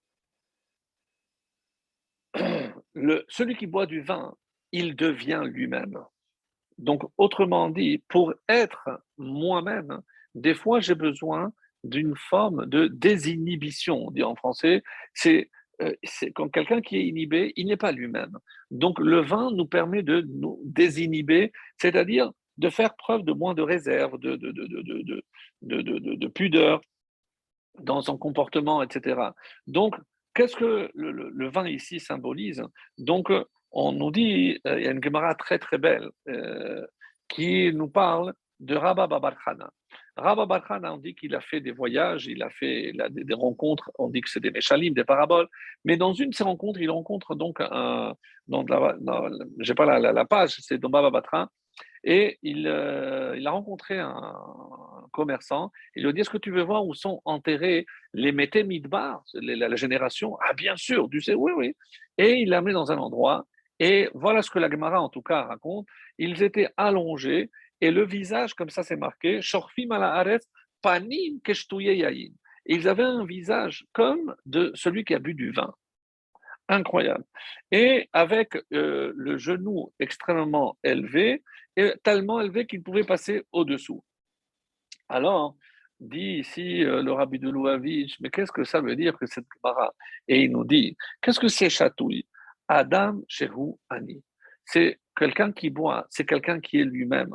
celui 3.28 3.56
qui 3.56 3.66
boit 3.66 3.86
du 3.86 4.02
vin, 4.02 4.34
il 4.70 4.96
devient 4.96 5.44
lui-même. 5.46 5.98
Donc, 6.76 7.02
autrement 7.16 7.70
dit, 7.70 8.04
pour 8.08 8.34
être 8.50 9.02
moi-même, 9.16 10.02
des 10.34 10.54
fois, 10.54 10.80
j'ai 10.80 10.94
besoin 10.94 11.54
d'une 11.84 12.16
forme 12.16 12.66
de 12.66 12.86
désinhibition, 12.88 14.08
on 14.08 14.10
dit 14.10 14.24
en 14.24 14.34
français. 14.34 14.82
C'est 15.14 15.50
euh, 15.82 16.30
quand 16.34 16.48
quelqu'un 16.48 16.80
qui 16.80 16.96
est 16.96 17.06
inhibé, 17.06 17.52
il 17.56 17.66
n'est 17.66 17.76
pas 17.76 17.92
lui-même. 17.92 18.38
Donc, 18.70 18.98
le 18.98 19.20
vin 19.20 19.50
nous 19.52 19.66
permet 19.66 20.02
de 20.02 20.22
nous 20.28 20.60
désinhiber, 20.64 21.52
c'est-à-dire 21.78 22.30
de 22.58 22.70
faire 22.70 22.94
preuve 22.96 23.22
de 23.22 23.32
moins 23.32 23.54
de 23.54 23.62
réserve, 23.62 24.18
de, 24.18 24.36
de, 24.36 24.50
de, 24.50 26.14
de 26.16 26.28
pudeur 26.28 26.80
dans 27.80 28.02
son 28.02 28.18
comportement, 28.18 28.82
etc. 28.82 29.20
Donc, 29.66 29.96
qu'est-ce 30.34 30.56
que 30.56 30.90
le, 30.94 31.48
vin 31.48 31.68
ici 31.68 32.00
symbolise? 32.00 32.62
Donc, 32.98 33.30
on 33.70 33.92
nous 33.92 34.10
dit, 34.10 34.60
euh, 34.66 34.78
il 34.78 34.84
y 34.84 34.88
a 34.88 34.90
une 34.90 35.02
Gemara 35.02 35.34
très 35.34 35.58
très 35.58 35.78
belle 35.78 36.10
euh, 36.28 36.86
qui 37.28 37.72
nous 37.72 37.88
parle 37.88 38.34
de 38.60 38.76
Rabba 38.76 39.06
Babarkhana. 39.06 39.70
Rabba 40.16 40.46
Babarkhana, 40.46 40.92
on 40.92 40.98
dit 40.98 41.14
qu'il 41.14 41.34
a 41.34 41.40
fait 41.40 41.60
des 41.60 41.72
voyages, 41.72 42.26
il 42.26 42.42
a 42.42 42.50
fait 42.50 42.92
des, 43.10 43.34
rencontres, 43.34 43.90
on 43.98 44.08
dit 44.08 44.20
que 44.20 44.28
c'est 44.28 44.40
des 44.40 44.50
méchalim, 44.50 44.92
des 44.92 45.04
paraboles, 45.04 45.48
mais 45.84 45.96
dans 45.96 46.12
une 46.12 46.30
de 46.30 46.34
ces 46.34 46.44
rencontres, 46.44 46.80
il 46.80 46.90
rencontre 46.90 47.34
donc 47.34 47.60
un, 47.60 48.14
dans 48.46 48.62
la, 48.64 48.96
j'ai 49.60 49.74
pas 49.74 49.86
la, 49.86 50.12
la, 50.12 50.24
page, 50.26 50.56
c'est 50.60 50.76
dans 50.76 50.90
Baba 50.90 51.10
Batra, 51.10 51.50
et 52.04 52.38
il, 52.42 52.66
euh, 52.66 53.34
il, 53.38 53.46
a 53.46 53.52
rencontré 53.52 53.98
un, 53.98 54.34
commerçant. 55.12 55.70
Il 55.94 56.02
lui 56.02 56.10
a 56.10 56.12
dit 56.12 56.20
Est-ce 56.20 56.30
que 56.30 56.38
tu 56.38 56.50
veux 56.50 56.62
voir 56.62 56.84
où 56.84 56.94
sont 56.94 57.20
enterrés 57.24 57.86
les 58.12 58.32
Mété 58.32 58.64
Midbar, 58.64 59.22
la, 59.34 59.68
la, 59.68 59.76
génération? 59.76 60.36
Ah, 60.48 60.52
bien 60.52 60.76
sûr, 60.76 61.08
tu 61.10 61.20
sais, 61.20 61.34
oui, 61.34 61.52
oui. 61.54 61.76
Et 62.18 62.40
il 62.40 62.50
l'a 62.50 62.58
amené 62.58 62.72
dans 62.72 62.90
un 62.90 62.98
endroit. 62.98 63.46
Et 63.78 64.10
voilà 64.14 64.42
ce 64.42 64.50
que 64.50 64.58
la 64.58 64.70
Gemara, 64.70 65.00
en 65.00 65.08
tout 65.08 65.22
cas, 65.22 65.42
raconte. 65.42 65.86
Ils 66.18 66.42
étaient 66.42 66.68
allongés 66.76 67.50
et 67.82 67.90
le 67.90 68.06
visage, 68.06 68.54
comme 68.54 68.70
ça 68.70 68.82
c'est 68.82 68.96
marqué 68.96 69.42
Shorfim 69.42 69.88
panim. 70.80 71.40
Ils 72.64 72.88
avaient 72.88 73.02
un 73.02 73.24
visage 73.24 73.84
comme 73.92 74.34
de 74.46 74.70
celui 74.74 75.04
qui 75.04 75.14
a 75.14 75.18
bu 75.18 75.34
du 75.34 75.50
vin 75.50 75.74
incroyable. 76.68 77.24
Et 77.72 78.08
avec 78.12 78.56
euh, 78.72 79.12
le 79.16 79.36
genou 79.36 79.92
extrêmement 79.98 80.78
élevé, 80.84 81.42
tellement 82.04 82.40
élevé 82.40 82.66
qu'il 82.66 82.82
pouvait 82.84 83.04
passer 83.04 83.42
au-dessous. 83.50 84.04
Alors, 85.08 85.56
dit 86.00 86.38
ici 86.38 86.84
euh, 86.84 87.02
le 87.02 87.12
rabbi 87.12 87.40
de 87.40 87.50
Louavitch, 87.50 88.16
mais 88.20 88.30
qu'est-ce 88.30 88.52
que 88.52 88.64
ça 88.64 88.80
veut 88.80 88.96
dire 88.96 89.18
que 89.18 89.26
cette 89.26 89.46
Gemara? 89.56 89.92
Et 90.28 90.44
il 90.44 90.52
nous 90.52 90.64
dit, 90.64 90.96
qu'est-ce 91.20 91.40
que 91.40 91.48
c'est 91.48 91.68
chatouille? 91.68 92.26
Adam 92.68 93.20
Shehu 93.28 93.74
Ani. 93.90 94.22
C'est 94.64 95.00
quelqu'un 95.16 95.52
qui 95.52 95.70
boit, 95.70 96.06
c'est 96.10 96.24
quelqu'un 96.24 96.60
qui 96.60 96.80
est 96.80 96.84
lui-même. 96.84 97.34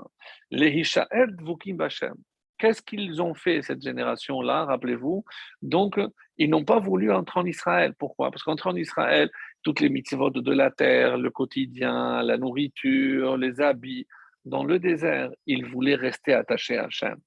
Les 0.51 0.69
Vukim 0.71 1.75
Bashem. 1.75 2.15
Qu'est-ce 2.57 2.81
qu'ils 2.81 3.21
ont 3.21 3.35
fait, 3.35 3.61
cette 3.61 3.83
génération-là, 3.83 4.65
rappelez-vous? 4.65 5.23
Donc, 5.61 5.99
ils 6.37 6.49
n'ont 6.49 6.65
pas 6.65 6.79
voulu 6.79 7.11
entrer 7.11 7.39
en 7.39 7.45
Israël. 7.45 7.93
Pourquoi? 7.99 8.31
Parce 8.31 8.41
qu'entrer 8.41 8.71
en 8.71 8.75
Israël, 8.75 9.29
toutes 9.61 9.79
les 9.79 9.89
mitzvot 9.89 10.31
de 10.31 10.51
la 10.51 10.71
terre, 10.71 11.17
le 11.17 11.29
quotidien, 11.29 12.23
la 12.23 12.37
nourriture, 12.37 13.37
les 13.37 13.61
habits, 13.61 14.07
dans 14.43 14.63
le 14.63 14.79
désert, 14.79 15.29
ils 15.45 15.65
voulaient 15.65 15.95
rester 15.95 16.33
attachés 16.33 16.77
à 16.77 16.85
Hachem. 16.85 17.17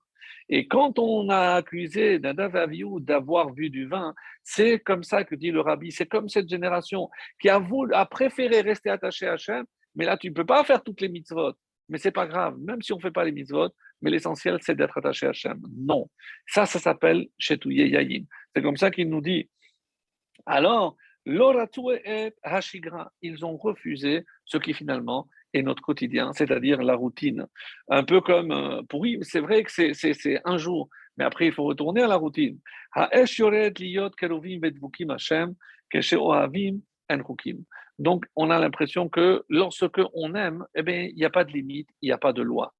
Et 0.48 0.66
quand 0.66 0.98
on 0.98 1.28
a 1.28 1.54
accusé 1.54 2.18
Nadav 2.18 2.56
Aviou 2.56 2.98
d'avoir 2.98 3.52
vu 3.52 3.70
du 3.70 3.86
vin, 3.86 4.14
c'est 4.42 4.80
comme 4.80 5.04
ça 5.04 5.22
que 5.22 5.36
dit 5.36 5.52
le 5.52 5.60
rabbi, 5.60 5.92
c'est 5.92 6.06
comme 6.06 6.28
cette 6.28 6.48
génération 6.48 7.08
qui 7.40 7.48
a, 7.48 7.60
voulu, 7.60 7.94
a 7.94 8.04
préféré 8.04 8.60
rester 8.62 8.90
attaché 8.90 9.28
à 9.28 9.34
Hachem, 9.34 9.64
mais 9.94 10.04
là 10.04 10.16
tu 10.16 10.28
ne 10.28 10.34
peux 10.34 10.46
pas 10.46 10.64
faire 10.64 10.82
toutes 10.82 11.00
les 11.00 11.08
mitzvot. 11.08 11.52
Mais 11.88 11.98
c'est 11.98 12.12
pas 12.12 12.26
grave, 12.26 12.56
même 12.58 12.80
si 12.82 12.92
on 12.92 12.96
ne 12.96 13.02
fait 13.02 13.10
pas 13.10 13.24
les 13.24 13.32
mitzvot, 13.32 13.70
mais 14.00 14.10
l'essentiel, 14.10 14.58
c'est 14.60 14.76
d'être 14.76 14.96
attaché 14.96 15.26
à 15.26 15.30
Hachem. 15.30 15.60
Non. 15.76 16.08
Ça, 16.46 16.64
ça 16.64 16.78
s'appelle 16.78 17.26
Shetouye 17.36 17.88
Yayin. 17.88 18.24
C'est 18.54 18.62
comme 18.62 18.76
ça 18.76 18.92
qu'il 18.92 19.10
nous 19.10 19.20
dit. 19.20 19.50
Alors, 20.46 20.96
et 21.26 22.32
Hashigra, 22.42 23.12
ils 23.22 23.44
ont 23.44 23.56
refusé 23.56 24.24
ce 24.46 24.58
qui 24.58 24.72
finalement 24.72 25.28
est 25.52 25.62
notre 25.62 25.82
quotidien, 25.82 26.32
c'est-à-dire 26.32 26.82
la 26.82 26.94
routine. 26.94 27.46
Un 27.88 28.04
peu 28.04 28.20
comme, 28.20 28.52
euh, 28.52 28.82
pour 28.88 29.00
oui, 29.00 29.18
c'est 29.22 29.40
vrai 29.40 29.62
que 29.62 29.70
c'est 29.70 30.40
un 30.44 30.56
jour, 30.56 30.88
mais 31.16 31.24
après 31.24 31.46
il 31.46 31.52
faut 31.52 31.64
retourner 31.64 32.02
à 32.02 32.06
la 32.06 32.16
routine. 32.16 32.58
Donc, 38.00 38.24
on 38.34 38.50
a 38.50 38.58
l'impression 38.58 39.10
que 39.10 39.44
lorsque 39.50 40.00
on 40.14 40.34
aime, 40.34 40.64
eh 40.74 40.82
bien, 40.82 41.02
il 41.02 41.14
n'y 41.16 41.24
a 41.26 41.30
pas 41.30 41.44
de 41.44 41.52
limite, 41.52 41.88
il 42.00 42.06
n'y 42.08 42.12
a 42.12 42.18
pas 42.18 42.32
de 42.32 42.40
loi. 42.40 42.72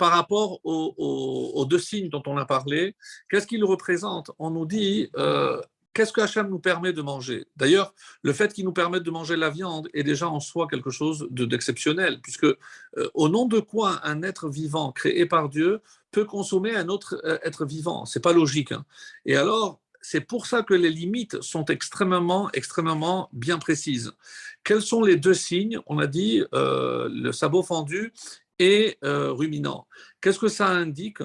Par 0.00 0.12
rapport 0.12 0.60
aux, 0.64 1.66
deux 1.68 1.78
signes 1.78 2.08
dont 2.08 2.22
on 2.26 2.38
a 2.38 2.46
parlé, 2.46 2.96
qu'est-ce 3.28 3.46
qu'ils 3.46 3.64
représentent 3.64 4.30
On 4.38 4.48
nous 4.48 4.64
dit 4.64 5.10
euh, 5.18 5.60
qu'est-ce 5.92 6.10
que 6.10 6.22
Hachem 6.22 6.48
nous 6.48 6.58
permet 6.58 6.94
de 6.94 7.02
manger? 7.02 7.44
D'ailleurs, 7.54 7.92
le 8.22 8.32
fait 8.32 8.54
qu'il 8.54 8.64
nous 8.64 8.72
permette 8.72 9.02
de 9.02 9.10
manger 9.10 9.36
la 9.36 9.50
viande 9.50 9.90
est 9.92 10.02
déjà 10.02 10.26
en 10.26 10.40
soi 10.40 10.68
quelque 10.68 10.88
chose 10.88 11.28
d'exceptionnel, 11.30 12.18
puisque 12.22 12.44
euh, 12.44 13.10
au 13.12 13.28
nom 13.28 13.44
de 13.44 13.60
quoi 13.60 14.00
un 14.02 14.22
être 14.22 14.48
vivant 14.48 14.90
créé 14.90 15.26
par 15.26 15.50
Dieu 15.50 15.82
peut 16.12 16.24
consommer 16.24 16.74
un 16.74 16.88
autre 16.88 17.20
euh, 17.26 17.36
être 17.44 17.66
vivant? 17.66 18.06
C'est 18.06 18.20
pas 18.20 18.32
logique. 18.32 18.72
Hein. 18.72 18.86
Et 19.26 19.36
alors, 19.36 19.80
c'est 20.00 20.22
pour 20.22 20.46
ça 20.46 20.62
que 20.62 20.72
les 20.72 20.88
limites 20.88 21.42
sont 21.42 21.66
extrêmement, 21.66 22.48
extrêmement 22.54 23.28
bien 23.34 23.58
précises. 23.58 24.12
Quels 24.64 24.80
sont 24.80 25.02
les 25.02 25.16
deux 25.16 25.34
signes? 25.34 25.78
On 25.86 25.98
a 25.98 26.06
dit 26.06 26.42
le 26.52 27.32
sabot 27.32 27.62
fendu 27.62 28.14
et 28.60 28.98
euh, 29.04 29.32
ruminants. 29.32 29.88
Qu'est-ce 30.20 30.38
que 30.38 30.48
ça 30.48 30.68
indique? 30.68 31.22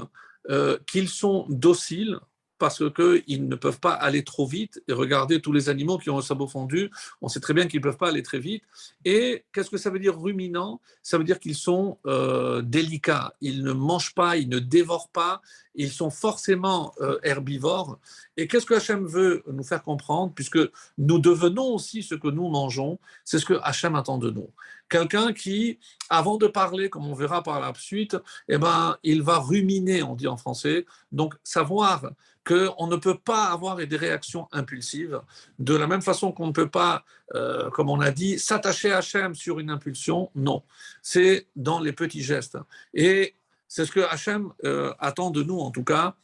Euh, 0.49 0.79
Qu'ils 0.87 1.09
sont 1.09 1.45
dociles, 1.49 2.17
parce 2.57 2.81
qu'ils 2.93 3.49
ne 3.49 3.55
peuvent 3.57 3.81
pas 3.81 3.91
aller 3.91 4.23
trop 4.23 4.47
vite. 4.47 4.81
Et 4.87 4.93
regardez 4.93 5.41
tous 5.41 5.51
les 5.51 5.67
animaux 5.67 5.97
qui 5.97 6.09
ont 6.09 6.17
un 6.17 6.21
sabot 6.21 6.47
fondu, 6.47 6.89
on 7.21 7.27
sait 7.27 7.41
très 7.41 7.53
bien 7.53 7.67
qu'ils 7.67 7.81
ne 7.81 7.83
peuvent 7.83 7.97
pas 7.97 8.07
aller 8.07 8.23
très 8.23 8.39
vite. 8.39 8.63
Et 9.03 9.43
qu'est-ce 9.51 9.69
que 9.69 9.77
ça 9.77 9.89
veut 9.89 9.99
dire 9.99 10.17
ruminant? 10.17 10.79
Ça 11.03 11.17
veut 11.17 11.25
dire 11.25 11.41
qu'ils 11.41 11.55
sont 11.55 11.97
euh, 12.05 12.61
délicats. 12.61 13.33
Ils 13.41 13.61
ne 13.61 13.73
mangent 13.73 14.15
pas, 14.15 14.37
ils 14.37 14.47
ne 14.47 14.59
dévorent 14.59 15.09
pas, 15.09 15.41
ils 15.73 15.91
sont 15.91 16.09
forcément 16.09 16.93
herbivores. 17.23 17.99
Et 18.37 18.47
qu'est-ce 18.47 18.65
que 18.65 18.75
Hachem 18.75 19.05
veut 19.05 19.43
nous 19.51 19.63
faire 19.63 19.83
comprendre? 19.83 20.31
Puisque 20.33 20.59
nous 20.97 21.19
devenons 21.19 21.73
aussi 21.73 22.03
ce 22.03 22.15
que 22.15 22.29
nous 22.29 22.47
mangeons, 22.47 22.99
c'est 23.25 23.39
ce 23.39 23.45
que 23.45 23.59
Hachem 23.63 23.95
attend 23.95 24.17
de 24.17 24.31
nous. 24.31 24.49
Quelqu'un 24.89 25.33
qui, 25.33 25.79
avant 26.09 26.37
de 26.37 26.47
parler, 26.47 26.89
comme 26.89 27.07
on 27.07 27.13
verra 27.13 27.41
par 27.41 27.59
la 27.59 27.73
suite, 27.75 28.17
eh 28.47 28.57
ben, 28.57 28.97
il 29.03 29.21
va 29.23 29.39
ruminer, 29.39 30.03
on 30.03 30.15
dit 30.15 30.27
en 30.27 30.37
français. 30.37 30.85
Donc, 31.11 31.35
savoir 31.43 32.11
qu'on 32.45 32.87
ne 32.87 32.95
peut 32.95 33.17
pas 33.17 33.45
avoir 33.45 33.75
des 33.77 33.97
réactions 33.97 34.47
impulsives, 34.51 35.19
de 35.57 35.75
la 35.75 35.87
même 35.87 36.03
façon 36.03 36.31
qu'on 36.31 36.47
ne 36.47 36.51
peut 36.51 36.69
pas, 36.69 37.03
euh, 37.33 37.71
comme 37.71 37.89
on 37.89 37.99
a 37.99 38.11
dit, 38.11 38.37
s'attacher 38.37 38.91
à 38.91 38.97
Hachem 38.97 39.33
sur 39.33 39.59
une 39.59 39.71
impulsion, 39.71 40.29
non. 40.35 40.61
C'est 41.01 41.47
dans 41.55 41.79
les 41.79 41.91
petits 41.91 42.21
gestes. 42.21 42.57
Et 42.93 43.35
c'est 43.67 43.85
ce 43.85 43.91
que 43.91 44.01
Hachem 44.01 44.53
euh, 44.63 44.93
attend 44.99 45.31
de 45.31 45.41
nous, 45.41 45.57
en 45.59 45.71
tout 45.71 45.83
cas, 45.83 46.15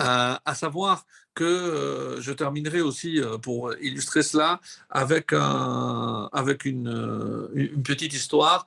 à 0.00 0.54
savoir 0.54 1.04
que 1.34 1.44
euh, 1.44 2.20
je 2.20 2.32
terminerai 2.32 2.80
aussi 2.80 3.20
euh, 3.20 3.38
pour 3.38 3.72
illustrer 3.80 4.22
cela 4.22 4.60
avec, 4.90 5.32
un, 5.32 6.28
avec 6.32 6.64
une, 6.64 7.48
une, 7.54 7.82
petite 7.82 8.12
histoire 8.12 8.66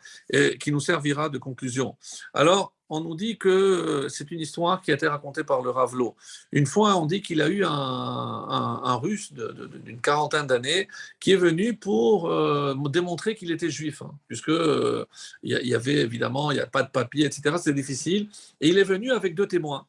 qui 0.60 0.72
nous 0.72 0.80
servira 0.80 1.30
de 1.30 1.38
conclusion. 1.38 1.96
Alors, 2.34 2.74
on 2.90 3.02
nous 3.02 3.16
dit 3.16 3.38
que 3.38 4.08
c'est 4.10 4.30
une 4.32 4.40
histoire 4.40 4.82
qui 4.82 4.92
a 4.92 4.96
été 4.96 5.08
racontée 5.08 5.44
par 5.44 5.62
le 5.62 5.70
Ravelot. 5.70 6.16
Une 6.52 6.66
fois, 6.66 6.96
on 6.96 7.06
dit 7.06 7.22
qu'il 7.22 7.42
a 7.42 7.48
eu 7.48 7.64
un, 7.64 7.70
un, 7.70 8.96
russe 8.96 9.34
d'une 9.34 10.00
quarantaine 10.02 10.48
d'années 10.48 10.88
qui 11.20 11.32
est 11.32 11.38
venu 11.38 11.76
pour 11.76 12.30
euh, 12.30 12.76
démontrer 12.90 13.36
qu'il 13.36 13.52
était 13.52 13.70
juif, 13.70 14.02
hein, 14.02 14.14
puisque 14.28 14.52
il 15.44 15.52
y, 15.52 15.76
avait 15.76 15.96
évidemment, 15.96 16.52
il 16.52 16.56
n'y 16.56 16.60
a 16.62 16.68
pas 16.68 16.84
de 16.84 16.90
papier, 16.90 17.26
etc. 17.26 17.56
C'est 17.60 17.74
difficile. 17.74 18.30
Et 18.62 18.70
il 18.70 18.78
est 18.78 18.84
venu 18.84 19.12
avec 19.12 19.34
deux 19.34 19.48
témoins. 19.48 19.88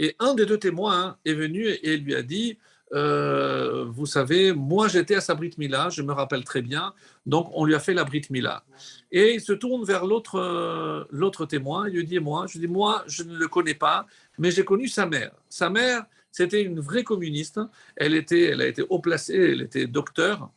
Et 0.00 0.16
un 0.18 0.34
des 0.34 0.46
deux 0.46 0.58
témoins 0.58 1.18
est 1.26 1.34
venu 1.34 1.66
et 1.68 1.98
lui 1.98 2.14
a 2.14 2.22
dit 2.22 2.58
euh, 2.94 3.84
Vous 3.84 4.06
savez, 4.06 4.54
moi 4.54 4.88
j'étais 4.88 5.14
à 5.14 5.20
sa 5.20 5.34
Brit 5.34 5.52
Mila, 5.58 5.90
je 5.90 6.00
me 6.00 6.12
rappelle 6.12 6.42
très 6.42 6.62
bien, 6.62 6.94
donc 7.26 7.50
on 7.52 7.66
lui 7.66 7.74
a 7.74 7.80
fait 7.80 7.92
la 7.92 8.04
Brit 8.04 8.22
Mila. 8.30 8.64
Et 9.12 9.34
il 9.34 9.42
se 9.42 9.52
tourne 9.52 9.84
vers 9.84 10.06
l'autre, 10.06 10.36
euh, 10.36 11.04
l'autre 11.10 11.44
témoin, 11.44 11.86
il 11.86 11.96
lui 11.96 12.06
dit 12.06 12.18
Moi, 12.18 12.46
je 12.48 12.58
dis 12.58 12.66
Moi, 12.66 13.04
je 13.06 13.24
ne 13.24 13.36
le 13.36 13.46
connais 13.46 13.74
pas, 13.74 14.06
mais 14.38 14.50
j'ai 14.50 14.64
connu 14.64 14.88
sa 14.88 15.04
mère. 15.04 15.32
Sa 15.50 15.68
mère, 15.68 16.06
c'était 16.32 16.62
une 16.62 16.80
vraie 16.80 17.04
communiste, 17.04 17.60
elle, 17.94 18.14
était, 18.14 18.44
elle 18.44 18.62
a 18.62 18.66
été 18.66 18.82
haut 18.88 19.00
placée, 19.00 19.52
elle 19.52 19.60
était 19.60 19.86
docteur, 19.86 20.50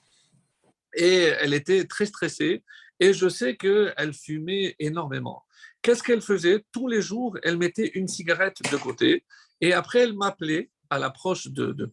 et 0.95 1.33
elle 1.41 1.53
était 1.53 1.83
très 1.83 2.05
stressée, 2.05 2.63
et 3.01 3.13
je 3.13 3.27
sais 3.27 3.57
qu'elle 3.57 4.13
fumait 4.13 4.77
énormément. 4.79 5.42
Qu'est-ce 5.83 6.01
qu'elle 6.01 6.21
faisait? 6.21 6.65
Tous 6.71 6.87
les 6.87 7.01
jours, 7.01 7.37
elle 7.43 7.57
mettait 7.57 7.91
une 7.93 8.07
cigarette 8.07 8.57
de 8.71 8.77
côté 8.77 9.25
et 9.61 9.73
après, 9.73 9.99
elle 9.99 10.13
m'appelait 10.13 10.71
à 10.89 10.97
l'approche 10.97 11.47
de, 11.47 11.73
de. 11.73 11.89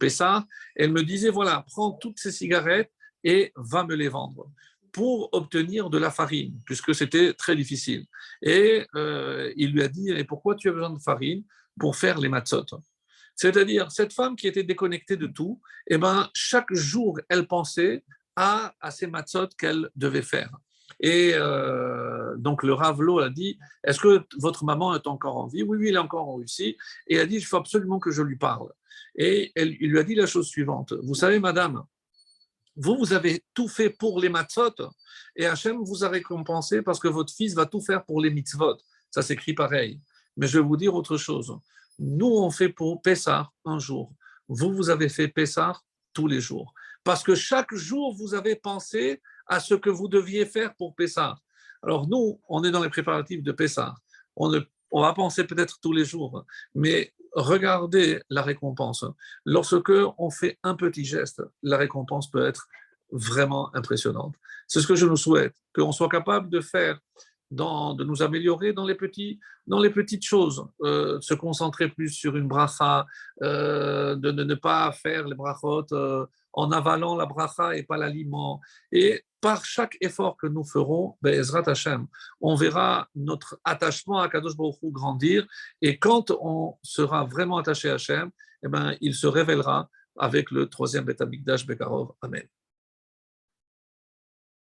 Elle 0.77 0.93
me 0.93 1.03
disait 1.03 1.31
voilà, 1.31 1.65
prends 1.67 1.93
toutes 1.93 2.19
ces 2.19 2.33
cigarettes 2.33 2.93
et 3.25 3.53
va 3.57 3.85
me 3.85 3.95
les 3.95 4.09
vendre 4.09 4.51
pour 4.93 5.29
obtenir 5.33 5.91
de 5.91 5.99
la 5.99 6.11
farine, 6.11 6.59
puisque 6.67 6.95
c'était 6.95 7.35
très 7.35 7.55
difficile. 7.57 8.07
Et 8.43 8.87
euh, 8.95 9.53
il 9.57 9.73
lui 9.73 9.83
a 9.83 9.89
dit 9.89 10.11
et 10.11 10.25
pourquoi 10.25 10.55
tu 10.55 10.69
as 10.69 10.73
besoin 10.73 10.91
de 10.91 10.99
farine 10.99 11.45
Pour 11.79 11.97
faire 11.97 12.19
les 12.19 12.29
matzot? 12.29 12.67
C'est-à-dire, 13.37 13.91
cette 13.91 14.13
femme 14.13 14.37
qui 14.37 14.47
était 14.49 14.65
déconnectée 14.65 15.17
de 15.17 15.27
tout, 15.27 15.61
eh 15.87 15.97
ben, 15.97 16.29
chaque 16.35 16.73
jour, 16.75 17.19
elle 17.29 17.47
pensait 17.47 18.05
à, 18.37 18.75
à 18.81 18.91
ces 18.91 19.07
matzot 19.07 19.49
qu'elle 19.59 19.89
devait 19.97 20.23
faire. 20.23 20.51
Et 21.01 21.33
euh, 21.35 22.37
donc 22.37 22.63
le 22.63 22.75
Ravelo 22.75 23.21
a 23.21 23.31
dit 23.31 23.59
Est-ce 23.85 24.01
que 24.01 24.23
votre 24.39 24.65
maman 24.65 24.95
est 24.95 25.07
encore 25.07 25.39
en 25.39 25.47
vie? 25.47 25.63
Oui, 25.63 25.79
oui, 25.79 25.89
elle 25.89 25.97
est 25.97 25.99
encore 25.99 26.29
en 26.29 26.37
Russie. 26.37 26.77
Et 27.07 27.17
elle 27.17 27.23
a 27.23 27.27
dit 27.27 27.37
Il 27.37 27.45
faut 27.45 27.57
absolument 27.57 27.99
que 27.99 28.11
je 28.11 28.23
lui 28.23 28.37
parle. 28.37 28.71
Et 29.17 29.53
il 29.57 29.91
lui 29.91 29.99
a 29.99 30.05
dit 30.05 30.15
la 30.15 30.27
chose 30.27 30.47
suivante 30.47 30.93
Vous 31.03 31.15
savez, 31.15 31.41
madame, 31.41 31.83
vous, 32.77 32.97
vous 32.97 33.13
avez 33.13 33.45
tout 33.55 33.69
fait 33.69 33.91
pour 33.91 34.21
les 34.21 34.29
matzot, 34.29 34.75
et 35.37 35.47
Hachem 35.47 35.83
vous 35.83 36.05
a 36.05 36.09
récompensé 36.09 36.83
parce 36.83 37.01
que 37.01 37.09
votre 37.09 37.33
fils 37.33 37.55
va 37.55 37.67
tout 37.67 37.81
faire 37.81 38.05
pour 38.05 38.21
les 38.21 38.31
mitzvot. 38.31 38.77
Ça 39.11 39.23
s'écrit 39.23 39.55
pareil. 39.55 40.01
Mais 40.37 40.47
je 40.47 40.59
vais 40.59 40.65
vous 40.65 40.77
dire 40.77 40.95
autre 40.95 41.17
chose. 41.17 41.59
Nous, 41.99 42.27
on 42.27 42.51
fait 42.51 42.69
pour 42.69 43.03
Pessah 43.03 43.51
un 43.65 43.79
jour. 43.79 44.13
Vous, 44.49 44.73
vous 44.73 44.91
avez 44.91 45.09
fait 45.09 45.29
Pessah 45.29 45.79
tous 46.13 46.27
les 46.27 46.41
jours. 46.41 46.73
Parce 47.05 47.23
que 47.23 47.35
chaque 47.35 47.75
jour, 47.75 48.15
vous 48.15 48.35
avez 48.35 48.57
pensé 48.57 49.21
à 49.51 49.61
ce 49.61 49.75
que 49.75 49.91
vous 49.91 50.09
deviez 50.09 50.47
faire 50.47 50.75
pour 50.77 50.95
Pessah. 50.95 51.37
Alors 51.83 52.09
nous, 52.09 52.41
on 52.49 52.65
est 52.65 52.71
dans 52.71 52.83
les 52.83 52.89
préparatifs 52.89 53.43
de 53.43 53.53
Pessah. 53.53 53.95
On, 54.37 54.51
on 54.93 55.03
va 55.03 55.13
penser 55.13 55.45
peut-être 55.45 55.79
tous 55.83 55.93
les 55.93 56.05
jours, 56.05 56.47
mais 56.75 57.13
regardez 57.33 58.23
la 58.31 58.43
récompense. 58.43 59.05
Lorsque 59.45 59.93
on 60.19 60.31
fait 60.31 60.59
un 60.63 60.77
petit 60.77 61.05
geste, 61.05 61.43
la 61.63 61.77
récompense 61.77 62.31
peut 62.31 62.47
être 62.47 62.69
vraiment 63.11 63.75
impressionnante. 63.75 64.37
C'est 64.69 64.81
ce 64.81 64.87
que 64.87 64.95
je 64.95 65.07
nous 65.07 65.17
souhaite, 65.17 65.55
qu'on 65.75 65.93
soit 65.93 66.09
capable 66.09 66.49
de 66.49 66.61
faire 66.61 66.99
de 67.51 68.05
nous 68.05 68.23
améliorer 68.23 68.73
dans 68.73 68.87
les, 68.87 68.95
petits, 68.95 69.41
dans 69.67 69.81
les 69.81 69.91
petites 69.91 70.25
choses, 70.25 70.65
euh, 70.83 71.21
se 71.21 71.35
concentrer 71.35 71.89
plus 71.89 72.11
sur 72.11 72.37
une 72.37 72.47
bracha, 72.47 73.07
euh, 73.43 74.15
de, 74.15 74.31
ne 74.31 74.55
pas 74.55 74.93
faire 74.93 75.27
les 75.27 75.35
brachot 75.35 75.87
euh, 75.93 76.27
en 76.53 76.71
avalant 76.73 77.17
la 77.17 77.27
bracha 77.27 77.77
et 77.77 77.83
pas 77.83 77.97
l'aliment. 77.97 78.61
Et 78.93 79.25
par 79.41 79.65
chaque 79.65 79.97
effort 80.01 80.37
que 80.37 80.47
nous 80.47 80.65
ferons, 80.65 81.17
ben, 81.23 81.33
Ezrat 81.35 81.69
Hashem, 81.69 82.07
on 82.41 82.55
verra 82.55 83.09
notre 83.15 83.59
attachement 83.65 84.21
à 84.21 84.29
Kadosh 84.29 84.57
Baruch 84.57 84.79
grandir. 84.85 85.47
Et 85.81 85.99
quand 85.99 86.31
on 86.31 86.77
sera 86.83 87.25
vraiment 87.25 87.59
attaché 87.59 87.91
à 87.91 87.95
Hashem, 87.95 88.31
eh 88.63 88.69
ben, 88.69 88.95
il 89.01 89.15
se 89.15 89.27
révélera 89.27 89.89
avec 90.19 90.51
le 90.51 90.69
troisième 90.69 91.05
Beth 91.05 91.21
Amikdash 91.21 91.67
Bekarov. 91.67 92.13
Amen. 92.21 92.47